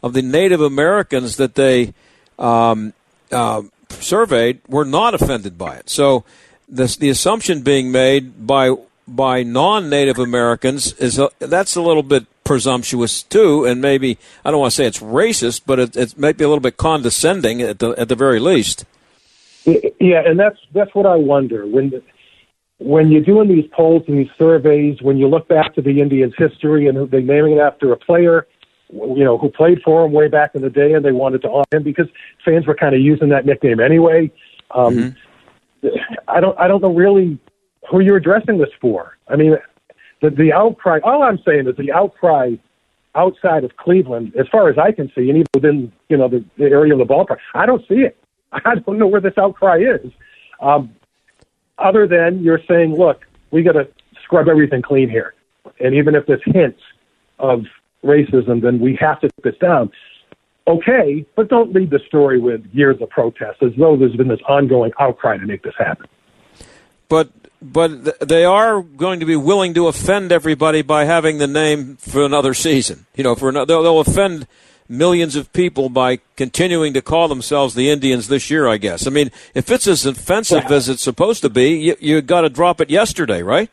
of 0.02 0.12
the 0.12 0.22
Native 0.22 0.60
Americans 0.60 1.36
that 1.36 1.54
they 1.54 1.94
um, 2.38 2.94
uh, 3.30 3.62
surveyed 4.02 4.60
were 4.68 4.84
not 4.84 5.14
offended 5.14 5.56
by 5.58 5.76
it. 5.76 5.90
So 5.90 6.24
this, 6.68 6.96
the 6.96 7.10
assumption 7.10 7.62
being 7.62 7.92
made 7.92 8.46
by 8.46 8.74
by 9.06 9.42
non-Native 9.42 10.18
Americans 10.18 10.94
is 10.94 11.18
a, 11.18 11.28
that's 11.38 11.76
a 11.76 11.82
little 11.82 12.02
bit 12.02 12.26
presumptuous 12.44 13.22
too, 13.22 13.64
and 13.64 13.80
maybe 13.80 14.18
I 14.44 14.50
don't 14.50 14.60
want 14.60 14.72
to 14.72 14.76
say 14.76 14.86
it's 14.86 15.00
racist, 15.00 15.62
but 15.66 15.78
it, 15.78 15.96
it's 15.96 16.16
maybe 16.16 16.44
a 16.44 16.48
little 16.48 16.62
bit 16.62 16.76
condescending 16.76 17.60
at 17.62 17.78
the 17.78 17.90
at 17.90 18.08
the 18.08 18.14
very 18.14 18.40
least. 18.40 18.84
Yeah, 19.64 20.22
and 20.24 20.38
that's 20.38 20.58
that's 20.72 20.94
what 20.94 21.06
I 21.06 21.16
wonder 21.16 21.66
when 21.66 21.90
the, 21.90 22.02
when 22.78 23.10
you're 23.10 23.22
doing 23.22 23.48
these 23.48 23.66
polls 23.72 24.02
and 24.08 24.18
these 24.18 24.30
surveys. 24.38 25.00
When 25.00 25.16
you 25.16 25.26
look 25.28 25.48
back 25.48 25.74
to 25.74 25.82
the 25.82 26.00
Indians' 26.00 26.34
history 26.36 26.86
and 26.86 27.10
they 27.10 27.22
naming 27.22 27.54
it 27.54 27.60
after 27.60 27.92
a 27.92 27.96
player, 27.96 28.46
you 28.90 29.24
know, 29.24 29.38
who 29.38 29.50
played 29.50 29.80
for 29.82 30.02
them 30.02 30.12
way 30.12 30.28
back 30.28 30.54
in 30.54 30.62
the 30.62 30.70
day, 30.70 30.92
and 30.92 31.04
they 31.04 31.12
wanted 31.12 31.42
to 31.42 31.50
honor 31.50 31.64
him 31.72 31.82
because 31.82 32.06
fans 32.44 32.66
were 32.66 32.74
kind 32.74 32.94
of 32.94 33.00
using 33.00 33.28
that 33.30 33.46
nickname 33.46 33.80
anyway. 33.80 34.30
Um, 34.70 34.94
mm-hmm. 34.94 35.88
I 36.28 36.40
don't 36.40 36.58
I 36.58 36.68
don't 36.68 36.82
know 36.82 36.94
really 36.94 37.38
who 37.90 38.00
you're 38.00 38.16
addressing 38.16 38.58
this 38.58 38.70
for. 38.80 39.16
I 39.28 39.36
mean, 39.36 39.56
the 40.22 40.30
the 40.30 40.52
outcry. 40.52 41.00
All 41.02 41.22
I'm 41.22 41.38
saying 41.46 41.68
is 41.68 41.76
the 41.76 41.92
outcry 41.92 42.54
outside 43.14 43.64
of 43.64 43.76
Cleveland, 43.76 44.32
as 44.38 44.46
far 44.48 44.68
as 44.68 44.78
I 44.78 44.92
can 44.92 45.10
see, 45.14 45.30
and 45.30 45.38
even 45.38 45.46
within 45.54 45.92
you 46.08 46.16
know 46.16 46.28
the, 46.28 46.44
the 46.56 46.64
area 46.64 46.92
of 46.92 46.98
the 46.98 47.04
ballpark, 47.04 47.38
I 47.54 47.66
don't 47.66 47.86
see 47.88 48.00
it. 48.00 48.16
I 48.52 48.76
don't 48.76 48.98
know 48.98 49.06
where 49.06 49.20
this 49.20 49.36
outcry 49.38 49.78
is. 49.78 50.10
Um, 50.60 50.94
other 51.78 52.06
than 52.06 52.42
you're 52.42 52.60
saying, 52.68 52.94
look, 52.94 53.26
we 53.50 53.62
got 53.62 53.72
to 53.72 53.88
scrub 54.22 54.48
everything 54.48 54.82
clean 54.82 55.08
here, 55.08 55.34
and 55.80 55.94
even 55.94 56.14
if 56.14 56.26
this 56.26 56.40
hints 56.44 56.80
of 57.38 57.64
racism, 58.04 58.62
then 58.62 58.78
we 58.78 58.96
have 59.00 59.20
to 59.20 59.28
take 59.28 59.44
this 59.44 59.58
down. 59.60 59.90
Okay, 60.66 61.26
but 61.36 61.48
don't 61.48 61.72
lead 61.74 61.90
the 61.90 62.00
story 62.06 62.40
with 62.40 62.64
years 62.72 62.96
of 63.02 63.10
protests 63.10 63.58
as 63.60 63.72
though 63.76 63.96
there's 63.96 64.16
been 64.16 64.28
this 64.28 64.40
ongoing 64.48 64.92
outcry 64.98 65.36
to 65.36 65.46
make 65.46 65.62
this 65.62 65.74
happen. 65.78 66.06
But 67.08 67.30
but 67.60 68.20
they 68.26 68.44
are 68.44 68.82
going 68.82 69.20
to 69.20 69.26
be 69.26 69.36
willing 69.36 69.74
to 69.74 69.88
offend 69.88 70.32
everybody 70.32 70.82
by 70.82 71.04
having 71.04 71.38
the 71.38 71.46
name 71.46 71.96
for 71.96 72.24
another 72.24 72.54
season. 72.54 73.06
You 73.14 73.24
know, 73.24 73.34
for 73.34 73.48
another, 73.48 73.66
they'll, 73.66 73.82
they'll 73.82 74.00
offend 74.00 74.46
millions 74.88 75.34
of 75.36 75.52
people 75.52 75.88
by 75.88 76.20
continuing 76.36 76.92
to 76.94 77.02
call 77.02 77.28
themselves 77.28 77.74
the 77.74 77.90
Indians 77.90 78.28
this 78.28 78.50
year. 78.50 78.66
I 78.66 78.78
guess. 78.78 79.06
I 79.06 79.10
mean, 79.10 79.30
if 79.54 79.70
it's 79.70 79.86
as 79.86 80.06
offensive 80.06 80.70
as 80.70 80.88
it's 80.88 81.02
supposed 81.02 81.42
to 81.42 81.50
be, 81.50 81.76
you, 81.76 81.96
you 82.00 82.22
got 82.22 82.42
to 82.42 82.48
drop 82.48 82.80
it 82.80 82.88
yesterday, 82.88 83.42
right? 83.42 83.70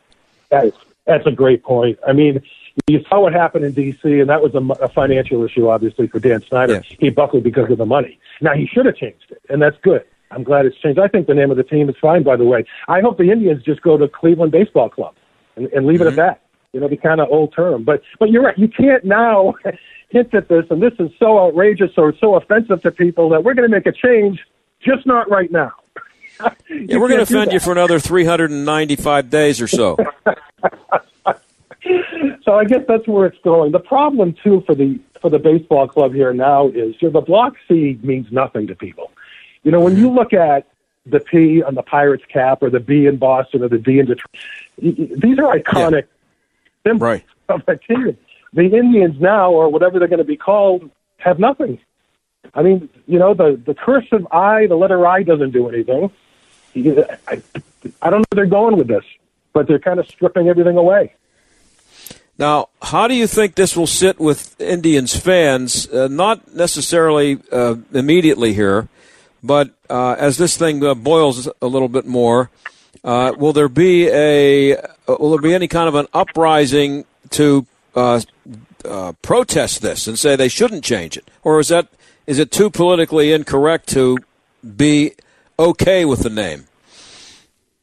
That's 0.50 0.76
that's 1.06 1.26
a 1.26 1.32
great 1.32 1.62
point. 1.62 1.98
I 2.06 2.12
mean, 2.12 2.42
you 2.86 3.04
saw 3.08 3.20
what 3.20 3.32
happened 3.32 3.64
in 3.64 3.72
D.C., 3.72 4.20
and 4.20 4.28
that 4.28 4.42
was 4.42 4.54
a, 4.54 4.84
a 4.84 4.88
financial 4.88 5.44
issue, 5.44 5.68
obviously, 5.68 6.06
for 6.06 6.18
Dan 6.18 6.42
Snyder. 6.42 6.74
Yeah. 6.74 6.96
He 6.98 7.10
buckled 7.10 7.44
because 7.44 7.70
of 7.70 7.78
the 7.78 7.86
money. 7.86 8.18
Now 8.40 8.54
he 8.54 8.66
should 8.66 8.86
have 8.86 8.96
changed 8.96 9.30
it, 9.30 9.42
and 9.48 9.60
that's 9.60 9.76
good. 9.82 10.04
I'm 10.30 10.42
glad 10.42 10.66
it's 10.66 10.76
changed. 10.78 10.98
I 10.98 11.08
think 11.08 11.26
the 11.26 11.34
name 11.34 11.50
of 11.50 11.56
the 11.56 11.62
team 11.62 11.88
is 11.88 11.96
fine, 12.00 12.22
by 12.22 12.36
the 12.36 12.44
way. 12.44 12.64
I 12.88 13.00
hope 13.00 13.18
the 13.18 13.30
Indians 13.30 13.62
just 13.62 13.82
go 13.82 13.96
to 13.98 14.08
Cleveland 14.08 14.52
Baseball 14.52 14.88
Club 14.88 15.14
and, 15.56 15.66
and 15.68 15.86
leave 15.86 16.00
mm-hmm. 16.00 16.08
it 16.08 16.12
at 16.12 16.12
mm-hmm. 16.12 16.20
that. 16.20 16.42
You 16.72 16.80
know, 16.80 16.88
the 16.88 16.96
kind 16.96 17.20
of 17.20 17.28
old 17.30 17.52
term. 17.54 17.84
But 17.84 18.02
but 18.18 18.30
you're 18.30 18.42
right. 18.42 18.56
You 18.56 18.68
can't 18.68 19.04
now 19.04 19.54
hint 20.08 20.32
at 20.34 20.48
this, 20.48 20.64
and 20.70 20.82
this 20.82 20.94
is 20.98 21.10
so 21.18 21.38
outrageous 21.38 21.90
or 21.98 22.14
so 22.18 22.36
offensive 22.36 22.82
to 22.82 22.90
people 22.90 23.28
that 23.30 23.44
we're 23.44 23.54
going 23.54 23.68
to 23.68 23.74
make 23.74 23.86
a 23.86 23.92
change, 23.92 24.40
just 24.80 25.06
not 25.06 25.30
right 25.30 25.52
now. 25.52 25.72
yeah, 26.70 26.96
we're 26.96 27.08
going 27.08 27.18
to 27.18 27.22
offend 27.22 27.52
you 27.52 27.60
for 27.60 27.72
another 27.72 28.00
395 28.00 29.28
days 29.28 29.60
or 29.60 29.68
so. 29.68 29.98
so 32.44 32.54
I 32.54 32.64
guess 32.64 32.82
that's 32.86 33.06
where 33.06 33.26
it's 33.26 33.38
going. 33.42 33.72
The 33.72 33.80
problem 33.80 34.34
too 34.42 34.62
for 34.66 34.74
the 34.74 35.00
for 35.20 35.30
the 35.30 35.38
baseball 35.38 35.88
club 35.88 36.14
here 36.14 36.32
now 36.32 36.68
is 36.68 36.94
you 37.00 37.08
know, 37.08 37.10
the 37.10 37.20
Block 37.20 37.54
C 37.68 37.98
means 38.02 38.30
nothing 38.30 38.66
to 38.68 38.74
people. 38.74 39.10
You 39.62 39.70
know, 39.70 39.80
when 39.80 39.96
you 39.96 40.10
look 40.10 40.32
at 40.32 40.66
the 41.06 41.20
P 41.20 41.62
on 41.62 41.74
the 41.74 41.82
Pirates 41.82 42.24
cap 42.28 42.62
or 42.62 42.70
the 42.70 42.80
B 42.80 43.06
in 43.06 43.16
Boston 43.16 43.62
or 43.62 43.68
the 43.68 43.78
D 43.78 43.98
in 43.98 44.06
Detroit, 44.06 45.20
these 45.20 45.38
are 45.38 45.56
iconic 45.56 46.02
yeah. 46.02 46.90
symbols 46.90 47.02
right. 47.02 47.24
of 47.48 47.64
the 47.66 47.76
team. 47.76 48.16
The 48.52 48.64
Indians 48.64 49.18
now, 49.18 49.50
or 49.50 49.70
whatever 49.70 49.98
they're 49.98 50.08
going 50.08 50.18
to 50.18 50.24
be 50.24 50.36
called, 50.36 50.90
have 51.16 51.38
nothing. 51.38 51.78
I 52.54 52.62
mean, 52.62 52.88
you 53.06 53.18
know, 53.18 53.32
the, 53.34 53.60
the 53.64 53.74
cursive 53.74 54.26
I, 54.30 54.66
the 54.66 54.74
letter 54.74 55.06
I 55.06 55.22
doesn't 55.22 55.52
do 55.52 55.68
anything. 55.68 56.10
I, 56.76 57.42
I 58.02 58.10
don't 58.10 58.20
know 58.20 58.24
where 58.30 58.36
they're 58.36 58.46
going 58.46 58.76
with 58.76 58.88
this, 58.88 59.04
but 59.52 59.66
they're 59.66 59.78
kind 59.78 60.00
of 60.00 60.06
stripping 60.06 60.48
everything 60.48 60.76
away. 60.76 61.14
Now, 62.38 62.68
how 62.80 63.08
do 63.08 63.14
you 63.14 63.26
think 63.26 63.54
this 63.54 63.76
will 63.76 63.86
sit 63.86 64.18
with 64.18 64.58
Indians 64.60 65.14
fans? 65.14 65.86
Uh, 65.88 66.08
not 66.08 66.54
necessarily 66.54 67.38
uh, 67.52 67.76
immediately 67.92 68.54
here, 68.54 68.88
but 69.42 69.70
uh, 69.90 70.16
as 70.18 70.38
this 70.38 70.56
thing 70.56 70.82
uh, 70.84 70.94
boils 70.94 71.48
a 71.60 71.66
little 71.66 71.88
bit 71.88 72.06
more, 72.06 72.50
uh, 73.04 73.32
will 73.36 73.52
there 73.52 73.68
be 73.68 74.08
a 74.08 74.76
uh, 74.76 74.84
will 75.06 75.30
there 75.30 75.40
be 75.40 75.54
any 75.54 75.68
kind 75.68 75.88
of 75.88 75.94
an 75.94 76.06
uprising 76.14 77.04
to 77.30 77.66
protest 79.22 79.82
this 79.82 80.06
and 80.06 80.18
say 80.18 80.34
they 80.34 80.48
shouldn't 80.48 80.84
change 80.84 81.16
it, 81.16 81.30
or 81.44 81.60
is 81.60 81.68
that 81.68 81.88
is 82.26 82.38
it 82.38 82.50
too 82.50 82.70
politically 82.70 83.32
incorrect 83.32 83.88
to 83.88 84.16
be 84.76 85.12
okay 85.58 86.04
with 86.04 86.20
the 86.20 86.30
name? 86.30 86.64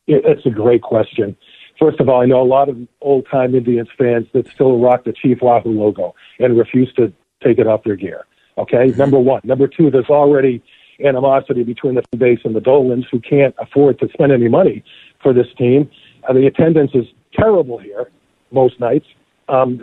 It's 0.08 0.45
a 0.45 0.50
great 0.50 0.82
question. 0.82 1.38
First 1.80 1.99
of 1.99 2.09
all, 2.09 2.21
I 2.21 2.25
know 2.25 2.41
a 2.41 2.43
lot 2.43 2.67
of 2.67 2.77
old 3.01 3.25
time 3.32 3.55
Indians 3.55 3.88
fans 3.97 4.27
that 4.34 4.47
still 4.49 4.80
rock 4.80 5.05
the 5.05 5.13
Chief 5.13 5.41
Wahoo 5.41 5.71
logo 5.71 6.13
and 6.39 6.57
refuse 6.57 6.91
to 6.93 7.13
take 7.41 7.57
it 7.57 7.67
off 7.67 7.84
their 7.84 7.95
gear. 7.95 8.25
Okay, 8.57 8.88
mm-hmm. 8.88 8.99
number 8.99 9.17
one. 9.17 9.41
Number 9.45 9.67
two, 9.67 9.89
there's 9.89 10.09
already 10.09 10.61
animosity 11.03 11.63
between 11.63 11.95
the 11.95 12.03
base 12.17 12.39
and 12.43 12.53
the 12.53 12.59
Dolans, 12.59 13.05
who 13.09 13.21
can't 13.21 13.55
afford 13.57 13.99
to 13.99 14.09
spend 14.09 14.34
any 14.34 14.49
money 14.49 14.84
for 15.23 15.34
this 15.34 15.47
team. 15.57 15.89
Uh, 16.27 16.34
the 16.34 16.45
attendance 16.45 16.91
is 16.93 17.05
terrible 17.34 17.77
here 17.77 18.11
most 18.51 18.80
nights. 18.80 19.05
Um, 19.47 19.80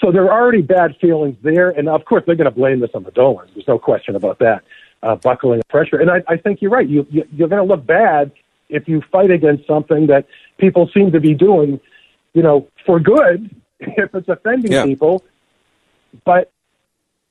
so 0.00 0.12
there 0.12 0.30
are 0.30 0.40
already 0.40 0.62
bad 0.62 0.96
feelings 1.00 1.36
there, 1.42 1.70
and 1.70 1.88
of 1.88 2.04
course 2.04 2.22
they're 2.26 2.36
going 2.36 2.44
to 2.44 2.50
blame 2.50 2.80
this 2.80 2.90
on 2.94 3.02
the 3.02 3.10
Dolans. 3.10 3.50
There's 3.54 3.66
no 3.66 3.78
question 3.78 4.14
about 4.14 4.38
that. 4.38 4.62
Uh, 5.02 5.16
buckling 5.16 5.62
pressure, 5.70 5.96
and 5.96 6.10
I, 6.10 6.22
I 6.28 6.36
think 6.36 6.60
you're 6.60 6.70
right. 6.70 6.86
You, 6.86 7.06
you 7.10 7.24
you're 7.32 7.48
going 7.48 7.66
to 7.66 7.74
look 7.74 7.86
bad 7.86 8.32
if 8.70 8.88
you 8.88 9.02
fight 9.12 9.30
against 9.30 9.66
something 9.66 10.06
that 10.06 10.26
people 10.58 10.88
seem 10.94 11.12
to 11.12 11.20
be 11.20 11.34
doing, 11.34 11.80
you 12.32 12.42
know, 12.42 12.68
for 12.86 13.00
good. 13.00 13.54
If 13.82 14.14
it's 14.14 14.28
offending 14.28 14.72
yeah. 14.72 14.84
people, 14.84 15.24
but 16.26 16.52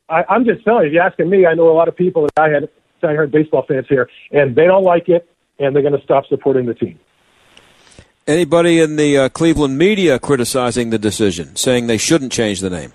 I, 0.10 0.24
I'm 0.28 0.46
just 0.46 0.64
telling 0.64 0.82
you, 0.82 0.88
if 0.88 0.94
you're 0.94 1.04
asking 1.04 1.30
me, 1.30 1.46
I 1.46 1.54
know 1.54 1.70
a 1.70 1.78
lot 1.78 1.88
of 1.88 1.96
people 1.96 2.24
that 2.24 2.42
I 2.42 2.50
had 2.50 2.70
I 3.04 3.14
heard 3.14 3.32
baseball 3.32 3.64
fans 3.68 3.86
here, 3.88 4.10
and 4.32 4.56
they 4.56 4.66
don't 4.66 4.84
like 4.84 5.10
it, 5.10 5.30
and 5.60 5.76
they're 5.76 5.84
going 5.84 5.98
to 5.98 6.04
stop 6.04 6.26
supporting 6.26 6.66
the 6.66 6.74
team. 6.74 7.00
Anybody 8.28 8.80
in 8.80 8.96
the 8.96 9.18
uh, 9.18 9.30
Cleveland 9.30 9.78
media 9.78 10.20
criticizing 10.20 10.90
the 10.90 11.00
decision, 11.00 11.56
saying 11.56 11.88
they 11.88 11.98
shouldn't 11.98 12.32
change 12.32 12.60
the 12.60 12.70
name? 12.70 12.94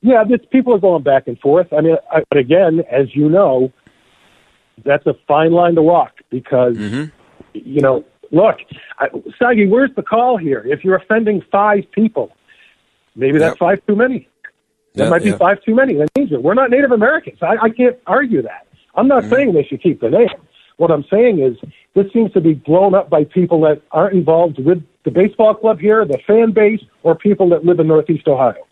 Yeah, 0.00 0.24
this, 0.24 0.40
people 0.50 0.74
are 0.74 0.80
going 0.80 1.02
back 1.02 1.28
and 1.28 1.38
forth. 1.38 1.72
I 1.72 1.80
mean, 1.80 1.96
I, 2.10 2.24
but 2.28 2.38
again, 2.38 2.82
as 2.90 3.14
you 3.14 3.28
know, 3.28 3.72
that's 4.84 5.06
a 5.06 5.14
fine 5.28 5.52
line 5.52 5.76
to 5.76 5.82
walk 5.82 6.12
because, 6.30 6.76
mm-hmm. 6.76 7.04
You 7.54 7.80
know, 7.80 8.04
look, 8.30 8.56
I, 8.98 9.08
Sagi, 9.38 9.66
where's 9.66 9.94
the 9.94 10.02
call 10.02 10.36
here? 10.36 10.62
If 10.64 10.84
you're 10.84 10.96
offending 10.96 11.42
five 11.50 11.84
people, 11.92 12.32
maybe 13.14 13.38
that's 13.38 13.52
yep. 13.52 13.58
five 13.58 13.86
too 13.86 13.96
many. 13.96 14.28
That 14.94 15.08
might 15.08 15.24
be 15.24 15.32
five 15.32 15.62
too 15.62 15.74
many. 15.74 15.96
We're 16.16 16.54
not 16.54 16.70
Native 16.70 16.92
Americans. 16.92 17.38
I, 17.40 17.56
I 17.62 17.70
can't 17.70 17.96
argue 18.06 18.42
that. 18.42 18.66
I'm 18.94 19.08
not 19.08 19.22
mm-hmm. 19.22 19.32
saying 19.32 19.52
they 19.54 19.64
should 19.64 19.82
keep 19.82 20.00
the 20.00 20.10
name. 20.10 20.28
What 20.76 20.90
I'm 20.90 21.04
saying 21.10 21.40
is 21.40 21.56
this 21.94 22.12
seems 22.12 22.32
to 22.32 22.40
be 22.40 22.54
blown 22.54 22.94
up 22.94 23.08
by 23.08 23.24
people 23.24 23.60
that 23.62 23.80
aren't 23.90 24.14
involved 24.14 24.58
with 24.58 24.82
the 25.04 25.10
baseball 25.10 25.54
club 25.54 25.80
here, 25.80 26.04
the 26.04 26.18
fan 26.26 26.52
base, 26.52 26.80
or 27.02 27.14
people 27.14 27.48
that 27.50 27.64
live 27.64 27.80
in 27.80 27.88
Northeast 27.88 28.28
Ohio. 28.28 28.66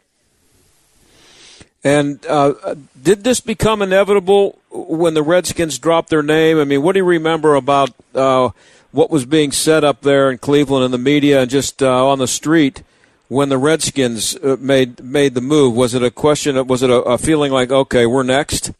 And 1.83 2.25
uh, 2.27 2.75
did 3.01 3.25
this 3.25 3.41
become 3.41 3.81
inevitable 3.81 4.59
when 4.71 5.15
the 5.15 5.23
Redskins 5.23 5.79
dropped 5.79 6.11
their 6.11 6.23
name? 6.23 6.59
I 6.59 6.65
mean, 6.65 6.83
what 6.83 6.93
do 6.93 6.99
you 6.99 7.05
remember 7.05 7.55
about 7.55 7.91
uh, 8.15 8.51
what 8.93 9.11
was 9.11 9.25
being 9.25 9.51
said 9.51 9.83
up 9.83 10.03
there 10.03 10.31
in 10.31 10.39
Cleveland 10.39 10.85
in 10.85 10.91
the 10.91 10.99
media 10.99 11.43
and 11.43 11.51
just 11.51 11.83
uh, 11.83 12.07
on 12.07 12.19
the 12.19 12.27
street 12.27 12.83
when 13.29 13.49
the 13.49 13.57
Redskins 13.57 14.37
uh, 14.37 14.57
made 14.61 15.03
made 15.03 15.35
the 15.35 15.41
move? 15.41 15.75
Was 15.75 15.95
it 15.95 16.03
a 16.03 16.11
question? 16.11 16.67
Was 16.67 16.83
it 16.83 16.91
a, 16.91 17.01
a 17.03 17.17
feeling 17.17 17.51
like, 17.51 17.71
okay, 17.71 18.05
we're 18.05 18.25
next? 18.25 18.73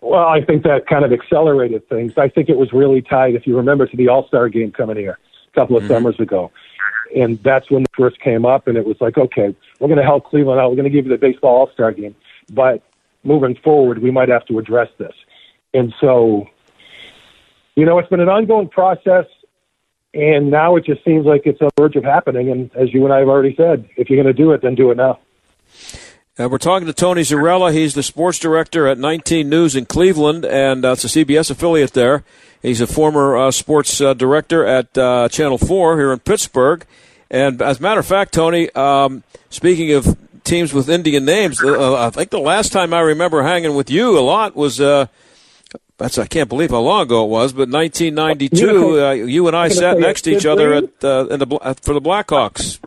Well, 0.00 0.26
I 0.26 0.40
think 0.40 0.62
that 0.62 0.86
kind 0.86 1.04
of 1.04 1.12
accelerated 1.12 1.86
things. 1.90 2.14
I 2.16 2.28
think 2.28 2.48
it 2.48 2.56
was 2.56 2.72
really 2.72 3.02
tied, 3.02 3.34
if 3.34 3.46
you 3.46 3.56
remember, 3.58 3.86
to 3.86 3.96
the 3.96 4.08
All 4.08 4.26
Star 4.28 4.48
game 4.48 4.72
coming 4.72 4.96
here 4.96 5.18
a 5.52 5.54
couple 5.54 5.76
of 5.76 5.82
mm-hmm. 5.82 5.92
summers 5.92 6.18
ago. 6.18 6.50
And 7.14 7.42
that's 7.42 7.70
when 7.70 7.82
it 7.82 7.90
first 7.96 8.20
came 8.20 8.44
up, 8.44 8.68
and 8.68 8.76
it 8.76 8.86
was 8.86 8.96
like, 9.00 9.18
okay, 9.18 9.54
we're 9.78 9.88
going 9.88 9.98
to 9.98 10.04
help 10.04 10.26
Cleveland 10.26 10.60
out. 10.60 10.70
We're 10.70 10.76
going 10.76 10.84
to 10.84 10.90
give 10.90 11.06
you 11.06 11.12
the 11.12 11.18
baseball 11.18 11.56
All 11.56 11.70
Star 11.72 11.92
game. 11.92 12.14
But 12.52 12.82
moving 13.24 13.56
forward, 13.56 13.98
we 13.98 14.10
might 14.10 14.28
have 14.28 14.46
to 14.46 14.58
address 14.58 14.88
this. 14.98 15.14
And 15.74 15.94
so, 16.00 16.46
you 17.76 17.84
know, 17.84 17.98
it's 17.98 18.08
been 18.08 18.20
an 18.20 18.28
ongoing 18.28 18.68
process, 18.68 19.26
and 20.14 20.50
now 20.50 20.76
it 20.76 20.84
just 20.84 21.04
seems 21.04 21.26
like 21.26 21.42
it's 21.44 21.60
on 21.60 21.70
the 21.76 21.82
verge 21.82 21.96
of 21.96 22.04
happening. 22.04 22.50
And 22.50 22.74
as 22.74 22.92
you 22.92 23.04
and 23.04 23.12
I 23.12 23.18
have 23.18 23.28
already 23.28 23.54
said, 23.56 23.88
if 23.96 24.10
you're 24.10 24.22
going 24.22 24.34
to 24.34 24.42
do 24.42 24.52
it, 24.52 24.62
then 24.62 24.74
do 24.74 24.90
it 24.90 24.96
now. 24.96 25.18
Uh, 26.38 26.48
we're 26.48 26.58
talking 26.58 26.86
to 26.86 26.92
Tony 26.92 27.22
Zarrella. 27.22 27.72
He's 27.72 27.94
the 27.94 28.02
sports 28.02 28.38
director 28.38 28.86
at 28.86 28.98
19 28.98 29.48
News 29.48 29.76
in 29.76 29.84
Cleveland, 29.84 30.44
and 30.44 30.84
uh, 30.84 30.92
it's 30.92 31.04
a 31.04 31.08
CBS 31.24 31.50
affiliate 31.50 31.92
there. 31.92 32.24
He's 32.62 32.80
a 32.80 32.86
former 32.86 33.36
uh, 33.36 33.50
sports 33.50 34.00
uh, 34.00 34.14
director 34.14 34.66
at 34.66 34.96
uh, 34.96 35.28
Channel 35.28 35.58
4 35.58 35.98
here 35.98 36.12
in 36.12 36.18
Pittsburgh. 36.18 36.84
And 37.30 37.62
as 37.62 37.78
a 37.78 37.82
matter 37.82 38.00
of 38.00 38.06
fact, 38.06 38.34
Tony, 38.34 38.70
um, 38.74 39.22
speaking 39.48 39.92
of 39.92 40.16
teams 40.44 40.72
with 40.72 40.88
Indian 40.88 41.24
names, 41.24 41.62
uh, 41.62 42.06
I 42.06 42.10
think 42.10 42.30
the 42.30 42.40
last 42.40 42.72
time 42.72 42.92
I 42.92 43.00
remember 43.00 43.42
hanging 43.42 43.74
with 43.74 43.90
you 43.90 44.18
a 44.18 44.20
lot 44.20 44.56
was. 44.56 44.78
that's 45.96 46.18
I 46.18 46.26
can't 46.26 46.48
believe 46.48 46.70
how 46.70 46.80
long 46.80 47.02
ago 47.02 47.24
it 47.24 47.28
was, 47.28 47.52
but 47.52 47.68
1992. 47.68 49.26
you 49.26 49.46
and 49.46 49.56
I 49.56 49.68
sat 49.68 49.98
next 49.98 50.22
to 50.22 50.32
each 50.32 50.46
other 50.46 50.74
at 50.74 50.84
in 50.84 51.38
the 51.38 51.76
for 51.82 51.94
the 51.94 52.00
Blackhawks 52.00 52.80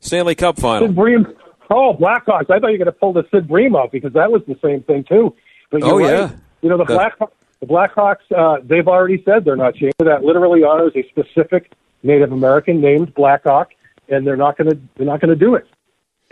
Stanley 0.00 0.34
Cup 0.34 0.58
final. 0.58 0.88
Sid 0.88 0.96
Bream. 0.96 1.26
Oh, 1.70 1.94
Blackhawks! 1.94 2.50
I 2.50 2.58
thought 2.58 2.72
you 2.72 2.78
were 2.78 2.84
going 2.84 2.86
to 2.86 2.92
pull 2.92 3.12
the 3.12 3.24
Sid 3.30 3.46
Bream 3.46 3.76
out 3.76 3.92
because 3.92 4.12
that 4.14 4.32
was 4.32 4.42
the 4.48 4.58
same 4.62 4.82
thing 4.82 5.04
too. 5.04 5.34
But 5.70 5.82
oh 5.84 5.98
right. 5.98 6.10
yeah, 6.10 6.30
you 6.62 6.68
know 6.68 6.78
the, 6.78 6.84
the 6.84 6.94
Black 6.94 7.18
the 7.60 7.66
Blackhawks. 7.66 8.30
Uh, 8.34 8.60
they've 8.64 8.88
already 8.88 9.22
said 9.24 9.44
they're 9.44 9.56
not 9.56 9.74
changing. 9.74 9.92
That 9.98 10.24
literally 10.24 10.64
honors 10.64 10.92
a 10.96 11.06
specific 11.08 11.72
Native 12.02 12.32
American 12.32 12.80
named 12.80 13.14
Blackhawk, 13.14 13.70
and 14.08 14.26
they're 14.26 14.36
not 14.36 14.56
going 14.56 14.70
to 14.70 14.80
they're 14.96 15.06
not 15.06 15.20
going 15.20 15.30
to 15.30 15.36
do 15.36 15.54
it. 15.54 15.66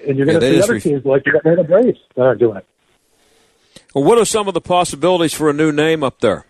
And 0.06 0.16
you're 0.16 0.26
going 0.26 0.40
to 0.40 0.46
yeah, 0.46 0.52
see 0.52 0.62
other 0.62 0.72
ref- 0.74 0.82
teams 0.82 1.04
like 1.04 1.24
the 1.24 1.38
Atlanta 1.38 1.64
Braves 1.64 1.98
that 2.14 2.22
aren't 2.22 2.40
doing 2.40 2.58
it. 2.58 2.66
Well, 3.94 4.04
what 4.04 4.18
are 4.18 4.24
some 4.24 4.48
of 4.48 4.54
the 4.54 4.60
possibilities 4.60 5.34
for 5.34 5.50
a 5.50 5.52
new 5.52 5.72
name 5.72 6.02
up 6.02 6.20
there? 6.20 6.46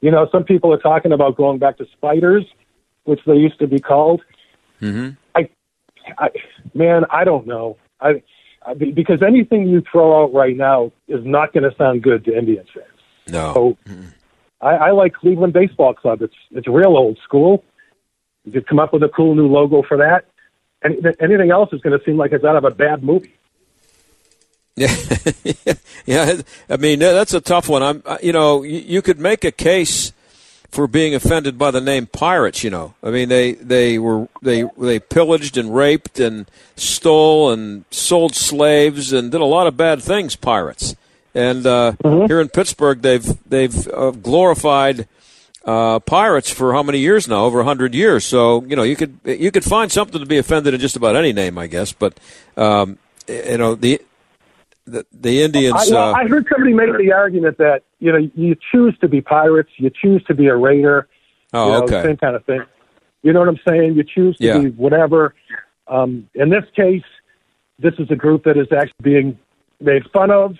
You 0.00 0.10
know, 0.10 0.28
some 0.30 0.44
people 0.44 0.72
are 0.72 0.78
talking 0.78 1.12
about 1.12 1.36
going 1.36 1.58
back 1.58 1.78
to 1.78 1.86
Spiders, 1.92 2.44
which 3.04 3.20
they 3.26 3.34
used 3.34 3.58
to 3.58 3.66
be 3.66 3.80
called. 3.80 4.22
Mm-hmm. 4.80 5.14
I, 5.34 5.48
I, 6.18 6.28
man, 6.74 7.04
I 7.10 7.24
don't 7.24 7.46
know. 7.46 7.76
I, 8.00 8.22
I 8.64 8.74
because 8.74 9.22
anything 9.26 9.66
you 9.66 9.82
throw 9.90 10.22
out 10.22 10.32
right 10.32 10.56
now 10.56 10.92
is 11.08 11.24
not 11.24 11.52
going 11.52 11.68
to 11.68 11.76
sound 11.76 12.02
good 12.02 12.24
to 12.26 12.36
Indians 12.36 12.68
fans. 12.72 12.86
No. 13.28 13.76
So 13.86 13.94
I, 14.60 14.70
I 14.70 14.90
like 14.90 15.14
Cleveland 15.14 15.52
Baseball 15.52 15.94
Club. 15.94 16.22
It's 16.22 16.34
it's 16.50 16.66
real 16.66 16.96
old 16.96 17.18
school. 17.24 17.64
You 18.44 18.52
could 18.52 18.66
come 18.66 18.78
up 18.78 18.92
with 18.92 19.02
a 19.02 19.08
cool 19.08 19.34
new 19.34 19.46
logo 19.46 19.82
for 19.82 19.98
that. 19.98 20.24
And 20.82 21.14
anything 21.20 21.50
else 21.50 21.72
is 21.72 21.80
going 21.80 21.98
to 21.98 22.04
seem 22.04 22.16
like 22.16 22.32
it's 22.32 22.44
out 22.44 22.56
of 22.56 22.64
a 22.64 22.70
bad 22.70 23.02
movie. 23.02 23.34
Yeah, 24.76 24.94
yeah. 26.06 26.40
I 26.70 26.76
mean 26.76 27.00
that's 27.00 27.34
a 27.34 27.40
tough 27.40 27.68
one. 27.68 27.82
I'm, 27.82 28.02
you 28.22 28.32
know, 28.32 28.62
you, 28.62 28.78
you 28.78 29.02
could 29.02 29.18
make 29.18 29.44
a 29.44 29.50
case 29.50 30.12
for 30.70 30.86
being 30.86 31.14
offended 31.14 31.58
by 31.58 31.70
the 31.70 31.80
name 31.80 32.06
pirates. 32.06 32.62
You 32.62 32.70
know, 32.70 32.94
I 33.02 33.10
mean 33.10 33.28
they 33.28 33.52
they 33.54 33.98
were 33.98 34.28
they 34.40 34.64
they 34.78 35.00
pillaged 35.00 35.56
and 35.56 35.74
raped 35.74 36.20
and 36.20 36.48
stole 36.76 37.50
and 37.50 37.86
sold 37.90 38.36
slaves 38.36 39.12
and 39.12 39.32
did 39.32 39.40
a 39.40 39.46
lot 39.46 39.66
of 39.66 39.76
bad 39.76 40.00
things. 40.00 40.36
Pirates, 40.36 40.94
and 41.34 41.66
uh, 41.66 41.92
mm-hmm. 42.02 42.26
here 42.26 42.40
in 42.40 42.48
Pittsburgh, 42.48 43.02
they've 43.02 43.48
they've 43.48 43.88
uh, 43.88 44.10
glorified. 44.12 45.08
Uh, 45.64 45.98
pirates 45.98 46.50
for 46.50 46.72
how 46.72 46.82
many 46.82 46.98
years 46.98 47.28
now? 47.28 47.44
Over 47.44 47.60
a 47.60 47.64
hundred 47.64 47.94
years. 47.94 48.24
So 48.24 48.64
you 48.64 48.74
know 48.74 48.84
you 48.84 48.96
could 48.96 49.18
you 49.24 49.50
could 49.50 49.64
find 49.64 49.92
something 49.92 50.18
to 50.18 50.24
be 50.24 50.38
offended 50.38 50.72
in 50.72 50.80
just 50.80 50.96
about 50.96 51.14
any 51.14 51.34
name, 51.34 51.58
I 51.58 51.66
guess. 51.66 51.92
But 51.92 52.18
um, 52.56 52.96
you 53.26 53.58
know 53.58 53.74
the 53.74 54.00
the, 54.88 55.06
the 55.12 55.42
Indians. 55.42 55.74
I, 55.74 55.94
well, 55.94 56.14
uh, 56.14 56.18
I 56.18 56.26
heard 56.26 56.46
somebody 56.50 56.72
make 56.74 56.96
the 56.96 57.12
argument 57.12 57.58
that 57.58 57.82
you 57.98 58.12
know 58.12 58.30
you 58.34 58.56
choose 58.72 58.96
to 59.00 59.08
be 59.08 59.20
pirates, 59.20 59.70
you 59.76 59.90
choose 59.90 60.24
to 60.24 60.34
be 60.34 60.46
a 60.46 60.56
raider. 60.56 61.08
Oh, 61.52 61.66
you 61.66 61.72
know, 61.72 61.84
okay. 61.84 62.02
Same 62.02 62.16
kind 62.16 62.36
of 62.36 62.44
thing. 62.44 62.62
You 63.22 63.32
know 63.32 63.40
what 63.40 63.48
I'm 63.48 63.60
saying? 63.68 63.94
You 63.94 64.04
choose 64.04 64.36
to 64.38 64.44
yeah. 64.44 64.58
be 64.58 64.70
whatever. 64.70 65.34
Um, 65.86 66.28
in 66.34 66.50
this 66.50 66.64
case, 66.74 67.02
this 67.78 67.94
is 67.98 68.10
a 68.10 68.16
group 68.16 68.44
that 68.44 68.56
is 68.56 68.68
actually 68.72 69.02
being 69.02 69.38
made 69.80 70.02
fun 70.12 70.30
of. 70.30 70.56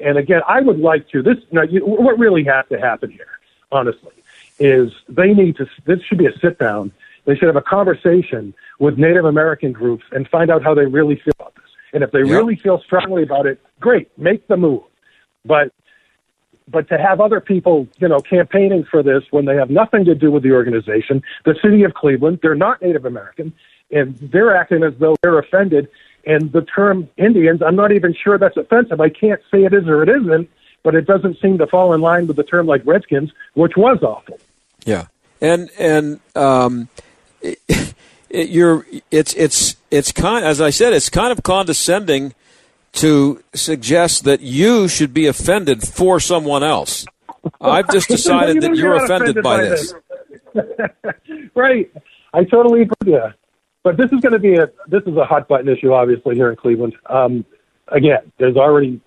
And 0.00 0.18
again, 0.18 0.42
I 0.48 0.60
would 0.60 0.78
like 0.78 1.08
to. 1.10 1.22
This 1.22 1.38
now, 1.52 1.62
you, 1.62 1.84
what 1.84 2.18
really 2.18 2.44
has 2.44 2.64
to 2.70 2.78
happen 2.78 3.10
here, 3.10 3.38
honestly, 3.70 4.12
is 4.58 4.92
they 5.08 5.32
need 5.32 5.56
to. 5.56 5.66
This 5.86 6.00
should 6.02 6.18
be 6.18 6.26
a 6.26 6.36
sit 6.38 6.58
down. 6.58 6.92
They 7.24 7.34
should 7.36 7.46
have 7.46 7.56
a 7.56 7.62
conversation 7.62 8.54
with 8.78 8.98
Native 8.98 9.24
American 9.24 9.72
groups 9.72 10.04
and 10.12 10.28
find 10.28 10.50
out 10.50 10.62
how 10.62 10.74
they 10.74 10.86
really 10.86 11.16
feel 11.16 11.32
about 11.38 11.54
this. 11.54 11.64
And 11.92 12.02
if 12.02 12.10
they 12.10 12.20
yep. 12.20 12.28
really 12.28 12.56
feel 12.56 12.80
strongly 12.84 13.22
about 13.22 13.46
it, 13.46 13.60
great, 13.80 14.10
make 14.18 14.46
the 14.48 14.56
move. 14.56 14.82
But 15.44 15.72
but 16.68 16.88
to 16.88 16.98
have 16.98 17.20
other 17.20 17.40
people, 17.40 17.86
you 17.98 18.08
know, 18.08 18.20
campaigning 18.20 18.84
for 18.84 19.02
this 19.02 19.22
when 19.30 19.44
they 19.44 19.56
have 19.56 19.70
nothing 19.70 20.04
to 20.06 20.14
do 20.14 20.30
with 20.30 20.42
the 20.42 20.52
organization, 20.52 21.22
the 21.44 21.54
city 21.62 21.82
of 21.84 21.94
Cleveland, 21.94 22.40
they're 22.42 22.54
not 22.54 22.80
Native 22.80 23.04
American, 23.04 23.52
and 23.90 24.16
they're 24.32 24.56
acting 24.56 24.82
as 24.82 24.94
though 24.98 25.14
they're 25.22 25.38
offended. 25.38 25.88
And 26.26 26.52
the 26.52 26.62
term 26.62 27.08
Indians, 27.16 27.62
I'm 27.62 27.76
not 27.76 27.92
even 27.92 28.14
sure 28.14 28.38
that's 28.38 28.56
offensive. 28.56 29.00
I 29.00 29.08
can't 29.08 29.40
say 29.50 29.64
it 29.64 29.72
is 29.74 29.86
or 29.86 30.02
it 30.02 30.08
isn't, 30.08 30.48
but 30.82 30.94
it 30.94 31.06
doesn't 31.06 31.40
seem 31.40 31.58
to 31.58 31.66
fall 31.66 31.92
in 31.92 32.00
line 32.00 32.26
with 32.26 32.36
the 32.36 32.44
term 32.44 32.66
like 32.66 32.82
Redskins, 32.84 33.32
which 33.54 33.72
was 33.76 34.02
awful. 34.02 34.38
Yeah, 34.84 35.06
and 35.40 35.70
and 35.78 36.20
um, 36.34 36.88
it, 37.42 37.94
you're 38.30 38.86
it's 39.10 39.34
it's 39.34 39.76
it's 39.90 40.12
kind 40.12 40.44
as 40.44 40.60
I 40.60 40.70
said, 40.70 40.92
it's 40.92 41.10
kind 41.10 41.32
of 41.32 41.42
condescending 41.42 42.34
to 42.94 43.42
suggest 43.54 44.24
that 44.24 44.40
you 44.40 44.88
should 44.88 45.12
be 45.12 45.26
offended 45.26 45.82
for 45.86 46.20
someone 46.20 46.62
else. 46.62 47.04
I've 47.60 47.90
just 47.90 48.08
decided 48.08 48.62
that 48.62 48.76
you're 48.76 48.94
offended, 48.94 49.38
offended 49.38 49.42
by, 49.42 49.56
by, 49.56 49.64
this. 49.64 49.94
this. 50.54 51.50
right. 51.54 51.90
I 52.32 52.44
totally 52.44 52.82
agree. 52.82 53.18
But 53.84 53.98
this 53.98 54.10
is 54.12 54.20
going 54.20 54.32
to 54.32 54.38
be 54.38 54.54
a 54.54 54.70
this 54.88 55.02
is 55.06 55.14
a 55.16 55.24
hot 55.24 55.46
button 55.46 55.68
issue, 55.68 55.92
obviously 55.92 56.34
here 56.34 56.50
in 56.50 56.56
Cleveland. 56.56 56.96
Um, 57.06 57.44
again, 57.88 58.32
there's 58.38 58.56
already, 58.56 58.98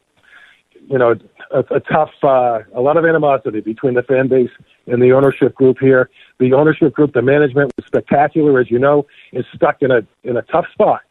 you 0.87 0.99
know, 0.99 1.15
a, 1.51 1.59
a 1.71 1.79
tough, 1.79 2.11
uh, 2.23 2.59
a 2.75 2.79
lot 2.79 2.95
of 2.95 3.03
animosity 3.03 3.59
between 3.59 3.95
the 3.95 4.03
fan 4.03 4.27
base 4.27 4.51
and 4.85 5.01
the 5.01 5.11
ownership 5.13 5.55
group 5.55 5.79
here. 5.79 6.11
The 6.37 6.53
ownership 6.53 6.93
group, 6.93 7.13
the 7.13 7.23
management 7.23 7.71
was 7.75 7.87
spectacular, 7.87 8.59
as 8.59 8.69
you 8.69 8.77
know, 8.77 9.07
is 9.33 9.45
stuck 9.55 9.81
in 9.81 9.89
a 9.89 10.05
in 10.23 10.37
a 10.37 10.43
tough 10.43 10.65
spot. 10.71 11.01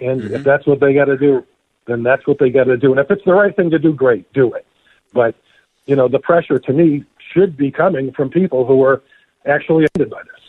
And 0.00 0.20
mm-hmm. 0.20 0.34
if 0.34 0.44
that's 0.44 0.64
what 0.66 0.78
they 0.78 0.94
got 0.94 1.06
to 1.06 1.18
do, 1.18 1.44
then 1.86 2.04
that's 2.04 2.24
what 2.28 2.38
they 2.38 2.48
got 2.48 2.64
to 2.64 2.76
do. 2.76 2.92
And 2.92 3.00
if 3.00 3.10
it's 3.10 3.24
the 3.24 3.34
right 3.34 3.54
thing 3.54 3.70
to 3.70 3.78
do, 3.80 3.92
great, 3.92 4.32
do 4.32 4.54
it. 4.54 4.64
But 5.12 5.34
you 5.86 5.96
know, 5.96 6.06
the 6.06 6.20
pressure 6.20 6.60
to 6.60 6.72
me 6.72 7.04
should 7.32 7.56
be 7.56 7.72
coming 7.72 8.12
from 8.12 8.30
people 8.30 8.64
who 8.64 8.84
are 8.84 9.02
actually 9.46 9.86
offended 9.86 10.10
by 10.10 10.22
this. 10.22 10.39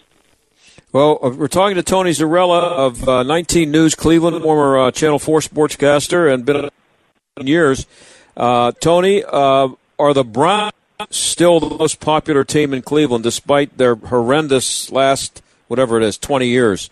Well, 0.93 1.19
uh, 1.23 1.29
we're 1.29 1.47
talking 1.47 1.75
to 1.75 1.83
Tony 1.83 2.11
Zarrella 2.11 2.61
of 2.63 3.07
uh, 3.07 3.23
19 3.23 3.71
News 3.71 3.95
Cleveland, 3.95 4.41
former 4.43 4.77
uh, 4.77 4.91
Channel 4.91 5.19
4 5.19 5.39
sportscaster, 5.39 6.31
and 6.31 6.45
been 6.45 6.69
in 7.37 7.47
years. 7.47 7.87
Uh, 8.35 8.73
Tony, 8.73 9.23
uh, 9.23 9.69
are 9.97 10.13
the 10.13 10.25
Browns 10.25 10.73
still 11.09 11.61
the 11.61 11.77
most 11.77 12.01
popular 12.01 12.43
team 12.43 12.73
in 12.73 12.81
Cleveland 12.81 13.23
despite 13.23 13.77
their 13.77 13.95
horrendous 13.95 14.91
last, 14.91 15.41
whatever 15.69 15.95
it 15.95 16.03
is, 16.03 16.17
20 16.17 16.47
years? 16.47 16.89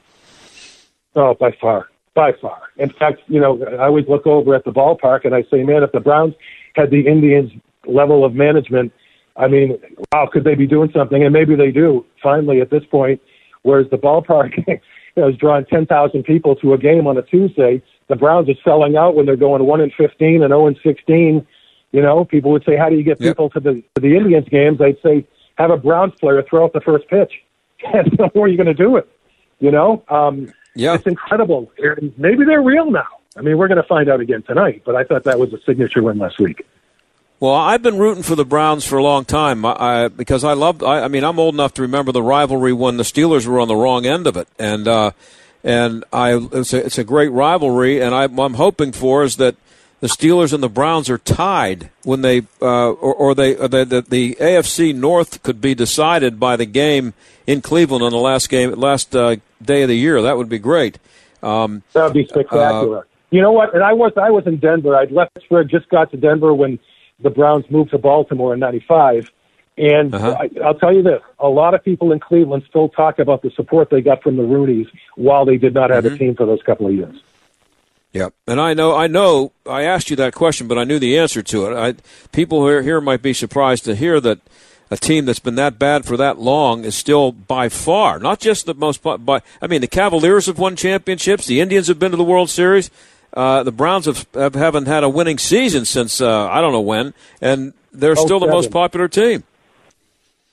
Oh, 1.17 1.33
by 1.33 1.51
far. 1.59 1.89
By 2.15 2.31
far. 2.41 2.61
In 2.77 2.91
fact, 2.91 3.19
you 3.27 3.41
know, 3.41 3.61
I 3.65 3.87
always 3.87 4.07
look 4.07 4.25
over 4.25 4.55
at 4.55 4.63
the 4.63 4.71
ballpark 4.71 5.25
and 5.25 5.35
I 5.35 5.43
say, 5.51 5.63
man, 5.63 5.83
if 5.83 5.91
the 5.91 5.99
Browns 5.99 6.35
had 6.75 6.89
the 6.89 7.05
Indians' 7.05 7.51
level 7.85 8.23
of 8.23 8.33
management, 8.33 8.93
I 9.35 9.47
mean, 9.47 9.77
wow, 10.13 10.29
could 10.31 10.45
they 10.45 10.55
be 10.55 10.67
doing 10.67 10.89
something? 10.93 11.21
And 11.21 11.33
maybe 11.33 11.57
they 11.57 11.71
do, 11.71 12.05
finally, 12.23 12.61
at 12.61 12.69
this 12.69 12.85
point. 12.85 13.19
Whereas 13.63 13.89
the 13.89 13.97
ballpark 13.97 14.57
you 14.67 14.79
know, 15.17 15.29
is 15.29 15.37
drawing 15.37 15.65
10,000 15.65 16.23
people 16.23 16.55
to 16.57 16.73
a 16.73 16.77
game 16.77 17.07
on 17.07 17.17
a 17.17 17.21
Tuesday. 17.21 17.81
The 18.07 18.15
Browns 18.15 18.49
are 18.49 18.55
selling 18.63 18.95
out 18.95 19.15
when 19.15 19.25
they're 19.25 19.35
going 19.35 19.65
1 19.65 19.81
and 19.81 19.93
15 19.93 20.43
and 20.43 20.51
0 20.51 20.67
and 20.67 20.79
16 20.83 21.45
you 21.91 22.01
know, 22.01 22.25
people 22.25 22.51
would 22.51 22.63
say, 22.65 22.75
"How 22.75 22.89
do 22.89 22.95
you 22.95 23.03
get 23.03 23.19
people 23.19 23.45
yep. 23.45 23.53
to 23.53 23.59
the 23.59 23.83
to 23.95 24.01
the 24.01 24.15
Indians 24.15 24.47
games?" 24.49 24.79
I'd 24.81 25.01
say, 25.01 25.25
"Have 25.55 25.71
a 25.71 25.77
Browns 25.77 26.13
player 26.19 26.43
throw 26.43 26.63
out 26.63 26.73
the 26.73 26.81
first 26.81 27.07
pitch." 27.07 27.33
And 27.93 28.11
where 28.33 28.43
are 28.43 28.47
you 28.49 28.57
going 28.57 28.67
to 28.67 28.73
do 28.73 28.97
it? 28.97 29.07
You 29.59 29.71
know, 29.71 30.03
um, 30.09 30.51
yeah, 30.75 30.95
it's 30.95 31.07
incredible. 31.07 31.71
And 31.77 32.13
maybe 32.17 32.43
they're 32.43 32.61
real 32.61 32.91
now. 32.91 33.07
I 33.37 33.41
mean, 33.41 33.57
we're 33.57 33.69
going 33.69 33.81
to 33.81 33.87
find 33.87 34.09
out 34.09 34.19
again 34.19 34.41
tonight. 34.41 34.81
But 34.85 34.97
I 34.97 35.05
thought 35.05 35.23
that 35.23 35.39
was 35.39 35.53
a 35.53 35.61
signature 35.65 36.03
win 36.03 36.17
last 36.17 36.39
week. 36.39 36.67
Well, 37.39 37.53
I've 37.53 37.81
been 37.81 37.97
rooting 37.97 38.23
for 38.23 38.35
the 38.35 38.43
Browns 38.43 38.85
for 38.85 38.97
a 38.97 39.03
long 39.03 39.23
time 39.23 39.65
I, 39.65 40.09
because 40.09 40.43
I 40.43 40.53
loved. 40.53 40.83
I, 40.83 41.05
I 41.05 41.07
mean, 41.07 41.23
I'm 41.23 41.39
old 41.39 41.55
enough 41.55 41.73
to 41.75 41.81
remember 41.81 42.11
the 42.11 42.21
rivalry 42.21 42.73
when 42.73 42.97
the 42.97 43.03
Steelers 43.03 43.47
were 43.47 43.61
on 43.61 43.69
the 43.69 43.77
wrong 43.77 44.05
end 44.05 44.27
of 44.27 44.35
it, 44.35 44.49
and 44.57 44.87
uh, 44.87 45.11
and 45.63 46.03
I 46.11 46.35
it's 46.35 46.73
a, 46.73 46.85
it's 46.85 46.97
a 46.97 47.05
great 47.05 47.29
rivalry. 47.29 48.01
And 48.01 48.13
I, 48.13 48.23
I'm 48.23 48.55
hoping 48.55 48.91
for 48.91 49.23
is 49.23 49.37
that 49.37 49.55
the 50.01 50.07
Steelers 50.07 50.51
and 50.51 50.61
the 50.61 50.69
Browns 50.69 51.09
are 51.09 51.17
tied 51.17 51.89
when 52.03 52.23
they 52.23 52.41
uh, 52.61 52.91
or, 52.91 53.13
or 53.13 53.35
they 53.35 53.55
or 53.55 53.69
the, 53.69 53.85
the, 53.85 54.01
the 54.01 54.35
AFC 54.41 54.93
North 54.93 55.41
could 55.41 55.61
be 55.61 55.73
decided 55.73 56.41
by 56.41 56.57
the 56.57 56.65
game 56.65 57.13
in 57.47 57.61
Cleveland 57.61 58.03
on 58.03 58.11
the 58.11 58.17
last 58.17 58.49
game 58.49 58.71
last 58.73 59.15
uh, 59.15 59.37
day 59.61 59.83
of 59.83 59.87
the 59.87 59.97
year. 59.97 60.21
That 60.21 60.35
would 60.35 60.49
be 60.49 60.59
great. 60.59 60.99
Um, 61.41 61.83
that 61.93 62.03
would 62.03 62.13
be 62.13 62.27
spectacular. 62.27 62.99
Uh, 62.99 63.03
you 63.31 63.41
know 63.41 63.53
what? 63.53 63.73
And 63.73 63.81
I 63.81 63.93
was 63.93 64.11
I 64.17 64.29
was 64.29 64.45
in 64.45 64.57
Denver. 64.57 64.97
I'd 64.97 65.11
left 65.11 65.37
just 65.67 65.87
got 65.87 66.11
to 66.11 66.17
Denver 66.17 66.53
when 66.53 66.79
the 67.21 67.29
Browns 67.29 67.65
moved 67.69 67.91
to 67.91 67.97
Baltimore 67.97 68.53
in 68.53 68.59
'95. 68.59 69.31
And 69.77 70.13
uh-huh. 70.13 70.37
I, 70.39 70.49
I'll 70.63 70.73
tell 70.75 70.93
you 70.93 71.03
this: 71.03 71.21
a 71.39 71.47
lot 71.47 71.73
of 71.73 71.83
people 71.83 72.11
in 72.11 72.19
Cleveland 72.19 72.63
still 72.67 72.89
talk 72.89 73.19
about 73.19 73.41
the 73.41 73.51
support 73.51 73.89
they 73.89 74.01
got 74.01 74.21
from 74.21 74.37
the 74.37 74.43
Rooneys 74.43 74.87
while 75.15 75.45
they 75.45 75.57
did 75.57 75.73
not 75.73 75.89
have 75.89 76.03
mm-hmm. 76.03 76.15
a 76.15 76.17
team 76.17 76.35
for 76.35 76.45
those 76.45 76.61
couple 76.63 76.87
of 76.87 76.93
years. 76.93 77.15
Yeah, 78.11 78.29
and 78.47 78.59
I 78.59 78.73
know, 78.73 78.95
I 78.95 79.05
know, 79.05 79.51
I 79.67 79.83
asked 79.83 80.09
you 80.09 80.15
that 80.15 80.33
question, 80.33 80.67
but 80.67 80.79
I 80.79 80.83
knew 80.83 80.97
the 80.97 81.19
answer 81.19 81.43
to 81.43 81.67
it. 81.67 81.77
I, 81.77 81.95
people 82.31 82.65
here, 82.65 82.81
here 82.81 82.99
might 82.99 83.21
be 83.21 83.33
surprised 83.33 83.85
to 83.85 83.95
hear 83.95 84.19
that 84.19 84.39
a 84.89 84.97
team 84.97 85.25
that's 85.25 85.39
been 85.39 85.55
that 85.55 85.77
bad 85.77 86.05
for 86.05 86.17
that 86.17 86.39
long 86.39 86.83
is 86.83 86.95
still 86.95 87.31
by 87.31 87.69
far 87.69 88.17
not 88.17 88.39
just 88.39 88.65
the 88.65 88.73
most. 88.73 89.03
By 89.03 89.41
I 89.61 89.67
mean, 89.67 89.81
the 89.81 89.87
Cavaliers 89.87 90.47
have 90.47 90.57
won 90.57 90.75
championships. 90.75 91.45
The 91.45 91.61
Indians 91.61 91.87
have 91.87 91.99
been 91.99 92.11
to 92.11 92.17
the 92.17 92.23
World 92.23 92.49
Series. 92.49 92.89
Uh, 93.33 93.63
the 93.63 93.71
Browns 93.71 94.05
have, 94.05 94.27
have 94.33 94.55
haven't 94.55 94.87
had 94.87 95.03
a 95.03 95.09
winning 95.09 95.37
season 95.37 95.85
since 95.85 96.19
uh, 96.21 96.47
I 96.47 96.61
don't 96.61 96.71
know 96.71 96.81
when, 96.81 97.13
and 97.41 97.73
they're 97.91 98.17
oh, 98.17 98.25
still 98.25 98.39
the 98.39 98.47
most 98.47 98.71
popular 98.71 99.07
team. 99.07 99.43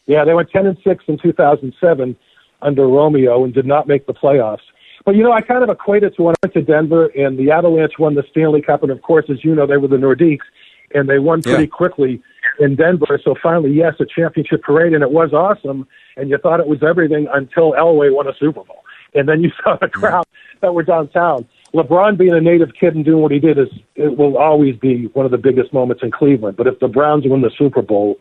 Yeah, 0.07 0.25
they 0.25 0.35
went 0.35 0.51
ten 0.51 0.67
and 0.67 0.77
six 0.85 1.05
in 1.09 1.19
2007 1.19 2.17
under 2.63 2.87
Romeo 2.87 3.45
and 3.45 3.53
did 3.53 3.67
not 3.67 3.89
make 3.89 4.07
the 4.07 4.15
playoffs. 4.15 4.61
But 5.05 5.15
you 5.15 5.23
know, 5.23 5.33
I 5.33 5.41
kind 5.41 5.63
of 5.63 5.71
equate 5.71 6.03
it 6.03 6.17
to 6.17 6.23
when 6.23 6.35
I 6.35 6.47
went 6.47 6.55
to 6.55 6.63
Denver 6.63 7.07
and 7.17 7.39
the 7.39 7.51
Avalanche 7.51 7.93
won 7.99 8.15
the 8.15 8.25
Stanley 8.31 8.61
Cup, 8.61 8.83
and 8.83 8.91
of 8.91 9.03
course, 9.03 9.27
as 9.31 9.45
you 9.45 9.55
know, 9.55 9.67
they 9.67 9.77
were 9.77 9.89
the 9.89 9.97
Nordiques, 9.97 10.47
and 10.95 11.09
they 11.09 11.19
won 11.19 11.43
pretty 11.43 11.65
yeah. 11.65 11.69
quickly 11.69 12.23
in 12.59 12.77
Denver. 12.77 13.21
So 13.23 13.35
finally, 13.41 13.73
yes, 13.73 13.95
a 14.01 14.05
championship 14.05 14.63
parade, 14.63 14.93
and 14.93 15.03
it 15.03 15.11
was 15.11 15.33
awesome. 15.33 15.87
And 16.17 16.29
you 16.29 16.39
thought 16.39 16.61
it 16.61 16.67
was 16.67 16.83
everything 16.83 17.29
until 17.33 17.73
Elway 17.73 18.13
won 18.13 18.27
a 18.27 18.35
Super 18.39 18.65
Bowl, 18.65 18.85
and 19.15 19.29
then 19.29 19.43
you 19.43 19.51
saw 19.65 19.77
the 19.77 19.89
crowd 19.89 20.27
that 20.61 20.75
were 20.75 20.83
downtown. 20.83 21.47
LeBron 21.77 22.17
being 22.17 22.33
a 22.33 22.41
native 22.41 22.71
kid 22.79 22.95
and 22.95 23.05
doing 23.05 23.23
what 23.23 23.31
he 23.31 23.39
did 23.39 23.59
is 23.59 23.69
it 23.95 24.17
will 24.17 24.39
always 24.39 24.77
be 24.77 25.07
one 25.09 25.27
of 25.27 25.31
the 25.31 25.39
biggest 25.39 25.73
moments 25.73 26.03
in 26.03 26.11
Cleveland. 26.11 26.57
But 26.57 26.67
if 26.67 26.79
the 26.81 26.89
Browns 26.89 27.25
win 27.27 27.43
the 27.43 27.51
Super 27.57 27.83
Bowl, 27.83 28.19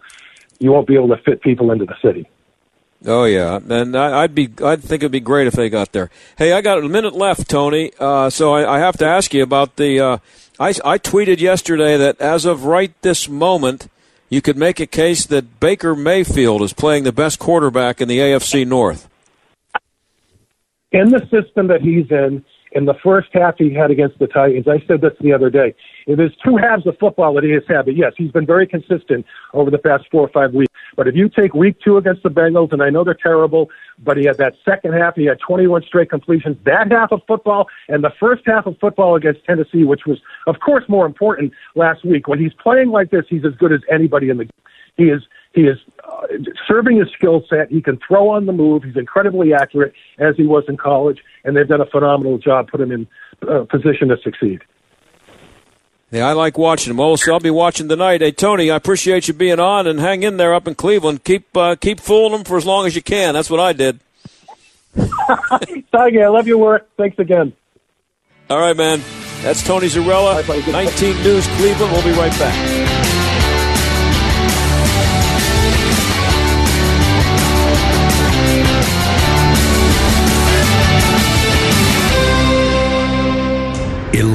you 0.60 0.72
won't 0.72 0.88
be 0.88 0.96
able 0.96 1.08
to 1.10 1.18
fit 1.18 1.42
people 1.42 1.72
into 1.72 1.86
the 1.86 1.96
city. 2.02 2.30
Oh 3.06 3.26
yeah, 3.26 3.60
and 3.70 3.96
I'd 3.96 4.34
be 4.34 4.50
I'd 4.64 4.82
think 4.82 5.04
it'd 5.04 5.12
be 5.12 5.20
great 5.20 5.48
if 5.48 5.54
they 5.54 5.70
got 5.70 5.92
there. 5.92 6.10
Hey, 6.38 6.54
I 6.54 6.62
got 6.62 6.80
a 6.80 6.90
minute 6.90 7.14
left, 7.14 7.50
Tony. 7.50 7.92
Uh, 8.00 8.30
so 8.30 8.54
I, 8.54 8.78
I, 8.78 8.80
have 8.80 8.98
to 8.98 9.06
ask 9.06 9.34
you 9.34 9.44
about 9.44 9.76
the. 9.76 10.00
Uh, 10.00 10.18
I 10.60 10.70
I 10.84 10.98
tweeted 10.98 11.40
yesterday 11.40 11.98
that 11.98 12.20
as 12.20 12.46
of 12.46 12.66
right 12.66 13.00
this 13.04 13.30
moment, 13.30 13.90
you 14.30 14.42
could 14.42 14.58
make 14.58 14.80
a 14.80 14.88
case 14.88 15.26
that 15.28 15.60
Baker 15.60 15.96
Mayfield 15.96 16.64
is 16.64 16.74
playing 16.74 17.04
the 17.04 17.12
best 17.12 17.38
quarterback 17.38 18.02
in 18.02 18.08
the 18.08 18.18
AFC 18.18 18.66
North. 18.66 19.08
In 20.92 21.10
the 21.10 21.28
system 21.30 21.68
that 21.68 21.82
he's 21.82 22.10
in, 22.10 22.44
in 22.76 22.84
the 22.84 22.94
first 23.02 23.30
half 23.34 23.56
he 23.58 23.74
had 23.74 23.90
against 23.90 24.20
the 24.20 24.28
Titans, 24.28 24.68
I 24.68 24.86
said 24.86 25.00
this 25.00 25.14
the 25.22 25.32
other 25.32 25.50
day. 25.50 25.74
If 26.08 26.18
There's 26.18 26.36
two 26.44 26.58
halves 26.58 26.86
of 26.86 26.98
football 27.00 27.34
that 27.36 27.44
he 27.46 27.52
has 27.52 27.64
had, 27.70 27.86
but 27.86 27.96
yes, 27.96 28.12
he's 28.18 28.32
been 28.32 28.46
very 28.46 28.68
consistent 28.68 29.26
over 29.54 29.72
the 29.72 29.78
past 29.78 30.04
four 30.12 30.22
or 30.22 30.28
five 30.28 30.54
weeks. 30.54 30.72
But 30.98 31.08
if 31.08 31.16
you 31.16 31.30
take 31.30 31.54
week 31.54 31.78
two 31.82 31.96
against 31.96 32.24
the 32.24 32.30
Bengals, 32.30 32.74
and 32.74 32.84
I 32.84 32.90
know 32.90 33.06
they're 33.06 33.14
terrible, 33.14 33.70
but 34.04 34.18
he 34.18 34.26
had 34.26 34.38
that 34.38 34.56
second 34.66 34.94
half, 34.94 35.16
he 35.16 35.26
had 35.26 35.40
21 35.40 35.84
straight 35.84 36.10
completions, 36.10 36.58
that 36.66 36.92
half 36.92 37.14
of 37.14 37.22
football, 37.28 37.68
and 37.88 38.04
the 38.04 38.14
first 38.20 38.44
half 38.46 38.66
of 38.66 38.78
football 38.80 39.16
against 39.16 39.46
Tennessee, 39.46 39.86
which 39.86 40.06
was, 40.06 40.20
of 40.46 40.60
course, 40.60 40.84
more 40.90 41.06
important 41.06 41.54
last 41.76 42.04
week. 42.04 42.28
When 42.28 42.40
he's 42.40 42.54
playing 42.62 42.90
like 42.90 43.10
this, 43.10 43.24
he's 43.30 43.46
as 43.46 43.54
good 43.56 43.72
as 43.72 43.80
anybody 43.90 44.30
in 44.30 44.38
the. 44.38 44.50
He 44.98 45.06
is 45.06 45.22
he 45.56 45.62
is 45.62 45.78
uh, 46.04 46.28
serving 46.68 46.98
his 47.00 47.08
skill 47.18 47.44
set. 47.50 47.72
He 47.72 47.82
can 47.82 47.98
throw 48.06 48.30
on 48.30 48.46
the 48.46 48.52
move. 48.52 48.84
He's 48.84 48.98
incredibly 48.98 49.54
accurate, 49.54 49.94
as 50.20 50.36
he 50.36 50.46
was 50.46 50.66
in 50.68 50.76
college, 50.76 51.20
and 51.46 51.56
they've 51.56 51.68
done 51.68 51.82
a 51.82 51.86
phenomenal 51.86 52.38
job 52.38 52.68
putting 52.70 52.92
him 52.92 53.08
in 53.42 53.50
uh, 53.50 53.64
position 53.66 54.10
to 54.10 54.18
succeed. 54.24 54.62
Yeah, 56.12 56.28
I 56.28 56.34
like 56.34 56.58
watching 56.58 56.92
them. 56.92 57.00
Also, 57.00 57.34
I'll 57.34 57.40
be 57.40 57.50
watching 57.50 57.90
tonight. 57.90 58.22
Hey, 58.22 58.32
Tony, 58.32 58.70
I 58.70 58.76
appreciate 58.76 59.28
you 59.28 59.34
being 59.34 59.60
on 59.60 59.88
and 59.88 60.00
hang 60.00 60.24
in 60.24 60.38
there 60.38 60.54
up 60.54 60.68
in 60.68 60.76
Cleveland. 60.76 61.24
Keep 61.24 61.56
uh, 61.58 61.76
keep 61.76 62.00
fooling 62.00 62.32
them 62.32 62.44
for 62.44 62.58
as 62.58 62.66
long 62.66 62.86
as 62.86 62.96
you 62.96 63.02
can. 63.02 63.34
That's 63.34 63.50
what 63.50 63.60
I 63.60 63.74
did. 63.74 64.00
Tiger, 65.92 66.26
I 66.26 66.28
love 66.28 66.48
your 66.48 66.58
work. 66.58 66.90
Thanks 66.98 67.20
again. 67.20 67.54
All 68.50 68.60
right, 68.60 68.78
man. 68.78 69.02
That's 69.42 69.64
Tony 69.64 69.88
Zarrella, 69.88 70.48
19 70.72 71.24
News 71.24 71.48
Cleveland. 71.58 71.92
We'll 71.92 72.04
be 72.04 72.12
right 72.12 72.32
back. 72.40 73.05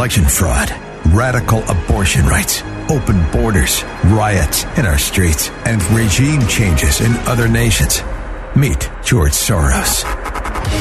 Election 0.01 0.25
fraud 0.25 0.71
radical 1.13 1.63
abortion 1.69 2.25
rights, 2.25 2.63
open 2.89 3.23
borders, 3.33 3.85
riots 4.07 4.65
in 4.79 4.87
our 4.87 4.97
streets, 4.97 5.51
and 5.67 5.83
regime 5.91 6.41
changes 6.47 7.03
in 7.03 7.13
other 7.29 7.47
nations. 7.49 8.01
Meet 8.57 8.91
George 9.05 9.33
Soros, 9.33 10.07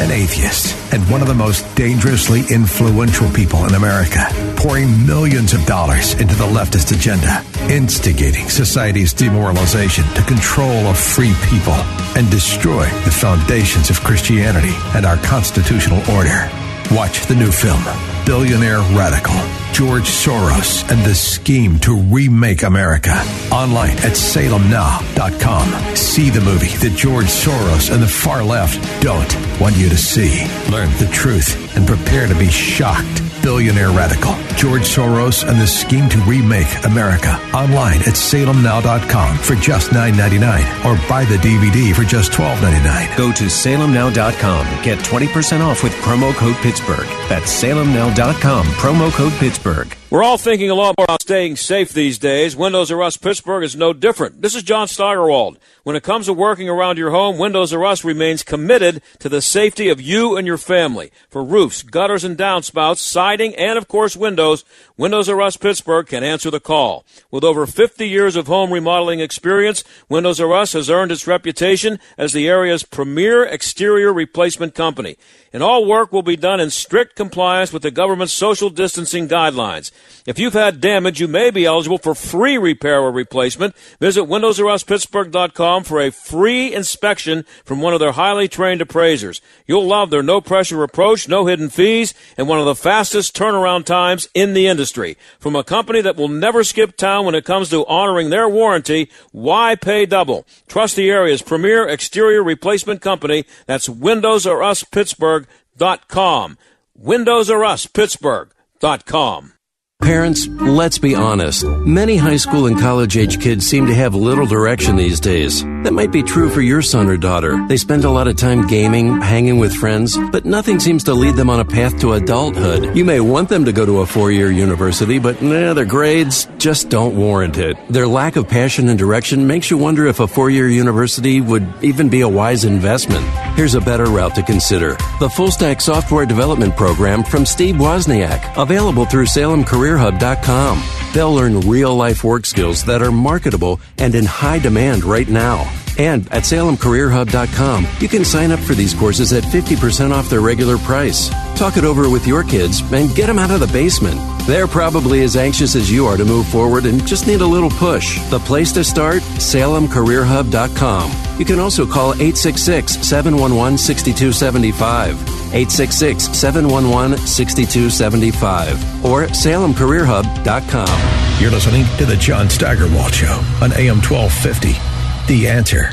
an 0.02 0.10
atheist 0.12 0.74
and 0.94 1.04
one 1.12 1.22
of 1.22 1.28
the 1.28 1.34
most 1.34 1.66
dangerously 1.76 2.44
influential 2.50 3.30
people 3.32 3.66
in 3.66 3.76
America, 3.76 4.26
pouring 4.56 5.06
millions 5.06 5.52
of 5.52 5.66
dollars 5.66 6.14
into 6.14 6.36
the 6.36 6.48
leftist 6.48 6.96
agenda, 6.96 7.44
instigating 7.70 8.48
society's 8.48 9.12
demoralization 9.12 10.06
to 10.14 10.24
control 10.24 10.88
a 10.88 10.94
free 10.94 11.34
people 11.50 11.76
and 12.16 12.32
destroy 12.32 12.86
the 13.04 13.12
foundations 13.12 13.90
of 13.90 14.00
Christianity 14.00 14.76
and 14.96 15.06
our 15.06 15.18
constitutional 15.18 16.00
order. 16.10 16.50
Watch 16.96 17.26
the 17.26 17.36
new 17.36 17.52
film, 17.52 17.84
Billionaire 18.30 18.82
Radical 18.96 19.34
George 19.80 20.10
Soros 20.10 20.84
and 20.92 21.04
the 21.06 21.16
scheme 21.16 21.80
to 21.80 21.96
remake 21.96 22.64
America. 22.64 23.14
Online 23.50 23.98
at 24.00 24.12
salemnow.com. 24.12 25.96
See 25.96 26.30
the 26.30 26.42
movie 26.42 26.76
that 26.78 26.98
George 26.98 27.28
Soros 27.28 27.90
and 27.90 28.04
the 28.04 28.08
far 28.08 28.44
left 28.44 28.78
don't 29.02 29.62
want 29.62 29.78
you 29.78 29.88
to 29.88 29.98
see. 29.98 30.46
Learn 30.70 30.90
the 30.98 31.10
truth 31.14 31.69
and 31.76 31.88
prepare 31.88 32.28
to 32.28 32.36
be 32.36 32.50
shocked. 32.50 33.22
Billionaire 33.42 33.90
Radical. 33.92 34.36
George 34.56 34.84
Soros 34.84 35.48
and 35.48 35.60
the 35.60 35.68
scheme 35.68 36.10
to 36.10 36.18
remake 36.20 36.68
America. 36.86 37.40
Online 37.54 38.00
at 38.02 38.16
salemnow.com 38.16 39.38
for 39.38 39.56
just 39.56 39.92
$9.99 39.92 40.86
or 40.86 40.96
buy 41.08 41.26
the 41.26 41.38
DVD 41.38 41.96
for 41.96 42.04
just 42.04 42.32
$12.99. 42.32 43.18
Go 43.18 43.32
to 43.32 43.46
salemnow.com. 43.46 44.84
Get 44.84 45.00
20% 45.00 45.62
off 45.62 45.84
with 45.84 45.94
promo 45.94 46.34
code 46.34 46.56
Pittsburgh. 46.58 47.08
That's 47.30 47.64
salemnow.com. 47.64 48.66
Promo 48.66 49.12
code 49.12 49.34
Pittsburgh. 49.34 49.99
We're 50.12 50.24
all 50.24 50.40
thinking 50.40 50.72
a 50.72 50.74
lot 50.74 50.96
more 50.98 51.04
about 51.04 51.22
staying 51.22 51.58
safe 51.58 51.94
these 51.94 52.18
days. 52.18 52.56
Windows 52.56 52.90
R 52.90 53.04
Us 53.04 53.16
Pittsburgh 53.16 53.64
is 53.64 53.76
no 53.76 53.94
different. 53.94 54.42
This 54.42 54.56
is 54.56 54.64
John 54.64 54.88
Steigerwald. 54.88 55.60
When 55.84 55.96
it 55.96 56.02
comes 56.02 56.26
to 56.26 56.34
working 56.34 56.68
around 56.68 56.98
your 56.98 57.12
home, 57.12 57.38
Windows 57.38 57.72
R 57.72 57.86
Us 57.86 58.04
remains 58.04 58.42
committed 58.42 59.04
to 59.20 59.30
the 59.30 59.40
safety 59.40 59.88
of 59.88 60.02
you 60.02 60.36
and 60.36 60.48
your 60.48 60.58
family. 60.58 61.12
For 61.30 61.44
roofs, 61.44 61.84
gutters 61.84 62.24
and 62.24 62.36
downspouts, 62.36 62.98
siding, 62.98 63.54
and 63.56 63.78
of 63.78 63.88
course 63.88 64.18
windows, 64.18 64.66
Windows 64.98 65.30
R 65.30 65.40
Us 65.42 65.58
Pittsburgh 65.58 66.08
can 66.08 66.24
answer 66.24 66.50
the 66.50 66.60
call. 66.60 67.06
With 67.30 67.44
over 67.44 67.68
50 67.68 68.10
years 68.10 68.36
of 68.36 68.48
home 68.48 68.74
remodeling 68.74 69.20
experience, 69.20 69.84
Windows 70.10 70.40
R 70.40 70.52
Us 70.54 70.74
has 70.74 70.90
earned 70.90 71.12
its 71.12 71.28
reputation 71.28 72.00
as 72.18 72.34
the 72.34 72.48
area's 72.48 72.82
premier 72.82 73.44
exterior 73.44 74.12
replacement 74.12 74.74
company. 74.74 75.18
And 75.54 75.64
all 75.64 75.86
work 75.86 76.12
will 76.12 76.24
be 76.24 76.36
done 76.36 76.60
in 76.60 76.70
strict 76.70 77.16
compliance 77.16 77.74
with 77.74 77.82
the 77.82 77.92
government's 77.92 78.34
social 78.34 78.70
distancing 78.70 79.28
guidelines. 79.28 79.92
If 80.26 80.38
you've 80.38 80.54
had 80.54 80.82
damage, 80.82 81.20
you 81.20 81.28
may 81.28 81.50
be 81.50 81.66
eligible 81.66 81.98
for 81.98 82.14
free 82.14 82.58
repair 82.58 83.00
or 83.00 83.12
replacement. 83.12 83.76
Visit 84.00 84.26
WindowsRUsPittsburgh.com 84.26 85.84
for 85.84 86.02
a 86.02 86.12
free 86.12 86.74
inspection 86.74 87.46
from 87.66 87.82
one 87.82 87.94
of 87.94 88.00
their 88.00 88.12
highly 88.12 88.48
trained 88.48 88.82
appraisers. 88.82 89.42
You'll 89.66 89.88
love 89.88 90.10
their 90.10 90.22
no 90.22 90.42
pressure 90.42 90.84
approach, 90.84 91.28
no 91.28 91.46
hidden 91.46 91.70
fees, 91.70 92.14
and 92.38 92.48
one 92.48 92.60
of 92.60 92.66
the 92.66 92.76
fastest 92.76 93.36
turnaround 93.36 93.86
times 93.86 94.30
in 94.34 94.54
the 94.54 94.68
industry. 94.68 95.18
From 95.40 95.56
a 95.56 95.64
company 95.64 96.02
that 96.02 96.16
will 96.16 96.28
never 96.28 96.64
skip 96.64 96.96
town 96.96 97.26
when 97.26 97.36
it 97.36 97.46
comes 97.46 97.70
to 97.70 97.86
honoring 97.88 98.30
their 98.30 98.48
warranty, 98.48 99.10
why 99.32 99.76
pay 99.76 100.06
double? 100.06 100.46
Trust 100.68 100.96
the 100.96 101.10
area's 101.10 101.42
premier 101.42 101.88
exterior 101.88 102.44
replacement 102.44 103.02
company. 103.02 103.46
That's 103.66 103.90
Windows 103.90 104.46
R 104.46 104.62
Us 104.62 104.84
Pittsburgh.com. 104.84 106.58
Windows 106.96 107.50
R 107.50 107.64
Us 107.64 107.86
Pittsburgh.com. 107.88 109.54
Parents, 110.02 110.48
let's 110.48 110.98
be 110.98 111.14
honest. 111.14 111.66
Many 111.66 112.16
high 112.16 112.38
school 112.38 112.68
and 112.68 112.80
college 112.80 113.18
age 113.18 113.42
kids 113.42 113.68
seem 113.68 113.86
to 113.88 113.94
have 113.94 114.16
little 114.16 114.46
direction 114.46 114.96
these 114.96 115.20
days. 115.20 115.62
That 115.84 115.94
might 115.94 116.12
be 116.12 116.24
true 116.24 116.50
for 116.50 116.62
your 116.62 116.82
son 116.82 117.08
or 117.08 117.16
daughter. 117.16 117.66
They 117.68 117.78
spend 117.78 118.04
a 118.04 118.10
lot 118.10 118.28
of 118.28 118.36
time 118.36 118.68
gaming, 118.68 119.22
hanging 119.22 119.60
with 119.60 119.74
friends, 119.74 120.18
but 120.30 120.44
nothing 120.44 120.78
seems 120.78 121.06
to 121.06 121.14
lead 121.14 121.36
them 121.36 121.50
on 121.50 121.62
a 121.62 121.66
path 121.66 121.98
to 122.02 122.14
adulthood. 122.14 122.98
You 122.98 123.06
may 123.06 123.22
want 123.22 123.48
them 123.48 123.64
to 123.64 123.72
go 123.72 123.86
to 123.86 124.02
a 124.02 124.06
four 124.06 124.30
year 124.30 124.52
university, 124.52 125.20
but 125.20 125.42
nah, 125.42 125.74
their 125.74 125.86
grades 125.86 126.50
just 126.58 126.90
don't 126.90 127.16
warrant 127.16 127.58
it. 127.58 127.78
Their 127.90 128.08
lack 128.08 128.36
of 128.36 128.50
passion 128.50 128.90
and 128.90 129.00
direction 129.00 129.48
makes 129.48 129.72
you 129.72 129.78
wonder 129.78 130.06
if 130.06 130.20
a 130.20 130.28
four 130.28 130.50
year 130.50 130.68
university 130.68 131.40
would 131.40 131.66
even 131.82 132.10
be 132.10 132.22
a 132.22 132.30
wise 132.30 132.66
investment. 132.66 133.26
Here's 133.56 133.76
a 133.76 133.82
better 133.82 134.06
route 134.06 134.36
to 134.36 134.44
consider 134.44 134.98
the 135.22 135.30
Full 135.30 135.52
Stack 135.52 135.80
Software 135.80 136.26
Development 136.26 136.76
Program 136.76 137.24
from 137.24 137.46
Steve 137.46 137.76
Wozniak, 137.76 138.62
available 138.62 139.06
through 139.06 139.26
SalemCareerHub.com. 139.26 140.84
They'll 141.14 141.34
learn 141.34 141.62
real 141.62 141.96
life 141.96 142.24
work 142.24 142.46
skills 142.46 142.84
that 142.86 143.02
are 143.02 143.12
marketable 143.12 143.80
and 143.98 144.14
in 144.14 144.26
high 144.26 144.60
demand 144.60 145.04
right 145.04 145.28
now. 145.28 145.70
And 146.00 146.26
at 146.32 146.44
SalemCareerHub.com, 146.44 147.88
you 148.00 148.08
can 148.08 148.24
sign 148.24 148.52
up 148.52 148.60
for 148.62 148.74
these 148.74 148.94
courses 148.94 149.34
at 149.34 149.44
50% 149.44 150.12
off 150.12 150.30
their 150.30 150.40
regular 150.40 150.78
price. 150.78 151.28
Talk 151.58 151.76
it 151.76 151.84
over 151.84 152.10
with 152.10 152.26
your 152.26 152.42
kids 152.42 152.80
and 152.94 153.14
get 153.14 153.28
them 153.28 153.38
out 153.38 153.52
of 153.52 153.60
the 153.60 153.68
basement. 153.68 154.18
They're 154.48 154.66
probably 154.66 155.24
as 155.24 155.36
anxious 155.36 155.76
as 155.76 155.92
you 155.92 156.06
are 156.06 156.16
to 156.16 156.24
move 156.24 156.48
forward 156.48 156.86
and 156.86 157.06
just 157.06 157.28
need 157.28 157.42
a 157.42 157.46
little 157.46 157.70
push. 157.70 158.18
The 158.30 158.40
place 158.40 158.72
to 158.74 158.84
start? 158.86 159.22
SalemCareerHub.com. 159.22 161.12
You 161.38 161.44
can 161.44 161.60
also 161.60 161.86
call 161.86 162.14
866 162.14 163.06
711 163.06 163.78
6275. 163.78 165.22
866 165.52 166.38
711 166.38 167.18
6275 167.18 169.06
or 169.06 169.28
salemcareerhub.com. 169.28 171.42
You're 171.42 171.52
listening 171.52 171.86
to 171.98 172.06
the 172.06 172.16
John 172.16 172.50
Steigerwald 172.50 173.14
Show 173.14 173.34
on 173.62 173.74
AM 173.74 174.02
1250. 174.02 174.89
The 175.30 175.48
answer. 175.48 175.92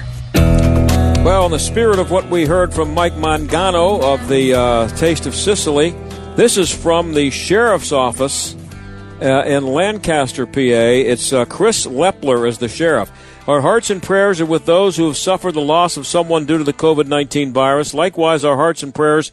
Well, 1.23 1.45
in 1.45 1.53
the 1.53 1.59
spirit 1.59 1.99
of 1.99 2.11
what 2.11 2.31
we 2.31 2.47
heard 2.47 2.73
from 2.73 2.95
Mike 2.95 3.13
Mangano 3.13 4.03
of 4.03 4.29
the 4.29 4.55
uh, 4.55 4.89
Taste 4.97 5.27
of 5.27 5.35
Sicily, 5.35 5.91
this 6.37 6.57
is 6.57 6.75
from 6.75 7.13
the 7.13 7.29
sheriff's 7.29 7.93
office 7.93 8.57
uh, 9.21 9.43
in 9.45 9.67
Lancaster, 9.67 10.47
PA. 10.47 10.61
It's 10.61 11.35
uh, 11.35 11.45
Chris 11.45 11.85
Leppler 11.85 12.49
as 12.49 12.57
the 12.57 12.69
sheriff. 12.69 13.13
Our 13.47 13.61
hearts 13.61 13.91
and 13.91 14.03
prayers 14.03 14.41
are 14.41 14.47
with 14.47 14.65
those 14.65 14.97
who 14.97 15.07
have 15.09 15.19
suffered 15.19 15.53
the 15.53 15.61
loss 15.61 15.99
of 15.99 16.07
someone 16.07 16.47
due 16.47 16.57
to 16.57 16.65
the 16.65 16.73
COVID 16.73 17.07
19 17.07 17.53
virus. 17.53 17.93
Likewise, 17.93 18.43
our 18.43 18.57
hearts 18.57 18.83
and 18.83 18.95
prayers 18.95 19.33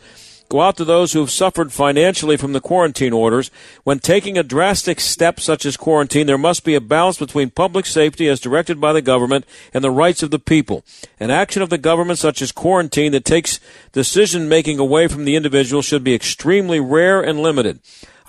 go 0.53 0.61
out 0.61 0.77
to 0.77 0.85
those 0.85 1.13
who 1.13 1.19
have 1.19 1.31
suffered 1.31 1.73
financially 1.73 2.37
from 2.37 2.53
the 2.53 2.61
quarantine 2.61 3.11
orders. 3.11 3.49
When 3.83 3.97
taking 3.97 4.37
a 4.37 4.43
drastic 4.43 4.99
step 4.99 5.39
such 5.39 5.65
as 5.65 5.75
quarantine, 5.75 6.27
there 6.27 6.37
must 6.37 6.63
be 6.63 6.75
a 6.75 6.79
balance 6.79 7.17
between 7.17 7.49
public 7.49 7.87
safety 7.87 8.27
as 8.27 8.39
directed 8.39 8.79
by 8.79 8.93
the 8.93 9.01
government 9.01 9.45
and 9.73 9.83
the 9.83 9.89
rights 9.89 10.21
of 10.21 10.29
the 10.29 10.37
people. 10.37 10.85
An 11.19 11.31
action 11.31 11.63
of 11.63 11.71
the 11.71 11.79
government 11.79 12.19
such 12.19 12.39
as 12.39 12.51
quarantine 12.51 13.13
that 13.13 13.25
takes 13.25 13.59
decision 13.93 14.47
making 14.47 14.77
away 14.77 15.07
from 15.07 15.25
the 15.25 15.35
individual 15.35 15.81
should 15.81 16.03
be 16.03 16.13
extremely 16.13 16.79
rare 16.79 17.19
and 17.19 17.39
limited. 17.39 17.79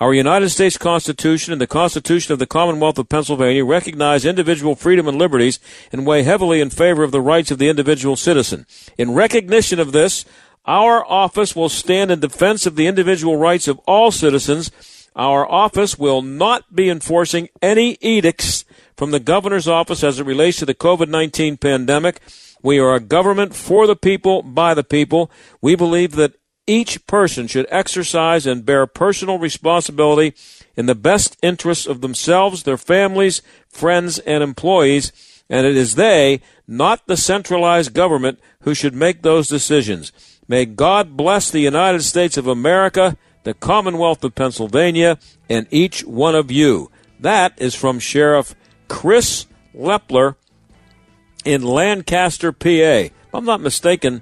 Our 0.01 0.13
United 0.13 0.49
States 0.49 0.77
Constitution 0.77 1.53
and 1.53 1.61
the 1.61 1.67
Constitution 1.67 2.33
of 2.33 2.39
the 2.39 2.45
Commonwealth 2.45 2.97
of 2.97 3.07
Pennsylvania 3.07 3.63
recognize 3.63 4.25
individual 4.25 4.75
freedom 4.75 5.07
and 5.07 5.17
liberties 5.17 5.57
and 5.89 6.05
weigh 6.05 6.23
heavily 6.23 6.59
in 6.59 6.69
favor 6.69 7.03
of 7.03 7.11
the 7.11 7.21
rights 7.21 7.49
of 7.49 7.59
the 7.59 7.69
individual 7.69 8.17
citizen. 8.17 8.65
In 8.97 9.13
recognition 9.13 9.79
of 9.79 9.93
this, 9.93 10.25
our 10.65 11.05
office 11.05 11.55
will 11.55 11.69
stand 11.69 12.11
in 12.11 12.19
defense 12.19 12.65
of 12.65 12.75
the 12.75 12.87
individual 12.87 13.37
rights 13.37 13.67
of 13.67 13.79
all 13.79 14.11
citizens. 14.11 14.71
Our 15.15 15.49
office 15.49 15.97
will 15.97 16.21
not 16.21 16.75
be 16.75 16.89
enforcing 16.89 17.49
any 17.61 17.97
edicts 18.01 18.65
from 18.97 19.11
the 19.11 19.19
governor's 19.19 19.67
office 19.67 20.03
as 20.03 20.19
it 20.19 20.25
relates 20.25 20.57
to 20.59 20.65
the 20.65 20.73
COVID 20.73 21.07
19 21.07 21.57
pandemic. 21.57 22.19
We 22.61 22.79
are 22.79 22.95
a 22.95 22.99
government 22.99 23.55
for 23.55 23.85
the 23.85 23.95
people, 23.95 24.41
by 24.41 24.73
the 24.73 24.83
people. 24.83 25.29
We 25.61 25.75
believe 25.75 26.13
that 26.13 26.33
each 26.67 27.05
person 27.05 27.45
should 27.45 27.67
exercise 27.69 28.47
and 28.47 28.65
bear 28.65 28.87
personal 28.87 29.37
responsibility 29.37 30.33
in 30.75 30.87
the 30.87 30.95
best 30.95 31.37
interests 31.43 31.85
of 31.85 32.01
themselves, 32.01 32.63
their 32.63 32.77
families, 32.77 33.41
friends, 33.69 34.17
and 34.19 34.41
employees, 34.41 35.11
and 35.47 35.67
it 35.67 35.77
is 35.77 35.93
they, 35.93 36.41
not 36.67 37.05
the 37.05 37.17
centralized 37.17 37.93
government, 37.93 38.39
who 38.61 38.73
should 38.73 38.95
make 38.95 39.21
those 39.21 39.47
decisions. 39.47 40.11
May 40.47 40.65
God 40.65 41.17
bless 41.17 41.49
the 41.49 41.59
United 41.59 42.03
States 42.03 42.37
of 42.37 42.47
America, 42.47 43.17
the 43.43 43.53
Commonwealth 43.53 44.23
of 44.23 44.35
Pennsylvania, 44.35 45.17
and 45.49 45.67
each 45.71 46.03
one 46.03 46.35
of 46.35 46.51
you. 46.51 46.91
That 47.19 47.53
is 47.57 47.73
from 47.73 47.99
Sheriff 47.99 48.55
Chris 48.87 49.47
Leppler 49.75 50.35
in 51.43 51.63
Lancaster, 51.63 52.51
PA. 52.51 52.67
If 52.69 53.11
I'm 53.33 53.45
not 53.45 53.61
mistaken, 53.61 54.21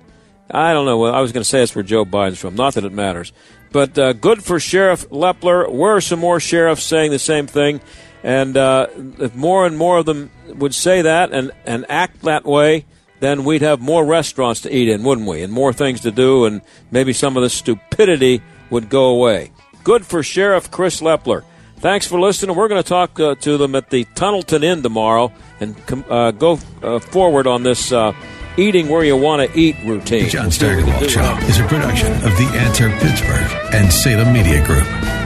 I 0.49 0.74
don't 0.74 0.86
know. 0.86 1.05
I 1.05 1.21
was 1.21 1.32
going 1.32 1.43
to 1.43 1.49
say 1.49 1.63
it's 1.63 1.76
where 1.76 1.84
Joe 1.84 2.05
Biden's 2.05 2.39
from. 2.39 2.55
Not 2.55 2.76
that 2.76 2.86
it 2.86 2.93
matters. 2.93 3.34
But 3.71 3.97
uh, 3.97 4.13
good 4.13 4.43
for 4.43 4.59
Sheriff 4.59 5.09
Leppler. 5.09 5.71
Where 5.71 5.95
are 5.95 6.01
some 6.01 6.19
more 6.19 6.39
sheriffs 6.39 6.84
saying 6.84 7.11
the 7.11 7.19
same 7.19 7.47
thing? 7.47 7.82
And 8.24 8.55
uh, 8.55 8.88
if 9.19 9.36
more 9.36 9.65
and 9.65 9.78
more 9.78 9.97
of 9.97 10.05
them 10.05 10.32
would 10.47 10.74
say 10.74 11.01
that 11.01 11.34
and, 11.34 11.51
and 11.65 11.86
act 11.89 12.21
that 12.21 12.45
way, 12.45 12.86
then 13.24 13.43
we'd 13.43 13.61
have 13.61 13.80
more 13.80 14.05
restaurants 14.05 14.61
to 14.61 14.76
eat 14.76 14.89
in, 14.89 15.03
wouldn't 15.03 15.28
we? 15.28 15.43
And 15.43 15.53
more 15.53 15.74
things 15.74 16.01
to 16.01 16.11
do, 16.11 16.45
and 16.45 16.61
maybe 16.91 17.13
some 17.13 17.38
of 17.38 17.43
the 17.43 17.49
stupidity 17.49 18.41
would 18.69 18.89
go 18.89 19.05
away. 19.05 19.51
Good 19.84 20.05
for 20.05 20.24
Sheriff 20.24 20.69
Chris 20.71 21.01
Leppler. 21.01 21.43
Thanks 21.78 22.07
for 22.07 22.19
listening. 22.19 22.55
We're 22.55 22.69
going 22.69 22.82
to 22.82 22.88
talk 22.88 23.19
uh, 23.19 23.36
to 23.36 23.57
them 23.57 23.76
at 23.76 23.89
the 23.89 24.05
Tunnelton 24.15 24.63
Inn 24.63 24.84
tomorrow 24.84 25.34
and 25.59 25.76
uh, 26.09 26.32
go 26.32 26.59
uh, 26.82 26.99
forward 26.99 27.45
on 27.45 27.63
this 27.63 27.91
uh, 27.91 28.13
eating 28.57 28.88
where 28.88 29.03
you 29.03 29.17
want 29.17 29.49
to 29.49 29.59
eat 29.59 29.76
routine. 29.86 30.24
The 30.24 30.30
John 30.30 30.51
Steigerwald 30.51 31.09
Show 31.09 31.38
is 31.41 31.59
a 31.59 31.67
production 31.67 32.13
of 32.13 32.38
The 32.38 32.49
Answer 32.53 32.89
Pittsburgh 32.89 33.74
and 33.74 33.91
Salem 33.91 34.34
Media 34.34 34.65
Group. 34.65 35.22